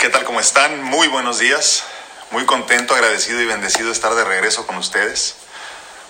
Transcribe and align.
¿Qué 0.00 0.08
tal? 0.08 0.24
¿Cómo 0.24 0.40
están? 0.40 0.82
Muy 0.82 1.08
buenos 1.08 1.40
días. 1.40 1.84
Muy 2.30 2.46
contento, 2.46 2.94
agradecido 2.94 3.38
y 3.42 3.44
bendecido 3.44 3.88
de 3.88 3.92
estar 3.92 4.14
de 4.14 4.24
regreso 4.24 4.66
con 4.66 4.78
ustedes. 4.78 5.34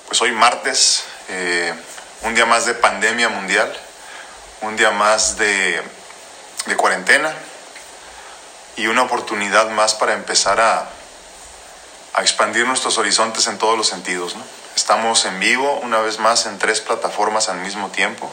Pues 0.06 0.22
hoy 0.22 0.30
martes, 0.30 1.02
eh, 1.28 1.74
un 2.22 2.36
día 2.36 2.46
más 2.46 2.66
de 2.66 2.74
pandemia 2.74 3.28
mundial, 3.30 3.76
un 4.60 4.76
día 4.76 4.92
más 4.92 5.38
de, 5.38 5.82
cuarentena 6.76 7.34
y 8.76 8.86
una 8.86 9.02
oportunidad 9.02 9.68
más 9.70 9.94
para 9.94 10.14
empezar 10.14 10.60
a, 10.60 10.88
expandir 12.20 12.68
nuestros 12.68 12.96
horizontes 12.96 13.48
en 13.48 13.58
todos 13.58 13.76
los 13.76 13.88
sentidos. 13.88 14.36
Estamos 14.76 15.24
en 15.24 15.40
vivo 15.40 15.80
una 15.82 15.98
vez 15.98 16.20
más 16.20 16.46
en 16.46 16.60
tres 16.60 16.80
plataformas 16.80 17.48
al 17.48 17.58
mismo 17.58 17.88
tiempo. 17.88 18.32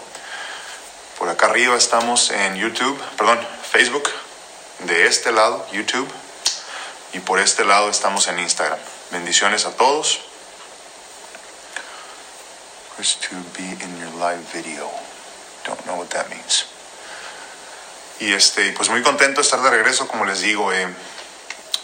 Por 1.17 1.29
acá 1.29 1.47
arriba 1.47 1.75
estamos 1.75 2.29
en 2.29 2.57
YouTube, 2.57 3.01
perdón, 3.17 3.39
Facebook, 3.71 4.07
de 4.79 5.07
este 5.07 5.31
lado, 5.31 5.65
YouTube, 5.71 6.07
y 7.13 7.19
por 7.19 7.39
este 7.39 7.65
lado 7.65 7.89
estamos 7.89 8.27
en 8.27 8.39
Instagram. 8.39 8.79
Bendiciones 9.11 9.65
a 9.65 9.71
todos. 9.71 10.21
to 12.97 13.35
be 13.55 13.77
in 13.83 13.99
your 13.99 14.11
live 14.19 14.41
video. 14.53 14.89
Don't 15.63 15.79
know 15.85 15.97
what 15.97 16.09
that 16.09 16.29
means. 16.29 16.65
Y 18.19 18.33
este, 18.33 18.71
pues 18.71 18.89
muy 18.89 19.03
contento 19.03 19.41
de 19.41 19.45
estar 19.45 19.61
de 19.61 19.69
regreso, 19.69 20.07
como 20.07 20.25
les 20.25 20.41
digo. 20.41 20.73
Eh, 20.73 20.87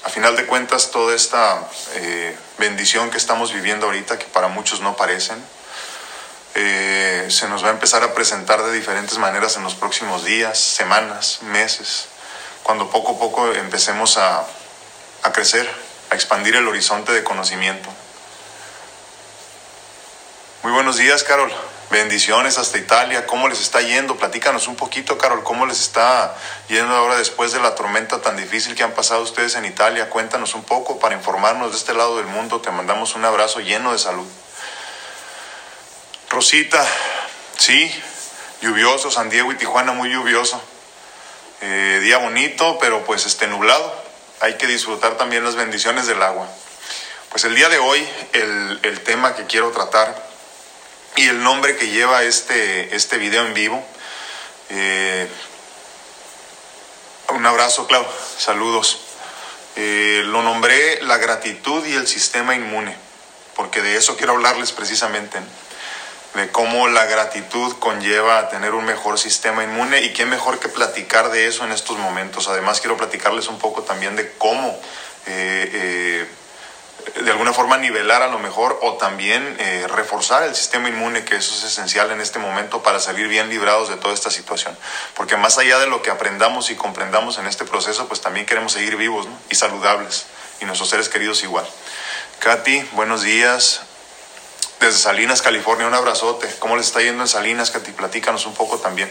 a 0.03 0.09
final 0.09 0.35
de 0.35 0.45
cuentas, 0.45 0.91
toda 0.91 1.15
esta 1.15 1.65
eh, 1.95 2.35
bendición 2.57 3.09
que 3.09 3.17
estamos 3.17 3.53
viviendo 3.53 3.85
ahorita, 3.85 4.17
que 4.17 4.25
para 4.25 4.47
muchos 4.47 4.81
no 4.81 4.95
parecen, 4.95 5.37
eh, 6.55 7.27
se 7.29 7.47
nos 7.47 7.63
va 7.63 7.69
a 7.69 7.71
empezar 7.71 8.03
a 8.03 8.13
presentar 8.13 8.63
de 8.63 8.73
diferentes 8.73 9.17
maneras 9.17 9.55
en 9.55 9.63
los 9.63 9.75
próximos 9.75 10.25
días, 10.25 10.59
semanas, 10.59 11.39
meses, 11.43 12.07
cuando 12.63 12.89
poco 12.89 13.13
a 13.13 13.19
poco 13.19 13.51
empecemos 13.53 14.17
a, 14.17 14.45
a 15.23 15.31
crecer, 15.31 15.69
a 16.09 16.15
expandir 16.15 16.55
el 16.55 16.67
horizonte 16.67 17.11
de 17.11 17.23
conocimiento. 17.23 17.89
Muy 20.63 20.71
buenos 20.71 20.95
días, 20.97 21.23
Carol. 21.23 21.51
Bendiciones 21.89 22.57
hasta 22.57 22.77
Italia. 22.77 23.27
¿Cómo 23.27 23.49
les 23.49 23.59
está 23.59 23.81
yendo? 23.81 24.15
Platícanos 24.15 24.67
un 24.67 24.75
poquito, 24.75 25.17
Carol. 25.17 25.43
¿Cómo 25.43 25.65
les 25.65 25.79
está 25.81 26.35
yendo 26.69 26.95
ahora 26.95 27.17
después 27.17 27.51
de 27.51 27.59
la 27.59 27.75
tormenta 27.75 28.21
tan 28.21 28.37
difícil 28.37 28.73
que 28.73 28.81
han 28.81 28.93
pasado 28.93 29.21
ustedes 29.21 29.55
en 29.55 29.65
Italia? 29.65 30.09
Cuéntanos 30.09 30.55
un 30.55 30.63
poco 30.63 30.99
para 30.99 31.15
informarnos 31.15 31.71
de 31.71 31.77
este 31.77 31.93
lado 31.93 32.17
del 32.17 32.27
mundo. 32.27 32.61
Te 32.61 32.71
mandamos 32.71 33.13
un 33.15 33.25
abrazo 33.25 33.59
lleno 33.59 33.91
de 33.91 33.99
salud. 33.99 34.25
Rosita, 36.29 36.83
sí, 37.57 37.93
lluvioso, 38.61 39.11
San 39.11 39.29
Diego 39.29 39.51
y 39.51 39.55
Tijuana 39.55 39.91
muy 39.91 40.09
lluvioso. 40.09 40.59
Eh, 41.65 42.01
día 42.03 42.17
bonito, 42.17 42.77
pero 42.77 43.05
pues 43.05 43.25
este 43.25 43.47
nublado. 43.47 44.03
Hay 44.41 44.57
que 44.57 44.67
disfrutar 44.67 45.17
también 45.17 45.45
las 45.45 45.55
bendiciones 45.55 46.07
del 46.07 46.21
agua. 46.21 46.45
Pues 47.29 47.45
el 47.45 47.55
día 47.55 47.69
de 47.69 47.79
hoy, 47.79 48.05
el, 48.33 48.81
el 48.83 48.99
tema 48.99 49.33
que 49.33 49.45
quiero 49.45 49.71
tratar 49.71 50.13
y 51.15 51.25
el 51.29 51.41
nombre 51.41 51.77
que 51.77 51.87
lleva 51.87 52.23
este, 52.23 52.93
este 52.93 53.17
video 53.17 53.45
en 53.45 53.53
vivo. 53.53 53.81
Eh, 54.71 55.25
un 57.29 57.45
abrazo, 57.45 57.87
Clau. 57.87 58.05
Saludos. 58.37 58.99
Eh, 59.77 60.21
lo 60.25 60.43
nombré 60.43 61.01
la 61.03 61.17
gratitud 61.17 61.85
y 61.85 61.93
el 61.93 62.07
sistema 62.07 62.55
inmune, 62.55 62.93
porque 63.55 63.81
de 63.81 63.95
eso 63.95 64.17
quiero 64.17 64.33
hablarles 64.33 64.73
precisamente, 64.73 65.39
de 66.35 66.49
cómo 66.49 66.87
la 66.87 67.05
gratitud 67.05 67.73
conlleva 67.79 68.39
a 68.39 68.49
tener 68.49 68.73
un 68.73 68.85
mejor 68.85 69.19
sistema 69.19 69.63
inmune 69.63 70.01
y 70.01 70.13
qué 70.13 70.25
mejor 70.25 70.59
que 70.59 70.69
platicar 70.69 71.29
de 71.29 71.47
eso 71.47 71.63
en 71.63 71.71
estos 71.71 71.97
momentos. 71.97 72.47
Además 72.47 72.79
quiero 72.79 72.97
platicarles 72.97 73.47
un 73.47 73.59
poco 73.59 73.83
también 73.83 74.15
de 74.15 74.31
cómo 74.37 74.79
eh, 75.25 76.27
de 77.21 77.31
alguna 77.31 77.53
forma 77.53 77.77
nivelar 77.77 78.21
a 78.21 78.27
lo 78.27 78.39
mejor 78.39 78.79
o 78.81 78.93
también 78.93 79.55
eh, 79.59 79.85
reforzar 79.87 80.43
el 80.43 80.55
sistema 80.55 80.89
inmune, 80.89 81.23
que 81.23 81.35
eso 81.35 81.53
es 81.53 81.63
esencial 81.63 82.11
en 82.11 82.21
este 82.21 82.39
momento 82.39 82.81
para 82.81 82.99
salir 82.99 83.27
bien 83.27 83.49
librados 83.49 83.89
de 83.89 83.97
toda 83.97 84.13
esta 84.13 84.31
situación. 84.31 84.75
Porque 85.13 85.37
más 85.37 85.57
allá 85.57 85.79
de 85.79 85.87
lo 85.87 86.01
que 86.01 86.09
aprendamos 86.09 86.69
y 86.69 86.75
comprendamos 86.75 87.37
en 87.37 87.47
este 87.47 87.65
proceso, 87.65 88.07
pues 88.07 88.21
también 88.21 88.45
queremos 88.45 88.73
seguir 88.73 88.95
vivos 88.95 89.27
y 89.49 89.55
saludables 89.55 90.25
y 90.59 90.65
nuestros 90.65 90.89
seres 90.89 91.09
queridos 91.09 91.43
igual. 91.43 91.65
Katy, 92.39 92.89
buenos 92.93 93.21
días. 93.21 93.81
Desde 94.83 94.99
Salinas, 94.99 95.41
California, 95.41 95.87
un 95.87 95.93
abrazote. 95.93 96.53
¿Cómo 96.59 96.75
les 96.75 96.87
está 96.87 97.01
yendo 97.01 97.23
en 97.23 97.29
Salinas, 97.29 97.71
Katy? 97.71 97.93
Platícanos 97.93 98.45
un 98.45 98.53
poco 98.53 98.79
también. 98.79 99.09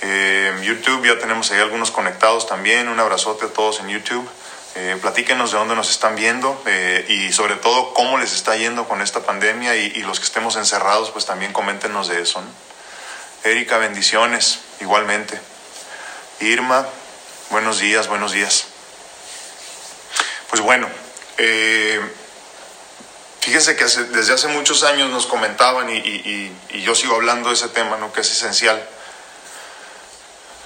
Eh, 0.00 0.60
YouTube, 0.62 1.04
ya 1.04 1.18
tenemos 1.18 1.50
ahí 1.50 1.58
algunos 1.58 1.90
conectados 1.90 2.46
también. 2.46 2.86
Un 2.86 3.00
abrazote 3.00 3.46
a 3.46 3.48
todos 3.48 3.80
en 3.80 3.88
YouTube. 3.88 4.30
Eh, 4.76 4.96
platíquenos 5.00 5.50
de 5.50 5.58
dónde 5.58 5.74
nos 5.74 5.90
están 5.90 6.14
viendo 6.14 6.62
eh, 6.66 7.04
y 7.08 7.32
sobre 7.32 7.56
todo 7.56 7.92
cómo 7.94 8.16
les 8.16 8.32
está 8.32 8.54
yendo 8.54 8.86
con 8.86 9.02
esta 9.02 9.26
pandemia 9.26 9.74
y, 9.74 10.02
los 10.02 10.20
que 10.20 10.26
estemos 10.26 10.54
encerrados, 10.54 11.10
pues 11.10 11.26
también 11.26 11.52
coméntenos 11.52 12.06
de 12.06 12.22
eso. 12.22 12.40
Erika, 13.42 13.78
bendiciones, 13.78 14.60
igualmente. 14.80 15.36
Irma, 16.38 16.86
buenos 17.50 17.80
días, 17.80 18.06
buenos 18.06 18.30
días. 18.30 18.66
Pues 20.48 20.62
bueno, 20.62 20.88
eh, 21.38 22.00
fíjense 23.48 23.76
que 23.76 23.84
desde 23.84 24.34
hace 24.34 24.48
muchos 24.48 24.82
años 24.82 25.08
nos 25.08 25.24
comentaban 25.24 25.88
y, 25.88 26.52
yo 26.82 26.94
sigo 26.94 27.14
hablando 27.14 27.48
de 27.48 27.54
ese 27.54 27.68
tema, 27.68 27.96
¿no? 27.96 28.12
que 28.12 28.20
es 28.20 28.30
esencial 28.30 28.86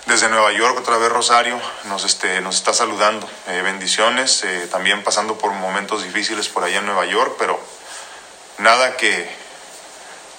desde 0.07 0.29
Nueva 0.29 0.51
York, 0.51 0.77
otra 0.81 0.97
vez 0.97 1.09
Rosario, 1.13 1.61
nos, 1.85 2.05
este, 2.05 2.39
está 2.39 2.75
saludando. 2.75 3.29
Eh, 3.47 3.63
bendiciones, 3.63 4.43
eh, 4.43 4.67
también 4.69 5.05
pasando 5.05 5.39
por 5.39 5.53
momentos 5.53 6.03
difíciles 6.03 6.49
por 6.49 6.65
allá 6.65 6.79
en 6.79 6.87
Nueva 6.87 7.07
York, 7.07 7.37
pero 7.39 7.57
nada 8.59 8.97
que, 8.97 9.33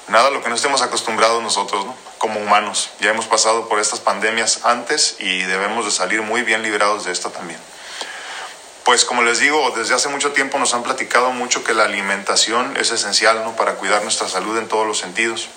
nada 0.09 0.27
a 0.27 0.31
lo 0.31 0.43
que 0.43 0.49
no 0.49 0.55
estemos 0.55 0.81
acostumbrados 0.81 1.41
nosotros, 1.41 1.85
¿no? 1.85 1.95
como 2.17 2.41
humanos. 2.41 2.89
Ya 2.99 3.11
hemos 3.11 3.25
pasado 3.25 3.69
por 3.69 3.79
estas 3.79 4.01
pandemias 4.01 4.65
antes 4.65 5.15
y 5.19 5.43
debemos 5.43 5.85
de 5.85 5.91
salir 5.91 6.21
muy 6.21 6.41
bien 6.41 6.61
librados 6.61 7.05
de 7.05 7.13
esto 7.13 7.29
también. 7.29 7.59
Pues 8.83 9.05
como 9.05 9.23
les 9.23 9.39
digo, 9.39 9.71
desde 9.75 9.95
hace 9.95 10.09
mucho 10.09 10.33
tiempo 10.33 10.59
nos 10.59 10.73
han 10.73 10.83
platicado 10.83 11.31
mucho 11.31 11.63
que 11.63 11.73
la 11.73 11.85
alimentación 11.85 12.75
es 12.75 12.91
esencial 12.91 13.43
¿no? 13.43 13.55
para 13.55 13.75
cuidar 13.75 14.03
nuestra 14.03 14.27
salud 14.27 14.57
en 14.57 14.67
todos 14.67 14.85
los 14.85 14.97
sentidos. 14.97 15.47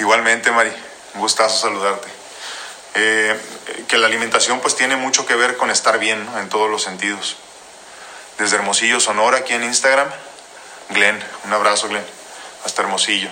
Igualmente, 0.00 0.50
Mari, 0.50 0.72
un 1.14 1.20
gustazo 1.20 1.58
saludarte. 1.58 2.08
Eh, 2.94 3.40
que 3.86 3.98
la 3.98 4.06
alimentación 4.06 4.60
pues 4.60 4.74
tiene 4.74 4.96
mucho 4.96 5.26
que 5.26 5.36
ver 5.36 5.56
con 5.56 5.70
estar 5.70 5.98
bien 5.98 6.26
en 6.38 6.48
todos 6.48 6.68
los 6.68 6.82
sentidos. 6.82 7.36
Desde 8.38 8.56
Hermosillo, 8.56 8.98
Sonora, 8.98 9.38
aquí 9.38 9.54
en 9.54 9.64
Instagram, 9.64 10.08
Glenn, 10.90 11.22
un 11.44 11.52
abrazo 11.52 11.88
Glenn, 11.88 12.04
hasta 12.64 12.82
Hermosillo. 12.82 13.30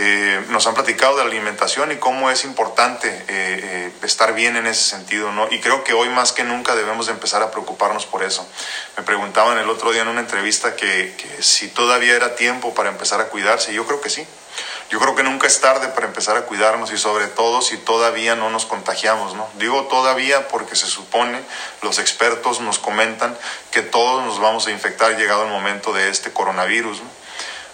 Eh, 0.00 0.44
nos 0.50 0.64
han 0.68 0.74
platicado 0.74 1.16
de 1.16 1.24
la 1.24 1.30
alimentación 1.30 1.90
y 1.90 1.96
cómo 1.96 2.30
es 2.30 2.44
importante 2.44 3.24
eh, 3.26 3.92
estar 4.04 4.32
bien 4.32 4.54
en 4.56 4.68
ese 4.68 4.84
sentido, 4.84 5.32
¿no? 5.32 5.48
Y 5.50 5.58
creo 5.58 5.82
que 5.82 5.92
hoy 5.92 6.08
más 6.08 6.30
que 6.30 6.44
nunca 6.44 6.76
debemos 6.76 7.06
de 7.06 7.12
empezar 7.12 7.42
a 7.42 7.50
preocuparnos 7.50 8.06
por 8.06 8.22
eso. 8.22 8.46
Me 8.96 9.02
preguntaban 9.02 9.58
el 9.58 9.68
otro 9.68 9.90
día 9.90 10.02
en 10.02 10.08
una 10.08 10.20
entrevista 10.20 10.76
que, 10.76 11.16
que 11.16 11.42
si 11.42 11.66
todavía 11.66 12.14
era 12.14 12.36
tiempo 12.36 12.74
para 12.74 12.90
empezar 12.90 13.20
a 13.20 13.24
cuidarse, 13.24 13.74
yo 13.74 13.86
creo 13.86 14.00
que 14.00 14.08
sí. 14.08 14.24
Yo 14.88 15.00
creo 15.00 15.14
que 15.16 15.22
nunca 15.22 15.46
es 15.48 15.60
tarde 15.60 15.88
para 15.88 16.06
empezar 16.06 16.36
a 16.36 16.42
cuidarnos 16.42 16.92
y 16.92 16.96
sobre 16.96 17.26
todo 17.26 17.60
si 17.60 17.76
todavía 17.76 18.36
no 18.36 18.50
nos 18.50 18.66
contagiamos, 18.66 19.34
¿no? 19.34 19.48
Digo 19.58 19.84
todavía 19.86 20.46
porque 20.46 20.76
se 20.76 20.86
supone, 20.86 21.40
los 21.82 21.98
expertos 21.98 22.60
nos 22.60 22.78
comentan 22.78 23.36
que 23.72 23.82
todos 23.82 24.24
nos 24.24 24.38
vamos 24.40 24.66
a 24.68 24.70
infectar 24.70 25.16
llegado 25.16 25.42
el 25.42 25.50
momento 25.50 25.92
de 25.92 26.08
este 26.08 26.32
coronavirus, 26.32 27.00
¿no? 27.00 27.17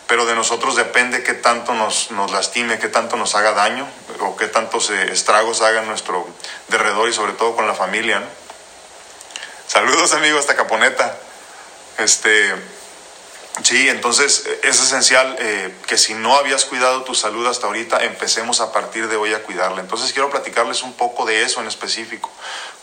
Pero 0.07 0.27
de 0.27 0.35
nosotros 0.35 0.77
depende 0.77 1.23
qué 1.23 1.35
tanto 1.35 1.75
nos, 1.75 2.11
nos 2.11 2.31
lastime, 2.31 2.79
qué 2.79 2.89
tanto 2.89 3.17
nos 3.17 3.35
haga 3.35 3.53
daño 3.53 3.89
o 4.21 4.37
qué 4.37 4.49
tantos 4.49 4.91
estragos 4.91 5.63
haga 5.63 5.83
nuestro 5.83 6.27
derredor 6.69 7.09
y 7.09 7.13
sobre 7.13 7.33
todo 7.33 7.57
con 7.57 7.67
la 7.67 7.75
familia, 7.75 8.21
¿no? 8.21 8.27
Saludos 9.67 10.13
amigos, 10.13 10.41
hasta 10.41 10.55
Caponeta. 10.55 11.17
Este, 11.99 12.55
Sí, 13.63 13.89
entonces 13.89 14.45
eh, 14.47 14.61
es 14.65 14.83
esencial 14.83 15.37
eh, 15.39 15.73
que 15.87 15.97
si 15.97 16.15
no 16.15 16.37
habías 16.37 16.65
cuidado 16.65 17.05
tu 17.05 17.15
salud 17.15 17.47
hasta 17.47 17.67
ahorita, 17.67 18.03
empecemos 18.03 18.61
a 18.61 18.73
partir 18.73 19.09
de 19.09 19.17
hoy 19.17 19.33
a 19.33 19.43
cuidarla. 19.43 19.81
Entonces 19.81 20.13
quiero 20.13 20.29
platicarles 20.29 20.83
un 20.83 20.93
poco 20.95 21.25
de 21.25 21.43
eso 21.43 21.61
en 21.61 21.69
específico, 21.69 22.31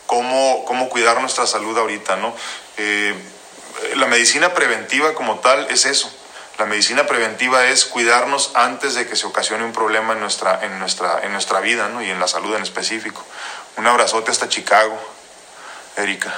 cómo, 0.06 0.64
cómo 0.64 0.88
cuidar 0.88 1.20
nuestra 1.20 1.46
salud 1.46 1.76
ahorita, 1.76 2.16
¿no? 2.16 2.34
Eh, 2.78 3.14
la 3.96 4.06
medicina 4.06 4.54
preventiva 4.54 5.12
como 5.14 5.40
tal 5.40 5.66
es 5.70 5.84
eso. 5.84 6.10
La 6.58 6.66
medicina 6.66 7.06
preventiva 7.06 7.66
es 7.66 7.86
cuidarnos 7.86 8.52
antes 8.54 8.94
de 8.94 9.06
que 9.08 9.16
se 9.16 9.26
ocasione 9.26 9.64
un 9.64 9.72
problema 9.72 10.12
en 10.12 10.20
nuestra, 10.20 10.60
en 10.62 10.78
nuestra, 10.78 11.20
en 11.22 11.32
nuestra 11.32 11.60
vida 11.60 11.88
¿no? 11.88 12.02
y 12.02 12.10
en 12.10 12.20
la 12.20 12.28
salud 12.28 12.54
en 12.54 12.62
específico. 12.62 13.24
Un 13.76 13.86
abrazote 13.86 14.30
hasta 14.30 14.48
Chicago, 14.48 14.98
Erika. 15.96 16.32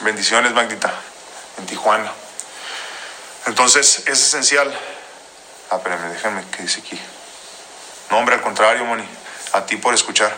Bendiciones, 0.00 0.52
Magdita 0.52 0.92
en 1.58 1.66
Tijuana. 1.66 2.12
Entonces 3.46 4.02
es 4.06 4.22
esencial. 4.22 4.72
Ah, 5.70 5.76
espérame, 5.76 6.12
déjenme 6.12 6.44
que 6.50 6.62
dice 6.62 6.80
aquí. 6.80 7.00
No, 8.10 8.18
hombre, 8.18 8.36
al 8.36 8.42
contrario. 8.42 8.84
contrario, 8.84 9.04
Moni, 9.04 9.18
a 9.52 9.66
ti 9.66 9.76
por 9.76 9.94
escuchar. 9.94 10.36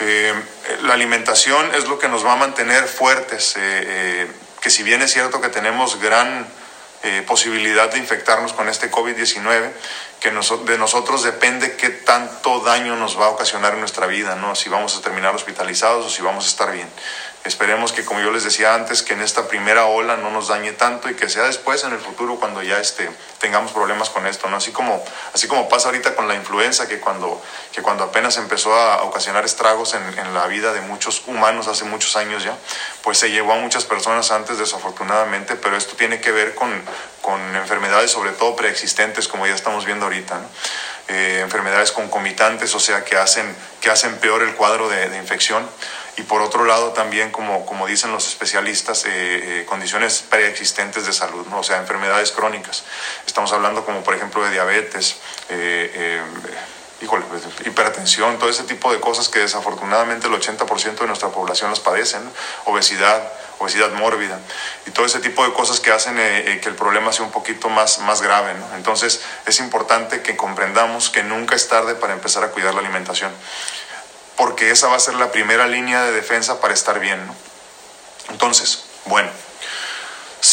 Eh, 0.00 0.34
la 0.82 0.94
alimentación 0.94 1.74
es 1.74 1.86
lo 1.86 1.98
que 1.98 2.08
nos 2.08 2.24
va 2.24 2.32
a 2.32 2.36
mantener 2.36 2.86
fuertes, 2.86 3.56
eh, 3.56 3.60
eh, 3.60 4.32
que 4.64 4.70
si 4.70 4.82
bien 4.82 5.02
es 5.02 5.12
cierto 5.12 5.42
que 5.42 5.50
tenemos 5.50 6.00
gran 6.00 6.46
posibilidad 7.26 7.92
de 7.92 7.98
infectarnos 7.98 8.54
con 8.54 8.70
este 8.70 8.90
COVID-19, 8.90 9.70
que 10.20 10.30
de 10.30 10.78
nosotros 10.78 11.22
depende 11.22 11.76
qué 11.76 11.90
tanto 11.90 12.60
daño 12.60 12.96
nos 12.96 13.20
va 13.20 13.26
a 13.26 13.28
ocasionar 13.28 13.74
en 13.74 13.80
nuestra 13.80 14.06
vida, 14.06 14.36
¿no? 14.36 14.54
si 14.54 14.70
vamos 14.70 14.96
a 14.96 15.02
terminar 15.02 15.34
hospitalizados 15.34 16.06
o 16.06 16.08
si 16.08 16.22
vamos 16.22 16.46
a 16.46 16.48
estar 16.48 16.72
bien. 16.72 16.88
Esperemos 17.44 17.92
que, 17.92 18.06
como 18.06 18.20
yo 18.20 18.30
les 18.30 18.42
decía 18.42 18.74
antes, 18.74 19.02
que 19.02 19.12
en 19.12 19.20
esta 19.20 19.48
primera 19.48 19.84
ola 19.84 20.16
no 20.16 20.30
nos 20.30 20.48
dañe 20.48 20.72
tanto 20.72 21.10
y 21.10 21.14
que 21.14 21.28
sea 21.28 21.44
después, 21.44 21.84
en 21.84 21.92
el 21.92 21.98
futuro, 21.98 22.36
cuando 22.36 22.62
ya 22.62 22.78
este, 22.78 23.10
tengamos 23.38 23.72
problemas 23.72 24.08
con 24.08 24.26
esto, 24.26 24.48
¿no? 24.48 24.56
Así 24.56 24.72
como, 24.72 25.04
así 25.34 25.46
como 25.46 25.68
pasa 25.68 25.88
ahorita 25.88 26.14
con 26.14 26.26
la 26.26 26.34
influenza, 26.36 26.88
que 26.88 27.00
cuando, 27.00 27.42
que 27.70 27.82
cuando 27.82 28.04
apenas 28.04 28.38
empezó 28.38 28.74
a 28.74 29.02
ocasionar 29.02 29.44
estragos 29.44 29.92
en, 29.92 30.18
en 30.18 30.32
la 30.32 30.46
vida 30.46 30.72
de 30.72 30.80
muchos 30.80 31.24
humanos 31.26 31.68
hace 31.68 31.84
muchos 31.84 32.16
años 32.16 32.42
ya, 32.44 32.56
pues 33.02 33.18
se 33.18 33.30
llevó 33.30 33.52
a 33.52 33.56
muchas 33.56 33.84
personas 33.84 34.30
antes, 34.30 34.56
desafortunadamente, 34.56 35.54
pero 35.56 35.76
esto 35.76 35.96
tiene 35.96 36.22
que 36.22 36.32
ver 36.32 36.54
con, 36.54 36.70
con 37.20 37.56
enfermedades, 37.56 38.10
sobre 38.10 38.30
todo 38.30 38.56
preexistentes, 38.56 39.28
como 39.28 39.46
ya 39.46 39.54
estamos 39.54 39.84
viendo 39.84 40.06
ahorita, 40.06 40.38
¿no? 40.38 40.48
Eh, 41.08 41.40
enfermedades 41.42 41.92
concomitantes, 41.92 42.74
o 42.74 42.80
sea, 42.80 43.04
que 43.04 43.16
hacen, 43.16 43.54
que 43.80 43.90
hacen 43.90 44.16
peor 44.16 44.42
el 44.42 44.54
cuadro 44.54 44.88
de, 44.88 45.10
de 45.10 45.18
infección 45.18 45.68
y 46.16 46.22
por 46.22 46.42
otro 46.42 46.64
lado 46.64 46.92
también, 46.92 47.30
como, 47.30 47.66
como 47.66 47.86
dicen 47.86 48.12
los 48.12 48.28
especialistas, 48.28 49.04
eh, 49.04 49.10
eh, 49.10 49.64
condiciones 49.66 50.22
preexistentes 50.28 51.06
de 51.06 51.12
salud, 51.12 51.46
¿no? 51.48 51.58
o 51.60 51.62
sea, 51.62 51.78
enfermedades 51.78 52.30
crónicas. 52.30 52.84
Estamos 53.26 53.52
hablando 53.52 53.84
como 53.84 54.02
por 54.04 54.14
ejemplo 54.14 54.44
de 54.44 54.52
diabetes, 54.52 55.16
eh, 55.48 56.22
híjole, 57.00 57.24
pues, 57.28 57.42
hipertensión, 57.66 58.38
todo 58.38 58.50
ese 58.50 58.64
tipo 58.64 58.92
de 58.92 59.00
cosas 59.00 59.28
que 59.28 59.40
desafortunadamente 59.40 60.26
el 60.26 60.32
80% 60.32 60.96
de 61.00 61.06
nuestra 61.06 61.28
población 61.28 61.70
las 61.70 61.80
padecen, 61.80 62.22
obesidad, 62.64 63.32
obesidad 63.58 63.92
mórbida 63.92 64.38
y 64.86 64.90
todo 64.90 65.06
ese 65.06 65.20
tipo 65.20 65.44
de 65.44 65.52
cosas 65.52 65.80
que 65.80 65.92
hacen 65.92 66.16
que 66.16 66.68
el 66.68 66.74
problema 66.74 67.12
sea 67.12 67.24
un 67.24 67.32
poquito 67.32 67.68
más, 67.68 67.98
más 68.00 68.22
grave. 68.22 68.54
¿no? 68.54 68.76
Entonces 68.76 69.20
es 69.46 69.60
importante 69.60 70.22
que 70.22 70.36
comprendamos 70.36 71.10
que 71.10 71.22
nunca 71.22 71.54
es 71.54 71.68
tarde 71.68 71.94
para 71.94 72.12
empezar 72.12 72.44
a 72.44 72.48
cuidar 72.48 72.74
la 72.74 72.80
alimentación 72.80 73.32
porque 74.36 74.70
esa 74.70 74.88
va 74.88 74.96
a 74.96 75.00
ser 75.00 75.14
la 75.14 75.30
primera 75.30 75.66
línea 75.66 76.02
de 76.02 76.12
defensa 76.12 76.60
para 76.60 76.74
estar 76.74 76.98
bien. 76.98 77.24
¿no? 77.26 77.34
Entonces, 78.30 78.84
bueno, 79.06 79.30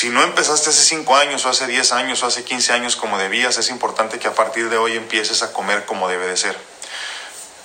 si 0.01 0.09
no 0.09 0.23
empezaste 0.23 0.71
hace 0.71 0.81
5 0.81 1.15
años 1.15 1.45
o 1.45 1.49
hace 1.49 1.67
10 1.67 1.91
años 1.91 2.23
o 2.23 2.25
hace 2.25 2.43
15 2.43 2.73
años 2.73 2.95
como 2.95 3.19
debías, 3.19 3.59
es 3.59 3.69
importante 3.69 4.17
que 4.17 4.27
a 4.27 4.33
partir 4.33 4.67
de 4.71 4.77
hoy 4.77 4.97
empieces 4.97 5.43
a 5.43 5.53
comer 5.53 5.85
como 5.85 6.09
debe 6.09 6.25
de 6.25 6.37
ser. 6.37 6.57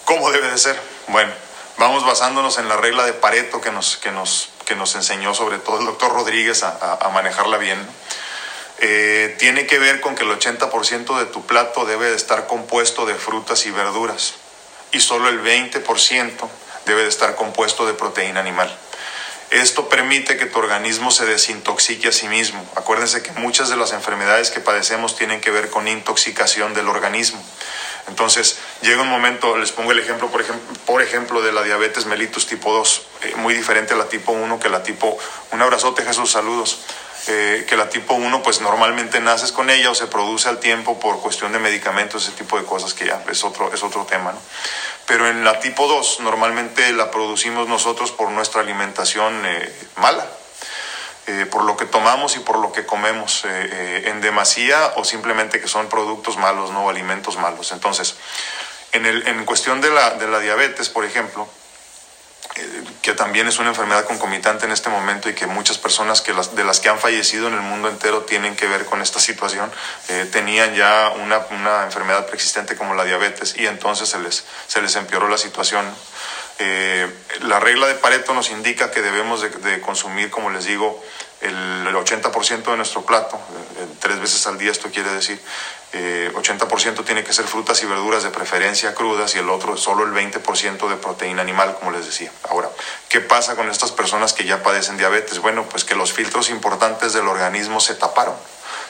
¿Cómo 0.05 0.31
debe 0.31 0.50
de 0.50 0.59
ser? 0.59 0.79
Bueno, 1.09 1.33
vamos 1.79 2.05
basándonos 2.05 2.59
en 2.59 2.69
la 2.69 2.77
regla 2.77 3.06
de 3.06 3.15
Pareto 3.15 3.62
que 3.62 3.73
nos, 3.73 3.97
que 3.97 4.11
nos, 4.11 4.50
que 4.67 4.77
nos 4.77 4.94
enseñó 4.97 5.33
sobre 5.33 5.56
todo 5.56 5.79
el 5.81 5.87
doctor 5.87 6.12
Rodríguez 6.12 6.62
a, 6.62 7.09
manejarla 7.15 7.56
bien. 7.56 7.79
Eh, 8.81 9.35
tiene 9.38 9.67
que 9.67 9.79
ver 9.79 10.03
con 10.03 10.15
que 10.15 10.25
el 10.25 10.38
80% 10.38 11.19
de 11.19 11.25
tu 11.25 11.47
plato 11.47 11.87
debe 11.87 12.11
de 12.11 12.17
estar 12.17 12.47
compuesto 12.47 13.06
de 13.06 13.15
frutas 13.15 13.65
y 13.65 13.71
verduras 13.71 14.35
y 14.93 15.00
solo 15.00 15.31
el 15.31 15.43
20% 15.43 16.49
debe 16.85 17.03
de 17.03 17.09
estar 17.09 17.35
compuesto 17.35 17.87
de 17.87 17.94
proteína 17.94 18.41
animal. 18.41 18.79
Esto 19.51 19.89
permite 19.89 20.37
que 20.37 20.47
tu 20.47 20.59
organismo 20.59 21.11
se 21.11 21.25
desintoxique 21.25 22.09
a 22.09 22.13
sí 22.13 22.29
mismo. 22.29 22.65
Acuérdense 22.75 23.23
que 23.23 23.31
muchas 23.33 23.69
de 23.69 23.77
las 23.77 23.93
enfermedades 23.93 24.51
que 24.51 24.61
padecemos 24.61 25.17
tienen 25.17 25.41
que 25.41 25.51
ver 25.51 25.71
con 25.71 25.87
intoxicación 25.87 26.75
del 26.75 26.89
organismo. 26.89 27.43
Entonces, 28.09 28.59
llega 28.83 29.03
un 29.03 29.09
momento, 29.09 29.57
les 29.57 29.73
pongo 29.73 29.93
el 29.93 29.99
ejemplo, 29.99 30.31
por 30.85 31.03
ejemplo, 31.03 31.43
de 31.43 31.53
la 31.53 31.63
diabetes 31.63 32.07
mellitus 32.07 32.47
tipo 32.47 32.73
2, 32.73 33.03
eh, 33.23 33.35
muy 33.37 33.55
diferente 33.55 33.95
a 33.95 33.97
la 33.97 34.09
tipo 34.09 34.33
1 34.33 34.59
que 34.61 34.69
la 34.69 34.83
tipo... 34.83 35.17
Un 35.53 35.63
abrazote, 35.63 36.05
Jesús, 36.05 36.33
saludos. 36.33 36.81
Eh, 37.29 37.65
que 37.69 37.77
la 37.77 37.89
tipo 37.89 38.15
1 38.15 38.41
pues 38.45 38.61
normalmente 38.61 39.19
naces 39.19 39.51
con 39.51 39.69
ella 39.69 39.91
o 39.91 39.97
se 39.97 40.07
produce 40.07 40.49
al 40.49 40.61
tiempo 40.61 41.01
por 41.01 41.21
cuestión 41.21 41.51
de 41.51 41.59
medicamentos, 41.59 42.23
ese 42.23 42.37
tipo 42.37 42.57
de 42.57 42.65
cosas 42.65 42.95
que 42.95 43.07
ya 43.07 43.21
es 43.29 43.43
otro, 43.43 43.73
es 43.75 43.83
otro 43.83 44.05
tema. 44.05 44.31
¿no? 44.31 44.39
Pero 45.06 45.29
en 45.29 45.44
la 45.44 45.61
tipo 45.61 45.87
2 45.87 46.20
normalmente 46.20 46.93
la 46.93 47.11
producimos 47.11 47.69
nosotros 47.69 48.11
por 48.12 48.31
nuestra 48.31 48.61
alimentación 48.61 49.43
eh, 49.47 49.73
mala, 49.97 50.26
eh, 51.26 51.47
por 51.50 51.64
lo 51.64 51.76
que 51.76 51.85
tomamos 51.85 52.37
y 52.37 52.41
por 52.41 52.58
lo 52.58 52.73
que 52.73 52.87
comemos 52.87 53.44
en 53.44 54.20
demasía 54.20 54.93
o 54.97 55.05
simplemente 55.05 55.61
que 55.61 55.69
son 55.69 55.88
productos 55.88 56.37
malos, 56.37 56.70
no 56.70 56.88
alimentos 56.88 57.37
malos. 57.37 57.73
Entonces, 57.73 58.17
en, 58.93 59.06
el, 59.06 59.26
en 59.26 59.44
cuestión 59.44 59.81
de 59.81 59.91
la, 59.91 60.11
de 60.11 60.29
la 60.29 60.41
diabetes, 60.41 60.88
por 60.88 61.05
ejemplo, 61.05 61.49
que 63.03 63.13
también 63.15 63.47
es 63.47 63.59
una 63.59 63.69
enfermedad 63.69 64.05
concomitante 64.05 64.67
en 64.67 64.73
este 64.73 64.89
momento 64.89 65.29
y 65.29 65.35
que 65.35 65.47
muchas 65.47 65.79
personas 65.79 66.23
que 66.23 66.33
las, 66.33 66.57
de 66.57 66.65
las 66.65 66.81
que 66.81 66.89
han 66.89 66.99
fallecido 66.99 67.47
en 67.49 67.55
el 67.55 67.61
mundo 67.61 67.89
entero 67.89 68.23
tienen 68.23 68.57
que 68.57 68.67
ver 68.67 68.85
con 68.85 69.01
esta 69.01 69.21
situación, 69.21 69.71
eh, 70.09 70.29
tenían 70.33 70.75
ya 70.75 71.13
una, 71.23 71.39
una, 71.51 71.85
enfermedad 71.85 72.27
preexistente 72.27 72.77
como 72.77 72.95
la 72.95 73.05
diabetes 73.05 73.55
y 73.57 73.67
entonces 73.67 74.09
se 74.09 74.19
les, 74.19 74.45
se 74.67 74.83
les 74.83 74.97
empeoró 74.97 75.29
la 75.29 75.39
situación. 75.39 75.87
Eh, 76.59 77.09
la 77.43 77.61
regla 77.61 77.87
de 77.87 77.95
Pareto 77.95 78.35
nos 78.35 78.51
indica 78.51 78.91
que 78.91 79.03
debemos 79.03 79.43
de, 79.43 79.81
consumir, 79.81 80.31
como 80.31 80.51
les 80.51 80.65
digo, 80.65 81.01
el, 81.43 81.87
80% 81.87 82.65
de 82.65 82.77
nuestro 82.77 83.05
plato, 83.05 83.37
eh, 83.37 83.87
tres 84.01 84.19
veces 84.19 84.47
al 84.47 84.59
día 84.59 84.71
esto 84.71 84.91
quiere 84.91 85.11
decir, 85.11 85.41
80% 85.93 87.00
eh, 87.00 87.03
tiene 87.05 87.25
que 87.25 87.33
ser 87.33 87.47
frutas 87.47 87.83
y 87.83 87.87
verduras 87.87 88.23
de 88.23 88.31
preferencia 88.31 88.94
crudas 88.94 89.35
y 89.35 89.38
el 89.38 89.49
otro 89.49 89.77
solo 89.77 90.05
el 90.05 90.12
20% 90.12 90.88
de 90.88 90.97
proteína 90.97 91.43
animal, 91.43 91.77
como 91.79 91.91
les 91.91 92.06
decía. 92.06 92.31
Ahora, 92.49 92.71
¿qué 93.09 93.21
pasa 93.21 93.56
con 93.56 93.71
estas 93.71 93.93
personas 93.93 94.33
que 94.33 94.44
ya 94.44 94.62
padecen 94.62 94.97
diabetes? 94.97 95.38
Bueno, 95.38 95.65
pues 95.69 95.85
que 95.85 95.94
los 95.94 96.12
filtros 96.12 96.50
importantes 96.50 97.12
del 97.12 97.29
organismo 97.29 97.81
se 97.81 97.94
taparon 97.94 98.35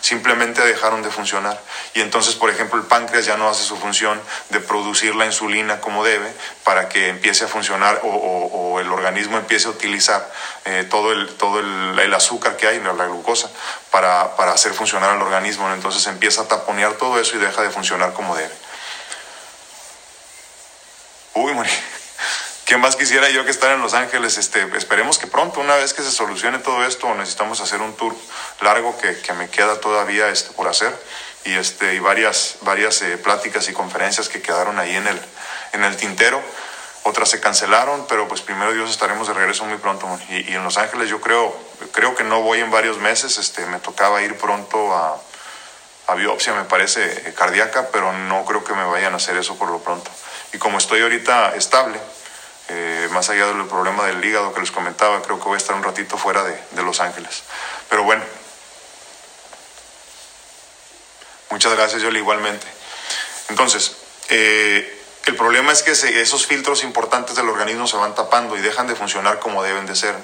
simplemente 0.00 0.62
dejaron 0.62 1.02
de 1.02 1.10
funcionar. 1.10 1.60
Y 1.94 2.00
entonces, 2.00 2.34
por 2.34 2.50
ejemplo, 2.50 2.78
el 2.78 2.86
páncreas 2.86 3.26
ya 3.26 3.36
no 3.36 3.48
hace 3.48 3.64
su 3.64 3.76
función 3.76 4.20
de 4.50 4.60
producir 4.60 5.14
la 5.14 5.26
insulina 5.26 5.80
como 5.80 6.04
debe 6.04 6.32
para 6.64 6.88
que 6.88 7.08
empiece 7.08 7.44
a 7.44 7.48
funcionar 7.48 8.00
o, 8.04 8.80
el 8.80 8.92
organismo 8.92 9.38
empiece 9.38 9.68
a 9.68 9.70
utilizar 9.70 10.30
eh, 10.66 10.86
todo, 10.90 11.12
el, 11.12 11.28
todo 11.36 11.60
el, 11.60 12.14
azúcar 12.14 12.56
que 12.56 12.66
hay, 12.66 12.78
la 12.80 12.92
glucosa, 12.92 13.50
para, 13.90 14.36
para 14.36 14.52
hacer 14.52 14.74
funcionar 14.74 15.10
al 15.10 15.22
organismo. 15.22 15.72
Entonces 15.72 16.06
empieza 16.06 16.42
a 16.42 16.48
taponear 16.48 16.92
todo 16.94 17.18
eso 17.18 17.36
y 17.36 17.38
deja 17.38 17.62
de 17.62 17.70
funcionar 17.70 18.12
como 18.12 18.36
debe. 18.36 18.52
Uy. 21.34 21.52
¿Qué 22.66 22.76
más 22.78 22.96
quisiera 22.96 23.30
yo 23.30 23.44
que 23.44 23.52
estar 23.52 23.70
en 23.70 23.80
Los 23.80 23.94
Ángeles? 23.94 24.38
Este, 24.38 24.66
esperemos 24.76 25.18
que 25.18 25.28
pronto, 25.28 25.60
una 25.60 25.76
vez 25.76 25.94
que 25.94 26.02
se 26.02 26.10
solucione 26.10 26.58
todo 26.58 26.84
esto, 26.84 27.14
necesitamos 27.14 27.60
hacer 27.60 27.80
un 27.80 27.94
tour 27.94 28.12
largo 28.60 28.98
que, 28.98 29.16
que 29.20 29.32
me 29.34 29.48
queda 29.48 29.78
todavía 29.78 30.30
este, 30.30 30.52
por 30.52 30.66
hacer 30.66 30.92
y, 31.44 31.52
este, 31.52 31.94
y 31.94 32.00
varias, 32.00 32.56
varias 32.62 33.02
eh, 33.02 33.18
pláticas 33.18 33.68
y 33.68 33.72
conferencias 33.72 34.28
que 34.28 34.42
quedaron 34.42 34.80
ahí 34.80 34.96
en 34.96 35.06
el, 35.06 35.20
en 35.74 35.84
el 35.84 35.96
tintero. 35.96 36.42
Otras 37.04 37.28
se 37.28 37.38
cancelaron, 37.38 38.04
pero 38.08 38.26
pues 38.26 38.40
primero 38.40 38.72
Dios 38.72 38.90
estaremos 38.90 39.28
de 39.28 39.34
regreso 39.34 39.64
muy 39.64 39.78
pronto. 39.78 40.08
Y, 40.28 40.50
y, 40.50 40.56
en 40.56 40.64
Los 40.64 40.76
Ángeles 40.76 41.08
yo 41.08 41.20
creo, 41.20 41.56
creo 41.92 42.16
que 42.16 42.24
no 42.24 42.42
voy 42.42 42.58
en 42.58 42.72
varios 42.72 42.98
meses. 42.98 43.38
Este, 43.38 43.64
me 43.66 43.78
tocaba 43.78 44.22
ir 44.22 44.36
pronto 44.38 44.92
a, 44.92 45.16
a 46.08 46.14
biopsia, 46.16 46.52
me 46.52 46.64
parece, 46.64 47.28
eh, 47.28 47.32
cardíaca, 47.32 47.90
pero 47.92 48.12
no 48.12 48.44
creo 48.44 48.64
que 48.64 48.72
me 48.74 48.82
vayan 48.82 49.12
a 49.12 49.18
hacer 49.18 49.36
eso 49.36 49.56
por 49.56 49.70
lo 49.70 49.78
pronto. 49.78 50.10
Y 50.52 50.58
como 50.58 50.78
estoy 50.78 51.02
ahorita 51.02 51.54
estable, 51.54 52.00
eh, 52.68 53.08
más 53.12 53.28
allá 53.30 53.46
del 53.46 53.66
problema 53.66 54.06
del 54.06 54.24
hígado 54.24 54.52
que 54.52 54.60
les 54.60 54.70
comentaba, 54.70 55.22
creo 55.22 55.38
que 55.38 55.44
voy 55.44 55.54
a 55.54 55.58
estar 55.58 55.74
un 55.76 55.82
ratito 55.82 56.16
fuera 56.18 56.42
de, 56.42 56.60
de 56.72 56.82
Los 56.82 57.00
Ángeles. 57.00 57.44
Pero 57.88 58.02
bueno, 58.02 58.24
muchas 61.50 61.72
gracias, 61.74 62.02
Yoli, 62.02 62.18
igualmente. 62.18 62.66
Entonces, 63.48 63.96
eh, 64.28 65.04
el 65.26 65.36
problema 65.36 65.72
es 65.72 65.82
que 65.82 65.92
esos 65.92 66.46
filtros 66.46 66.84
importantes 66.84 67.36
del 67.36 67.48
organismo 67.48 67.86
se 67.86 67.96
van 67.96 68.14
tapando 68.14 68.56
y 68.56 68.60
dejan 68.60 68.86
de 68.86 68.94
funcionar 68.94 69.38
como 69.40 69.62
deben 69.62 69.86
de 69.86 69.96
ser. 69.96 70.14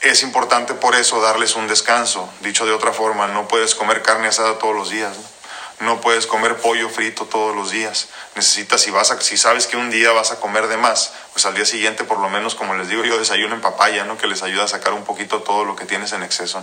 Es 0.00 0.22
importante 0.22 0.74
por 0.74 0.94
eso 0.94 1.20
darles 1.20 1.56
un 1.56 1.68
descanso. 1.68 2.30
Dicho 2.40 2.64
de 2.64 2.72
otra 2.72 2.92
forma, 2.92 3.26
no 3.28 3.48
puedes 3.48 3.74
comer 3.74 4.02
carne 4.02 4.28
asada 4.28 4.58
todos 4.58 4.74
los 4.74 4.90
días. 4.90 5.16
¿no? 5.16 5.39
No 5.80 6.00
puedes 6.00 6.26
comer 6.26 6.58
pollo 6.58 6.88
frito 6.88 7.24
todos 7.24 7.54
los 7.56 7.70
días. 7.70 8.08
Necesitas, 8.34 8.80
si, 8.82 8.90
vas 8.90 9.10
a, 9.10 9.20
si 9.20 9.36
sabes 9.36 9.66
que 9.66 9.76
un 9.76 9.90
día 9.90 10.12
vas 10.12 10.30
a 10.30 10.40
comer 10.40 10.68
de 10.68 10.76
más, 10.76 11.12
pues 11.32 11.46
al 11.46 11.54
día 11.54 11.64
siguiente 11.64 12.04
por 12.04 12.18
lo 12.18 12.28
menos, 12.28 12.54
como 12.54 12.74
les 12.74 12.88
digo 12.88 13.04
yo, 13.04 13.18
desayuno 13.18 13.54
en 13.54 13.60
papaya, 13.60 14.04
¿no? 14.04 14.18
Que 14.18 14.26
les 14.26 14.42
ayuda 14.42 14.64
a 14.64 14.68
sacar 14.68 14.92
un 14.92 15.04
poquito 15.04 15.42
todo 15.42 15.64
lo 15.64 15.76
que 15.76 15.86
tienes 15.86 16.12
en 16.12 16.22
exceso, 16.22 16.62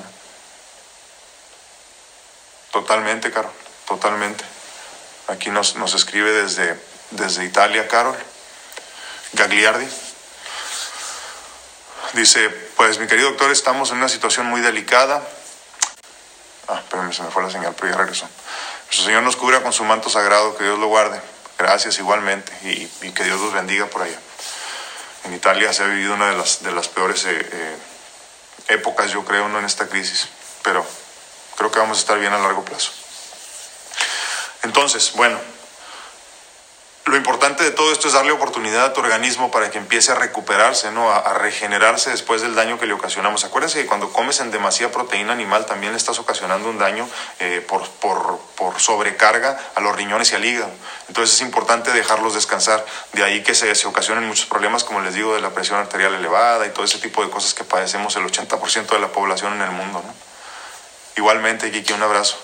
Totalmente, 2.72 3.32
Carol, 3.32 3.52
totalmente. 3.88 4.44
Aquí 5.28 5.50
nos, 5.50 5.76
nos 5.78 5.96
escribe 5.96 6.32
desde, 6.32 6.80
desde 7.12 7.44
Italia, 7.44 7.88
Carol. 7.88 8.16
Gagliardi. 9.34 9.88
Dice, 12.14 12.50
pues 12.76 13.00
mi 13.00 13.08
querido 13.08 13.30
doctor, 13.30 13.52
estamos 13.52 13.92
en 13.92 13.98
una 13.98 14.10
situación 14.10 14.46
muy 14.46 14.62
delicada. 14.62 15.28
Ah, 16.68 16.82
pero 16.90 17.12
se 17.12 17.24
me 17.24 17.32
fue 17.32 17.44
la 17.44 17.50
señal, 17.50 17.74
pero 17.76 17.92
ya 17.92 17.98
regresó. 17.98 18.28
Nuestro 18.88 19.06
Señor 19.06 19.24
nos 19.24 19.36
cubra 19.36 19.62
con 19.62 19.74
su 19.74 19.84
manto 19.84 20.10
sagrado, 20.10 20.56
que 20.56 20.64
Dios 20.64 20.80
lo 20.80 20.88
guarde. 20.88 21.20
Gracias 21.58 22.00
igualmente 22.00 22.54
y, 22.64 23.12
que 23.12 23.24
Dios 23.24 23.40
los 23.42 23.54
bendiga 23.54 23.86
por 23.88 24.02
allá. 24.02 24.18
En 25.26 25.34
Italia 25.34 25.74
se 25.74 25.84
ha 25.84 25.88
vivido 25.88 26.14
una 26.14 26.30
de 26.30 26.38
las, 26.38 26.64
de 26.64 26.72
las 26.72 26.88
peores 26.88 27.26
eh, 27.26 27.50
eh, 27.52 27.78
épocas, 28.70 29.12
yo 29.12 29.26
creo, 29.26 29.50
¿no? 29.50 29.60
en 29.60 29.66
esta 29.66 29.88
crisis, 29.88 30.30
pero 30.64 30.86
creo 31.58 31.70
que 31.70 31.80
vamos 31.80 31.98
a 31.98 32.02
estar 32.02 32.18
bien 32.18 32.32
a 32.32 32.38
largo 32.38 32.64
plazo. 32.64 32.92
Entonces, 34.64 35.12
bueno, 35.16 35.38
lo 37.08 37.16
importante 37.16 37.64
de 37.64 37.72
todo 37.72 37.92
esto 37.92 38.08
es 38.08 38.14
darle 38.14 38.32
oportunidad 38.32 38.86
a 38.86 38.94
tu 38.94 39.00
organismo 39.00 39.50
para 39.50 39.72
que 39.72 39.78
empiece 39.78 40.12
a 40.12 40.16
recuperarse, 40.16 40.92
¿no? 40.92 41.10
A, 41.10 41.34
regenerarse 41.36 42.10
después 42.10 42.42
del 42.42 42.56
daño 42.56 42.80
que 42.80 42.86
le 42.86 42.94
ocasionamos. 42.94 43.46
Acuérdense 43.46 43.82
que 43.82 43.86
cuando 43.86 44.12
comes 44.12 44.40
en 44.40 44.52
demasía 44.52 44.92
proteína 44.92 45.34
animal 45.34 45.66
también 45.66 45.94
le 45.94 45.98
estás 45.98 46.20
ocasionando 46.20 46.70
un 46.70 46.78
daño 46.78 47.08
eh, 47.40 47.66
por, 47.68 47.88
por, 47.90 48.40
por, 48.56 48.80
sobrecarga 48.80 49.58
a 49.76 49.82
los 49.82 49.96
riñones 49.96 50.32
y 50.32 50.36
al 50.36 50.44
hígado. 50.44 50.72
Entonces 51.08 51.36
es 51.36 51.42
importante 51.42 51.92
dejarlos 51.94 52.34
descansar. 52.34 52.86
De 53.14 53.24
ahí 53.24 53.42
que 53.42 53.56
se, 53.56 53.72
ocasionen 53.88 54.28
muchos 54.28 54.46
problemas, 54.46 54.84
como 54.84 55.00
les 55.00 55.14
digo, 55.14 55.34
de 55.34 55.42
la 55.42 55.52
presión 55.52 55.80
arterial 55.80 56.14
elevada 56.14 56.66
y 56.66 56.72
todo 56.72 56.84
ese 56.84 57.00
tipo 57.00 57.24
de 57.24 57.30
cosas 57.30 57.54
que 57.54 57.64
padecemos 57.64 58.16
el 58.18 58.24
80% 58.26 58.88
de 58.88 59.00
la 59.00 59.08
población 59.08 59.54
en 59.54 59.62
el 59.62 59.72
mundo. 59.72 60.04
Igualmente, 61.16 61.72
Kiki, 61.72 61.94
un 61.94 62.04
abrazo. 62.04 62.38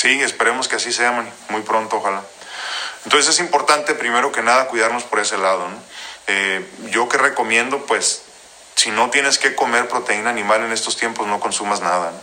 Sí, 0.00 0.22
esperemos 0.22 0.66
que 0.66 0.76
así 0.76 0.94
sea, 0.94 1.12
muy 1.50 1.60
pronto, 1.60 1.96
ojalá. 1.98 2.22
Entonces 3.04 3.34
es 3.34 3.40
importante, 3.40 3.94
primero 3.94 4.32
que 4.32 4.40
nada, 4.40 4.66
cuidarnos 4.68 5.02
por 5.02 5.18
ese 5.18 5.36
lado. 5.36 5.68
Eh, 6.26 6.66
yo 6.88 7.06
que 7.06 7.18
recomiendo, 7.18 7.84
pues, 7.84 8.22
si 8.76 8.92
no 8.92 9.10
tienes 9.10 9.36
que 9.36 9.54
comer 9.54 9.88
proteína 9.88 10.30
animal 10.30 10.64
en 10.64 10.72
estos 10.72 10.96
tiempos, 10.96 11.26
no 11.26 11.38
consumas 11.38 11.82
nada. 11.82 12.14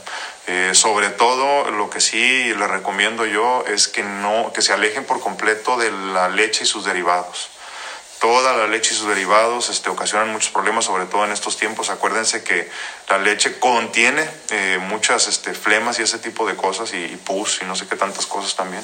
Eh, 0.48 0.72
sobre 0.74 1.12
todo, 1.12 1.70
lo 1.70 1.92
que 1.92 2.02
sí 2.02 2.52
le 2.56 2.66
recomiendo 2.66 3.28
yo 3.28 3.64
es 3.68 3.88
que 3.88 4.02
no, 4.02 4.52
que 4.56 4.64
se 4.64 4.74
alejen 4.74 5.06
por 5.06 5.20
completo 5.20 5.78
de 5.78 5.92
la 5.92 6.30
leche 6.30 6.64
y 6.64 6.66
sus 6.66 6.84
derivados. 6.84 7.52
Toda 8.20 8.58
la 8.58 8.68
leche 8.68 8.96
y 8.96 8.98
sus 8.98 9.08
derivados 9.08 9.70
este, 9.70 9.90
ocasionan 9.92 10.32
muchos 10.32 10.52
problemas, 10.52 10.86
sobre 10.86 11.06
todo 11.06 11.24
en 11.26 11.32
estos 11.32 11.56
tiempos. 11.56 11.92
Acuérdense 11.92 12.44
que 12.44 12.68
la 13.10 13.20
leche 13.20 13.60
contiene 13.60 14.28
eh, 14.50 14.80
muchas 14.82 15.28
este, 15.28 15.54
flemas 15.54 16.00
y 16.00 16.02
ese 16.02 16.18
tipo 16.18 16.48
de 16.48 16.56
cosas, 16.56 16.94
y, 16.94 17.08
pus 17.18 17.60
y 17.62 17.66
no 17.66 17.76
sé 17.76 17.88
qué 17.88 17.96
tantas 17.96 18.26
cosas 18.26 18.56
también. 18.56 18.84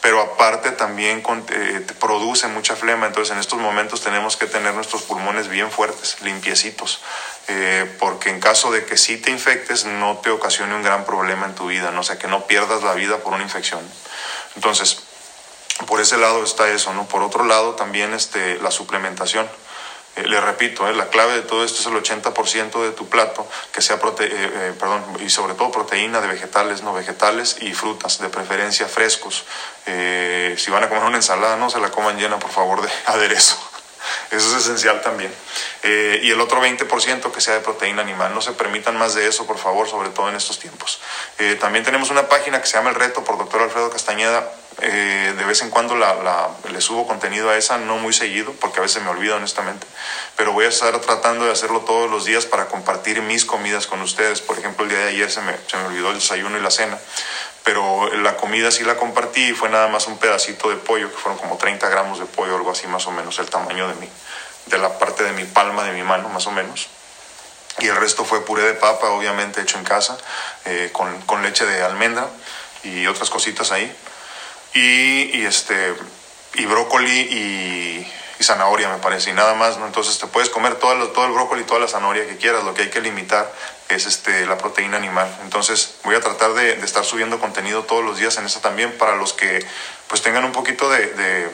Pero 0.00 0.20
aparte 0.20 0.72
también 0.72 1.22
eh, 1.50 1.86
produce 2.00 2.48
mucha 2.48 2.74
flema. 2.74 3.06
Entonces 3.06 3.32
en 3.32 3.38
estos 3.38 3.60
momentos 3.60 4.00
tenemos 4.00 4.36
que 4.36 4.46
tener 4.46 4.74
nuestros 4.74 5.02
pulmones 5.02 5.46
bien 5.46 5.70
fuertes, 5.70 6.16
limpiecitos. 6.22 7.00
Eh, 7.46 7.88
porque 8.00 8.30
en 8.30 8.40
caso 8.40 8.72
de 8.72 8.84
que 8.84 8.96
sí 8.96 9.16
te 9.16 9.30
infectes, 9.30 9.84
no 9.84 10.18
te 10.18 10.30
ocasione 10.30 10.74
un 10.74 10.82
gran 10.82 11.04
problema 11.04 11.46
en 11.46 11.54
tu 11.54 11.68
vida, 11.68 11.92
¿no? 11.92 12.00
o 12.00 12.04
sea, 12.04 12.18
que 12.18 12.26
no 12.26 12.46
pierdas 12.48 12.82
la 12.82 12.94
vida 12.94 13.18
por 13.18 13.32
una 13.32 13.44
infección. 13.44 13.80
Entonces, 14.56 15.02
por 15.86 16.00
ese 16.00 16.16
lado 16.16 16.42
está 16.42 16.68
eso, 16.70 16.92
¿no? 16.92 17.06
Por 17.06 17.22
otro 17.22 17.44
lado 17.44 17.74
también 17.74 18.14
este, 18.14 18.58
la 18.60 18.70
suplementación. 18.70 19.48
Eh, 20.14 20.26
le 20.26 20.40
repito, 20.42 20.86
eh, 20.88 20.94
la 20.94 21.08
clave 21.08 21.34
de 21.34 21.42
todo 21.42 21.64
esto 21.64 21.80
es 21.80 21.86
el 21.86 21.94
80% 21.94 22.82
de 22.82 22.90
tu 22.92 23.08
plato, 23.08 23.46
que 23.72 23.80
sea 23.80 23.98
prote 23.98 24.28
eh, 24.30 24.74
perdón, 24.78 25.02
y 25.24 25.30
sobre 25.30 25.54
todo 25.54 25.72
proteína 25.72 26.20
de 26.20 26.28
vegetales, 26.28 26.82
no 26.82 26.92
vegetales 26.92 27.56
y 27.60 27.72
frutas, 27.72 28.18
de 28.18 28.28
preferencia 28.28 28.86
frescos. 28.88 29.44
si 29.86 30.70
van 30.70 30.84
a 30.84 30.88
comer 30.88 31.04
una 31.04 31.16
ensalada, 31.16 31.56
no 31.56 31.70
se 31.70 31.80
la 31.80 31.90
coman 31.90 32.18
llena, 32.18 32.38
por 32.38 32.50
favor, 32.50 32.82
de 32.82 32.90
aderezo. 33.06 33.56
Eso 34.30 34.56
es 34.56 34.64
esencial 34.64 35.00
también. 35.00 35.32
y 35.82 36.30
el 36.30 36.40
otro 36.40 36.62
20% 36.62 37.32
que 37.32 37.40
sea 37.40 37.54
de 37.54 37.60
proteína 37.60 38.02
animal. 38.02 38.34
No 38.34 38.40
se 38.40 38.52
permitan 38.52 38.96
más 38.96 39.14
de 39.14 39.26
eso, 39.28 39.46
por 39.46 39.58
favor, 39.58 39.88
sobre 39.88 40.10
todo 40.10 40.28
en 40.28 40.36
estos 40.36 40.58
tiempos. 40.58 41.00
también 41.60 41.84
tenemos 41.84 42.10
una 42.10 42.28
página 42.28 42.60
que 42.60 42.66
se 42.66 42.74
llama 42.74 42.90
El 42.90 42.96
Reto 42.96 43.24
por 43.24 43.38
doctor 43.38 43.62
Alfredo 43.62 43.90
Castañeda 43.90 44.50
eh, 44.80 45.34
de 45.36 45.44
vez 45.44 45.62
en 45.62 45.70
cuando 45.70 45.94
la, 45.94 46.48
le 46.70 46.80
subo 46.80 47.06
contenido 47.06 47.50
a 47.50 47.56
esa, 47.56 47.78
no 47.78 47.98
muy 47.98 48.12
seguido, 48.12 48.52
porque 48.60 48.78
a 48.78 48.82
veces 48.82 49.02
me 49.02 49.10
olvido 49.10 49.36
honestamente, 49.36 49.86
pero 50.36 50.52
voy 50.52 50.64
a 50.64 50.68
estar 50.68 50.98
tratando 51.00 51.44
de 51.44 51.52
hacerlo 51.52 51.80
todos 51.80 52.10
los 52.10 52.24
días 52.24 52.46
para 52.46 52.66
compartir 52.66 53.20
mis 53.22 53.44
comidas 53.44 53.86
con 53.86 54.00
ustedes. 54.00 54.40
Por 54.40 54.58
ejemplo, 54.58 54.84
el 54.84 54.90
día 54.90 55.00
de 55.00 55.08
ayer 55.10 55.30
se 55.30 55.40
me, 55.42 55.54
se 55.66 55.76
me 55.76 55.84
olvidó 55.86 56.08
el 56.08 56.14
desayuno 56.14 56.56
y 56.56 56.62
la 56.62 56.70
cena, 56.70 56.98
pero 57.64 58.12
la 58.14 58.36
comida 58.36 58.70
sí 58.70 58.82
la 58.82 58.96
compartí 58.96 59.48
y 59.48 59.52
fue 59.52 59.68
nada 59.68 59.88
más 59.88 60.06
un 60.06 60.18
pedacito 60.18 60.70
de 60.70 60.76
pollo, 60.76 61.10
que 61.10 61.16
fueron 61.16 61.38
como 61.38 61.58
30 61.58 61.88
gramos 61.88 62.18
de 62.18 62.24
pollo, 62.24 62.56
algo 62.56 62.70
así 62.70 62.86
más 62.86 63.06
o 63.06 63.12
menos, 63.12 63.38
el 63.38 63.50
tamaño 63.50 63.88
de, 63.88 63.94
mi, 63.96 64.08
de 64.66 64.78
la 64.78 64.98
parte 64.98 65.22
de 65.22 65.32
mi 65.32 65.44
palma 65.44 65.84
de 65.84 65.92
mi 65.92 66.02
mano, 66.02 66.28
más 66.30 66.46
o 66.46 66.50
menos. 66.50 66.88
Y 67.78 67.88
el 67.88 67.96
resto 67.96 68.24
fue 68.24 68.44
puré 68.44 68.62
de 68.64 68.74
papa, 68.74 69.10
obviamente 69.10 69.60
hecho 69.60 69.78
en 69.78 69.84
casa, 69.84 70.18
eh, 70.64 70.90
con, 70.92 71.20
con, 71.22 71.42
leche 71.42 71.64
de 71.64 71.82
almendra 71.82 72.28
y 72.82 73.06
otras 73.06 73.30
cositas 73.30 73.70
ahí 73.72 73.94
y, 74.74 75.44
este, 75.44 75.94
y 76.54 76.66
brócoli 76.66 77.10
y, 77.20 78.12
zanahoria, 78.42 78.88
me 78.88 78.98
parece, 78.98 79.30
y 79.30 79.34
nada 79.34 79.54
más, 79.54 79.78
¿no? 79.78 79.86
Entonces 79.86 80.18
te 80.18 80.26
puedes 80.26 80.50
comer 80.50 80.74
todo, 80.74 81.10
todo 81.10 81.26
el 81.26 81.32
brócoli 81.32 81.62
y 81.62 81.64
toda 81.64 81.78
la 81.78 81.86
zanahoria 81.86 82.26
que 82.26 82.38
quieras, 82.38 82.64
lo 82.64 82.74
que 82.74 82.82
hay 82.82 82.90
que 82.90 83.00
limitar 83.00 83.52
es 83.88 84.04
este, 84.04 84.46
la 84.46 84.58
proteína 84.58 84.96
animal. 84.96 85.32
Entonces 85.44 85.94
voy 86.02 86.16
a 86.16 86.20
tratar 86.20 86.52
de, 86.54 86.72
estar 86.84 87.04
subiendo 87.04 87.38
contenido 87.38 87.84
todos 87.84 88.04
los 88.04 88.18
días 88.18 88.36
en 88.38 88.46
esa 88.46 88.60
también 88.60 88.98
para 88.98 89.14
los 89.14 89.32
que 89.32 89.64
pues 90.08 90.22
tengan 90.22 90.44
un 90.44 90.50
poquito 90.50 90.90
de 90.90 91.06
de 91.06 91.50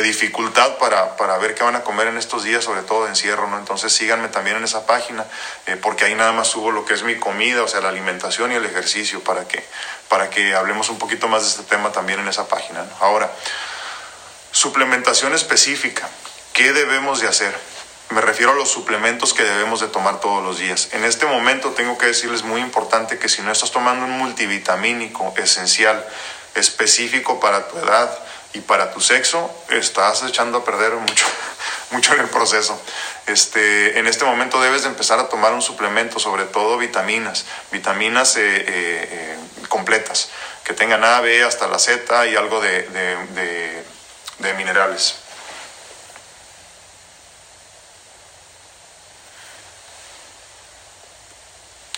dificultad 0.00 0.78
para, 0.78 1.16
para, 1.16 1.36
ver 1.38 1.54
qué 1.54 1.64
van 1.64 1.76
a 1.76 1.82
comer 1.82 2.06
en 2.06 2.16
estos 2.16 2.44
días, 2.44 2.64
sobre 2.64 2.82
todo 2.82 3.04
de 3.04 3.10
encierro, 3.10 3.48
¿no? 3.48 3.58
Entonces 3.58 3.92
síganme 3.92 4.28
también 4.28 4.56
en 4.56 4.64
esa 4.64 4.86
página, 4.86 5.26
eh, 5.66 5.76
porque 5.76 6.04
ahí 6.04 6.14
nada 6.14 6.32
más 6.32 6.48
subo 6.48 6.70
lo 6.70 6.86
que 6.86 6.94
es 6.94 7.02
mi 7.02 7.16
comida, 7.16 7.62
o 7.62 7.68
sea, 7.68 7.80
la 7.80 7.90
alimentación 7.90 8.52
y 8.52 8.54
el 8.54 8.64
ejercicio, 8.64 9.22
para 9.22 9.46
que, 9.46 9.62
para 10.08 10.30
que 10.30 10.54
hablemos 10.54 10.88
un 10.88 10.98
poquito 10.98 11.28
más 11.28 11.42
de 11.42 11.48
este 11.48 11.62
tema 11.64 11.92
también 11.92 12.20
en 12.20 12.28
esa 12.28 12.48
página. 12.48 12.86
Ahora, 13.00 13.30
suplementación 14.52 15.34
específica, 15.34 16.08
¿qué 16.52 16.72
debemos 16.72 17.20
de 17.20 17.28
hacer? 17.28 17.54
Me 18.10 18.20
refiero 18.20 18.52
a 18.52 18.54
los 18.54 18.70
suplementos 18.70 19.32
que 19.32 19.42
debemos 19.42 19.80
de 19.80 19.88
tomar 19.88 20.20
todos 20.20 20.44
los 20.44 20.58
días. 20.58 20.88
En 20.92 21.04
este 21.04 21.26
momento 21.26 21.70
tengo 21.70 21.98
que 21.98 22.06
decirles 22.06 22.42
muy 22.42 22.60
importante 22.60 23.18
que 23.18 23.28
si 23.28 23.42
no 23.42 23.50
estás 23.50 23.72
tomando 23.72 24.04
un 24.04 24.18
multivitamínico 24.18 25.32
esencial, 25.36 26.06
específico 26.54 27.40
para 27.40 27.68
tu 27.68 27.78
edad, 27.78 28.18
y 28.54 28.60
para 28.60 28.92
tu 28.92 29.00
sexo 29.00 29.50
estás 29.70 30.22
echando 30.24 30.58
a 30.58 30.64
perder 30.64 30.92
mucho, 30.92 31.26
mucho 31.90 32.14
en 32.14 32.20
el 32.20 32.28
proceso. 32.28 32.80
Este, 33.26 33.98
en 33.98 34.06
este 34.06 34.24
momento 34.24 34.60
debes 34.60 34.82
de 34.82 34.88
empezar 34.88 35.18
a 35.18 35.28
tomar 35.28 35.52
un 35.52 35.62
suplemento, 35.62 36.18
sobre 36.18 36.44
todo 36.44 36.76
vitaminas, 36.76 37.44
vitaminas 37.70 38.36
eh, 38.36 38.40
eh, 38.44 38.66
eh, 38.68 39.38
completas, 39.68 40.30
que 40.64 40.74
tengan 40.74 41.04
A, 41.04 41.20
B 41.20 41.42
hasta 41.44 41.66
la 41.66 41.78
Z 41.78 42.26
y 42.26 42.36
algo 42.36 42.60
de, 42.60 42.82
de 44.38 44.54
minerales. 44.54 45.16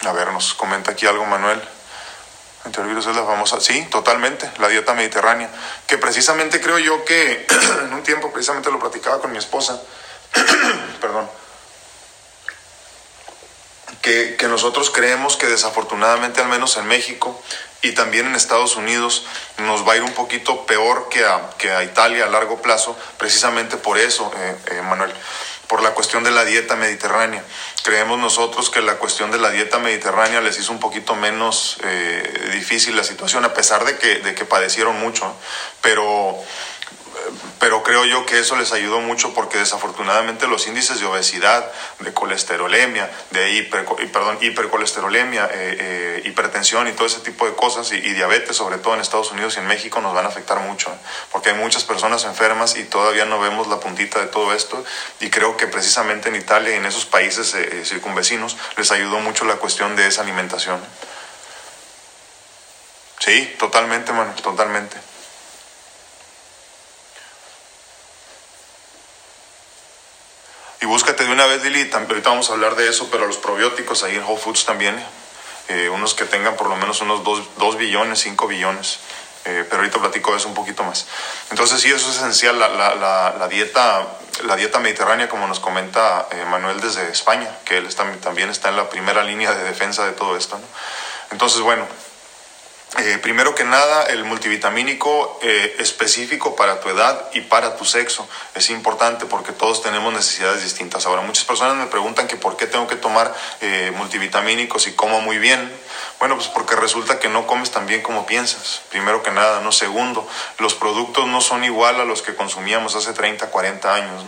A 0.07 0.13
ver, 0.13 0.31
nos 0.33 0.53
comenta 0.55 0.93
aquí 0.93 1.07
algo 1.07 1.25
Manuel. 1.25 1.61
Enterovirus 2.65 3.07
es 3.07 3.17
la 3.17 3.25
famosa, 3.25 3.61
sí, 3.61 3.87
totalmente, 3.91 4.51
la 4.59 4.69
dieta 4.69 4.95
mediterránea, 4.95 5.51
que 5.87 5.99
precisamente 5.99 6.61
creo 6.61 6.79
yo 6.79 7.05
que 7.05 7.47
en 7.85 7.93
un 7.93 8.03
tiempo 8.03 8.33
precisamente 8.33 8.71
lo 8.71 8.79
platicaba 8.79 9.21
con 9.21 9.33
mi 9.33 9.39
esposa, 9.39 9.81
perdón, 11.01 11.29
que, 14.01 14.37
que, 14.37 14.49
nosotros 14.49 14.91
creemos 14.91 15.37
que 15.37 15.47
desafortunadamente, 15.47 16.41
al 16.41 16.49
menos 16.49 16.77
en 16.77 16.87
México 16.87 17.41
y 17.83 17.93
también 17.93 18.27
en 18.27 18.35
Estados 18.35 18.77
Unidos, 18.77 19.25
nos 19.59 19.87
va 19.87 19.95
a 19.95 19.97
ir 19.97 20.03
un 20.03 20.13
poquito 20.13 20.67
peor 20.67 21.09
que 21.11 21.25
a, 21.25 21.51
que 21.59 21.71
a 21.71 21.83
Italia 21.85 22.25
a 22.25 22.29
largo 22.29 22.61
plazo, 22.61 22.97
precisamente 23.19 23.77
por 23.77 23.99
eso, 23.99 24.31
eh, 24.37 24.57
eh, 24.73 24.83
Manuel 24.83 25.13
por 25.69 25.83
la 25.83 25.91
cuestión 25.91 26.25
de 26.25 26.31
la 26.31 26.45
dieta 26.45 26.77
mediterránea. 26.77 27.45
Creemos 27.83 28.19
nosotros 28.19 28.71
que 28.71 28.81
la 28.81 28.97
cuestión 28.97 29.31
de 29.31 29.39
la 29.39 29.51
dieta 29.51 29.79
mediterránea 29.79 30.41
les 30.41 30.59
hizo 30.59 30.73
un 30.73 30.81
poquito 30.81 31.15
menos 31.15 31.79
eh, 31.85 32.51
difícil 32.53 32.97
la 32.97 33.05
situación, 33.05 33.45
a 33.45 33.55
pesar 33.55 33.85
de 33.85 33.99
que, 33.99 34.21
de 34.21 34.35
que 34.35 34.45
padecieron 34.45 34.99
mucho, 35.01 35.35
pero 35.81 36.39
pero 37.59 37.83
creo 37.83 38.05
yo 38.05 38.27
que 38.27 38.39
eso 38.39 38.57
les 38.57 38.73
ayudó 38.73 39.01
mucho 39.01 39.35
porque 39.35 39.59
desafortunadamente 39.59 40.47
los 40.47 40.67
índices 40.67 41.01
de 41.01 41.07
obesidad, 41.07 41.71
de 42.01 42.13
colesterolemia, 42.13 43.11
de 43.31 43.53
hipercolesterolemia, 44.41 45.47
eh, 45.53 45.77
eh, 45.81 46.23
hipertensión 46.25 46.89
y 46.89 46.93
todo 46.93 47.07
ese 47.07 47.21
tipo 47.21 47.47
de 47.47 47.55
cosas 47.55 47.93
y, 47.93 48.01
diabetes, 48.01 48.57
sobre 48.57 48.79
todo 48.79 48.95
en 48.95 49.01
Estados 49.01 49.31
Unidos 49.33 49.57
y 49.57 49.61
en 49.61 49.67
México, 49.67 50.01
nos 50.01 50.15
van 50.15 50.27
a 50.27 50.29
afectar 50.29 50.61
mucho, 50.61 50.91
¿eh? 50.91 50.97
porque 51.33 51.51
hay 51.51 51.57
muchas 51.57 51.85
personas 51.85 52.25
enfermas 52.25 52.77
y 52.77 52.85
todavía 52.85 53.25
no 53.25 53.41
vemos 53.41 53.69
la 53.69 53.81
puntita 53.81 54.21
de 54.21 54.27
todo 54.27 54.53
esto 54.53 54.85
y 55.21 55.31
creo 55.31 55.57
que 55.57 55.67
precisamente 55.67 56.29
en 56.29 56.37
Italia 56.37 56.75
y 56.75 56.75
en 56.75 56.87
esos 56.87 57.07
países 57.07 57.55
circunvecinos 57.85 58.57
les 58.77 58.91
ayudó 58.91 59.21
mucho 59.21 59.45
la 59.45 59.57
cuestión 59.57 59.97
de 59.97 60.07
esa 60.07 60.23
alimentación. 60.23 60.81
Sí, 63.25 63.55
totalmente, 63.59 64.13
mano, 64.13 64.35
totalmente. 64.43 65.14
Y 70.85 70.87
búscate 70.87 71.25
de 71.25 71.33
una 71.33 71.47
vez, 71.47 71.63
Lili, 71.63 71.91
ahorita 71.91 72.29
vamos 72.29 72.51
a 72.51 72.53
hablar 72.53 72.77
de 72.77 72.87
eso, 72.87 73.09
pero 73.11 73.27
los 73.27 73.39
probióticos 73.39 74.03
ahí 74.03 74.17
en 74.17 74.23
Whole 74.23 74.37
Foods 74.39 74.67
también. 74.67 74.95
eh, 75.69 75.89
unos 75.89 76.13
que 76.13 76.27
tengan 76.27 76.57
por 76.57 76.69
lo 76.69 76.77
menos 76.77 77.01
unos 77.01 77.25
2, 77.25 77.79
billones, 77.79 78.21
5 78.21 78.47
billones. 78.47 78.99
Eh, 79.47 79.65
pero 79.65 79.81
ahorita 79.81 79.99
platico 79.99 80.33
de 80.33 80.37
eso 80.37 80.49
un 80.49 80.53
poquito 80.53 80.85
más. 80.85 81.07
Entonces 81.51 81.81
sí, 81.81 81.91
eso 81.91 82.11
es 82.11 82.17
esencial, 82.19 82.61
la, 82.61 82.69
la, 82.69 83.49
dieta, 83.49 84.07
la 84.45 84.57
dieta 84.57 84.79
mediterránea, 84.79 85.27
como 85.27 85.47
nos 85.47 85.59
comenta 85.59 86.29
eh, 86.31 86.45
Manuel 86.51 86.79
desde 86.83 87.11
España, 87.11 87.49
que 87.65 87.79
él 87.79 87.87
está, 87.87 88.05
también 88.17 88.51
está 88.51 88.69
en 88.69 88.77
la 88.77 88.91
primera 88.91 89.25
línea 89.25 89.55
de 89.55 89.65
defensa 89.65 90.05
de 90.05 90.13
todo 90.13 90.37
esto. 90.37 90.61
Entonces, 91.31 91.63
bueno, 91.63 91.87
eh, 92.99 93.19
primero 93.19 93.55
que 93.55 93.65
nada, 93.65 94.05
el 94.05 94.25
multivitamínico 94.25 95.41
eh, 95.43 95.77
específico 95.81 96.55
para 96.55 96.81
tu 96.81 96.89
edad 96.89 97.29
y 97.33 97.41
para 97.41 97.77
tu 97.77 97.85
sexo 97.85 98.29
es 98.55 98.71
importante 98.71 99.27
porque 99.27 99.53
todos 99.53 99.83
tenemos 99.83 100.13
necesidades 100.13 100.63
distintas. 100.63 101.05
Ahora, 101.07 101.23
muchas 101.23 101.45
personas 101.45 101.77
me 101.77 101.87
preguntan 101.87 102.29
que 102.29 102.37
por 102.37 102.57
qué 102.57 102.67
tengo 102.67 102.87
que 102.87 102.97
tomar 102.97 103.35
eh, 103.61 103.93
multivitamínicos 103.97 104.87
y 104.87 104.93
como 104.93 105.21
muy 105.21 105.39
bien. 105.39 105.73
Bueno, 106.21 106.37
pues 106.37 106.49
porque 106.49 106.77
resulta 106.77 107.19
que 107.19 107.29
no 107.29 107.47
comes 107.47 107.71
tan 107.71 107.87
bien 107.87 108.01
como 108.01 108.27
piensas. 108.27 108.83
Primero 108.91 109.23
que 109.23 109.31
nada, 109.31 109.61
no. 109.61 109.73
Segundo, 109.73 110.27
los 110.59 110.75
productos 110.75 111.27
no 111.27 111.41
son 111.41 111.65
igual 111.65 112.01
a 112.01 112.05
los 112.05 112.23
que 112.23 112.35
consumíamos 112.35 112.95
hace 112.95 113.13
30, 113.13 113.51
40 113.51 113.95
años. 113.95 114.25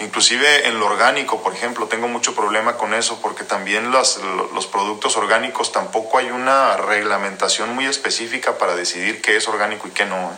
Inclusive 0.00 0.68
en 0.68 0.78
lo 0.78 0.86
orgánico, 0.86 1.42
por 1.42 1.54
ejemplo, 1.54 1.86
tengo 1.86 2.06
mucho 2.06 2.34
problema 2.34 2.76
con 2.76 2.94
eso 2.94 3.20
porque 3.20 3.42
también 3.42 3.90
los, 3.90 4.20
los 4.54 4.66
productos 4.66 5.16
orgánicos 5.16 5.72
tampoco 5.72 6.18
hay 6.18 6.30
una 6.30 6.76
reglamentación 6.76 7.74
muy 7.74 7.86
específica 8.08 8.56
para 8.58 8.74
decidir 8.74 9.20
qué 9.20 9.36
es 9.36 9.46
orgánico 9.48 9.86
y 9.86 9.90
qué 9.90 10.06
no. 10.06 10.36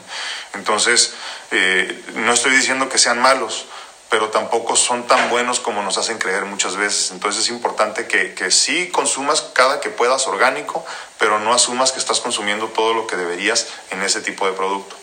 Entonces, 0.55 1.15
eh, 1.53 2.03
no 2.15 2.33
estoy 2.33 2.53
diciendo 2.53 2.89
que 2.89 2.99
sean 2.99 3.21
malos, 3.21 3.67
pero 4.11 4.29
tampoco 4.31 4.75
son 4.75 5.07
tan 5.07 5.31
buenos 5.31 5.61
como 5.61 5.83
nos 5.83 5.97
hacen 5.97 6.19
creer 6.19 6.45
muchas 6.45 6.77
veces. 6.77 7.13
Entonces 7.13 7.45
es 7.45 7.51
importante 7.51 8.09
que, 8.09 8.35
que 8.35 8.51
sí 8.51 8.89
consumas 8.89 9.43
cada 9.55 9.81
que 9.81 9.89
puedas 9.89 10.27
orgánico, 10.27 10.85
pero 11.19 11.39
no 11.39 11.55
asumas 11.55 11.93
que 11.93 12.01
estás 12.01 12.19
consumiendo 12.19 12.67
todo 12.67 12.93
lo 12.93 13.07
que 13.07 13.17
deberías 13.17 13.69
en 13.91 14.03
ese 14.03 14.21
tipo 14.21 14.47
de 14.47 14.53
producto. 14.53 14.97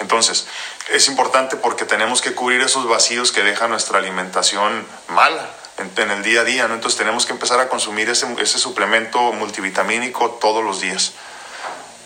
Entonces, 0.00 0.46
es 0.90 1.08
importante 1.08 1.56
porque 1.56 1.84
tenemos 1.84 2.20
que 2.20 2.34
cubrir 2.34 2.60
esos 2.62 2.88
vacíos 2.88 3.30
que 3.30 3.42
deja 3.42 3.68
nuestra 3.68 3.98
alimentación 3.98 4.84
mala 5.08 5.50
en, 5.78 6.10
el 6.10 6.22
día 6.24 6.40
a 6.40 6.44
día, 6.44 6.66
¿no? 6.66 6.74
Entonces 6.74 6.98
tenemos 6.98 7.26
que 7.26 7.32
empezar 7.32 7.60
a 7.60 7.68
consumir 7.68 8.08
ese, 8.08 8.26
ese 8.40 8.58
suplemento 8.58 9.32
multivitamínico 9.32 10.30
todos 10.40 10.64
los 10.64 10.80
días. 10.80 11.12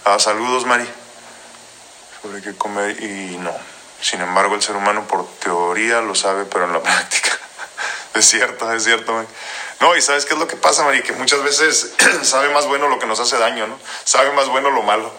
Ah, 0.04 0.18
saludos, 0.18 0.66
Mari. 0.66 0.88
Sobre 2.20 2.42
qué 2.42 2.56
comer 2.56 3.00
y 3.02 3.36
no. 3.38 3.54
Sin 4.00 4.20
embargo, 4.20 4.56
el 4.56 4.62
ser 4.62 4.74
humano 4.74 5.06
por 5.06 5.28
teoría 5.38 6.00
lo 6.00 6.14
sabe, 6.14 6.44
pero 6.44 6.64
en 6.64 6.72
la 6.72 6.82
práctica. 6.82 7.38
es 8.14 8.28
cierto, 8.28 8.72
es 8.72 8.82
cierto. 8.82 9.24
No, 9.80 9.96
y 9.96 10.02
sabes 10.02 10.24
qué 10.24 10.34
es 10.34 10.40
lo 10.40 10.48
que 10.48 10.56
pasa, 10.56 10.82
Mari, 10.82 11.02
que 11.02 11.12
muchas 11.12 11.42
veces 11.44 11.92
sabe 12.22 12.48
más 12.50 12.66
bueno 12.66 12.88
lo 12.88 12.98
que 12.98 13.06
nos 13.06 13.20
hace 13.20 13.38
daño, 13.38 13.66
¿no? 13.68 13.78
Sabe 14.04 14.32
más 14.32 14.48
bueno 14.48 14.70
lo 14.70 14.82
malo. 14.82 15.12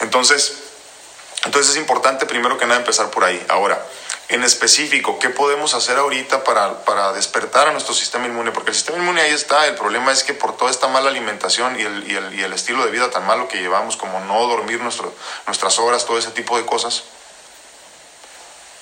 Entonces, 0.00 0.54
entonces 1.44 1.72
es 1.72 1.76
importante 1.78 2.26
primero 2.26 2.58
que 2.58 2.66
nada 2.66 2.80
empezar 2.80 3.10
por 3.10 3.24
ahí. 3.24 3.44
Ahora, 3.48 3.84
en 4.28 4.42
específico, 4.42 5.18
¿qué 5.20 5.30
podemos 5.30 5.74
hacer 5.74 5.98
ahorita 5.98 6.42
para, 6.42 6.84
para, 6.84 7.12
despertar 7.12 7.68
a 7.68 7.72
nuestro 7.72 7.94
sistema 7.94 8.26
inmune? 8.26 8.50
Porque 8.50 8.70
el 8.70 8.76
sistema 8.76 8.98
inmune 8.98 9.20
ahí 9.20 9.30
está, 9.32 9.66
el 9.66 9.76
problema 9.76 10.10
es 10.10 10.24
que 10.24 10.34
por 10.34 10.56
toda 10.56 10.70
esta 10.70 10.88
mala 10.88 11.10
alimentación 11.10 11.78
y 11.78 11.82
el, 11.82 12.10
y 12.10 12.16
el, 12.16 12.34
y 12.34 12.42
el 12.42 12.52
estilo 12.52 12.84
de 12.84 12.90
vida 12.90 13.10
tan 13.10 13.24
malo 13.24 13.46
que 13.46 13.58
llevamos, 13.58 13.96
como 13.96 14.18
no 14.20 14.46
dormir 14.48 14.80
nuestro, 14.80 15.14
nuestras 15.46 15.78
horas, 15.78 16.06
todo 16.06 16.18
ese 16.18 16.32
tipo 16.32 16.56
de 16.58 16.66
cosas. 16.66 17.04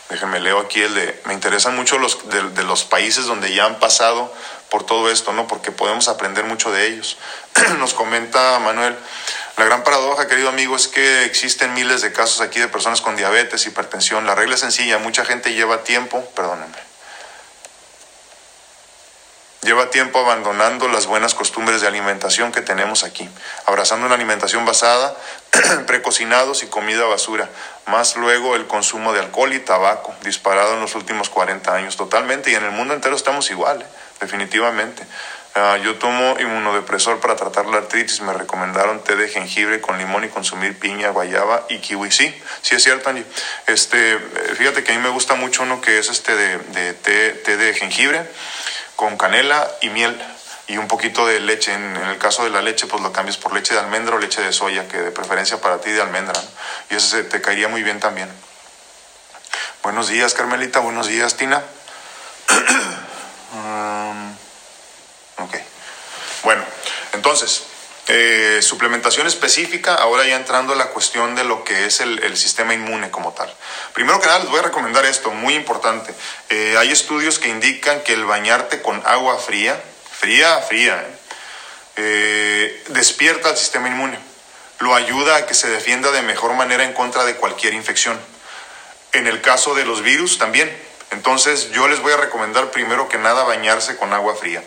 Déjenme 0.08 0.40
leo 0.40 0.60
aquí 0.60 0.80
el 0.80 0.94
de, 0.94 1.22
me 1.26 1.34
interesan 1.34 1.76
mucho 1.76 1.98
los 1.98 2.28
de, 2.28 2.42
de 2.50 2.62
los 2.62 2.84
países 2.84 3.26
donde 3.26 3.54
ya 3.54 3.66
han 3.66 3.78
pasado 3.78 4.32
por 4.70 4.84
todo 4.84 5.10
esto, 5.10 5.32
¿no? 5.32 5.46
Porque 5.46 5.72
podemos 5.72 6.08
aprender 6.08 6.44
mucho 6.44 6.70
de 6.72 6.86
ellos. 6.86 7.18
Nos 7.78 7.94
comenta 7.94 8.58
Manuel, 8.60 8.96
la 9.56 9.64
gran 9.64 9.84
paradoja, 9.84 10.26
querido 10.26 10.48
amigo, 10.48 10.74
es 10.74 10.88
que 10.88 11.24
existen 11.24 11.74
miles 11.74 12.02
de 12.02 12.12
casos 12.12 12.40
aquí 12.40 12.58
de 12.58 12.66
personas 12.66 13.00
con 13.00 13.14
diabetes, 13.14 13.66
hipertensión. 13.66 14.26
La 14.26 14.34
regla 14.34 14.56
es 14.56 14.60
sencilla, 14.60 14.98
mucha 14.98 15.24
gente 15.24 15.54
lleva 15.54 15.84
tiempo, 15.84 16.28
perdónenme, 16.34 16.76
lleva 19.62 19.90
tiempo 19.90 20.18
abandonando 20.18 20.88
las 20.88 21.06
buenas 21.06 21.34
costumbres 21.34 21.80
de 21.80 21.86
alimentación 21.86 22.50
que 22.50 22.62
tenemos 22.62 23.04
aquí, 23.04 23.28
abrazando 23.66 24.06
una 24.06 24.16
alimentación 24.16 24.64
basada 24.64 25.16
en 25.52 25.86
precocinados 25.86 26.64
y 26.64 26.66
comida 26.66 27.04
basura, 27.04 27.48
más 27.86 28.16
luego 28.16 28.56
el 28.56 28.66
consumo 28.66 29.12
de 29.12 29.20
alcohol 29.20 29.52
y 29.52 29.60
tabaco, 29.60 30.12
disparado 30.24 30.74
en 30.74 30.80
los 30.80 30.96
últimos 30.96 31.30
40 31.30 31.72
años 31.72 31.96
totalmente, 31.96 32.50
y 32.50 32.56
en 32.56 32.64
el 32.64 32.72
mundo 32.72 32.92
entero 32.92 33.14
estamos 33.14 33.48
igual, 33.50 33.82
¿eh? 33.82 33.86
definitivamente. 34.20 35.06
Ah, 35.56 35.76
yo 35.76 35.94
tomo 35.98 36.34
inmunodepresor 36.40 37.20
para 37.20 37.36
tratar 37.36 37.66
la 37.66 37.76
artritis. 37.78 38.20
Me 38.22 38.32
recomendaron 38.32 39.04
té 39.04 39.14
de 39.14 39.28
jengibre 39.28 39.80
con 39.80 39.98
limón 39.98 40.24
y 40.24 40.28
consumir 40.28 40.76
piña, 40.80 41.10
guayaba 41.10 41.66
y 41.68 41.78
kiwi. 41.78 42.10
Sí, 42.10 42.34
sí 42.60 42.74
es 42.74 42.82
cierto, 42.82 43.10
Angie. 43.10 43.24
Este, 43.66 44.18
fíjate 44.56 44.82
que 44.82 44.90
a 44.90 44.96
mí 44.96 45.00
me 45.00 45.10
gusta 45.10 45.36
mucho 45.36 45.62
uno 45.62 45.80
que 45.80 45.98
es 46.00 46.08
este 46.08 46.34
de, 46.34 46.94
té, 46.94 47.30
té, 47.34 47.56
de 47.56 47.72
jengibre 47.72 48.28
con 48.96 49.16
canela 49.16 49.70
y 49.80 49.90
miel 49.90 50.20
y 50.66 50.76
un 50.76 50.88
poquito 50.88 51.24
de 51.24 51.38
leche. 51.38 51.72
En, 51.72 51.96
el 51.98 52.18
caso 52.18 52.42
de 52.42 52.50
la 52.50 52.60
leche, 52.60 52.88
pues 52.88 53.00
lo 53.00 53.12
cambias 53.12 53.36
por 53.36 53.54
leche 53.54 53.74
de 53.74 53.80
almendra 53.80 54.16
o 54.16 54.18
leche 54.18 54.42
de 54.42 54.52
soya, 54.52 54.88
que 54.88 54.98
de 54.98 55.12
preferencia 55.12 55.60
para 55.60 55.80
ti 55.80 55.92
de 55.92 56.02
almendra. 56.02 56.42
Y 56.90 56.96
eso 56.96 57.16
te 57.26 57.40
caería 57.40 57.68
muy 57.68 57.84
bien 57.84 58.00
también. 58.00 58.28
Buenos 59.84 60.08
días, 60.08 60.34
Carmelita. 60.34 60.80
Buenos 60.80 61.06
días, 61.06 61.36
Tina. 61.36 61.62
Ok. 65.38 65.56
Bueno, 66.42 66.64
entonces, 67.12 67.64
eh, 68.06 68.58
suplementación 68.60 69.26
específica, 69.26 69.94
ahora 69.94 70.26
ya 70.26 70.36
entrando 70.36 70.74
a 70.74 70.76
la 70.76 70.88
cuestión 70.88 71.34
de 71.34 71.44
lo 71.44 71.64
que 71.64 71.86
es 71.86 72.00
el, 72.00 72.36
sistema 72.36 72.74
inmune 72.74 73.10
como 73.10 73.32
tal. 73.32 73.52
Primero 73.94 74.20
que 74.20 74.26
nada 74.26 74.40
les 74.40 74.50
voy 74.50 74.58
a 74.58 74.64
recomendar 74.64 75.06
esto, 75.06 75.30
muy 75.30 75.54
importante. 75.54 76.14
Eh, 76.50 76.76
hay 76.78 76.90
estudios 76.90 77.38
que 77.38 77.48
indican 77.48 78.02
que 78.02 78.12
el 78.12 78.26
bañarte 78.26 78.82
con 78.82 79.00
agua 79.06 79.38
fría, 79.38 79.82
fría, 80.12 80.58
fría, 80.58 81.02
eh, 81.96 82.84
despierta 82.88 83.48
al 83.48 83.56
sistema 83.56 83.88
inmune. 83.88 84.18
Lo 84.80 84.94
ayuda 84.94 85.36
a 85.36 85.46
que 85.46 85.54
se 85.54 85.70
defienda 85.70 86.10
de 86.10 86.20
mejor 86.20 86.52
manera 86.52 86.84
en 86.84 86.92
contra 86.92 87.24
de 87.24 87.36
cualquier 87.36 87.72
infección. 87.72 88.20
En 89.12 89.26
el 89.26 89.40
caso 89.40 89.74
de 89.74 89.86
los 89.86 90.02
virus 90.02 90.36
también. 90.36 90.70
Entonces 91.10 91.70
yo 91.70 91.88
les 91.88 92.00
voy 92.00 92.12
a 92.12 92.16
recomendar 92.18 92.70
primero 92.70 93.08
que 93.08 93.16
nada 93.16 93.44
bañarse 93.44 93.96
con 93.96 94.12
agua 94.12 94.34
fría. 94.34 94.62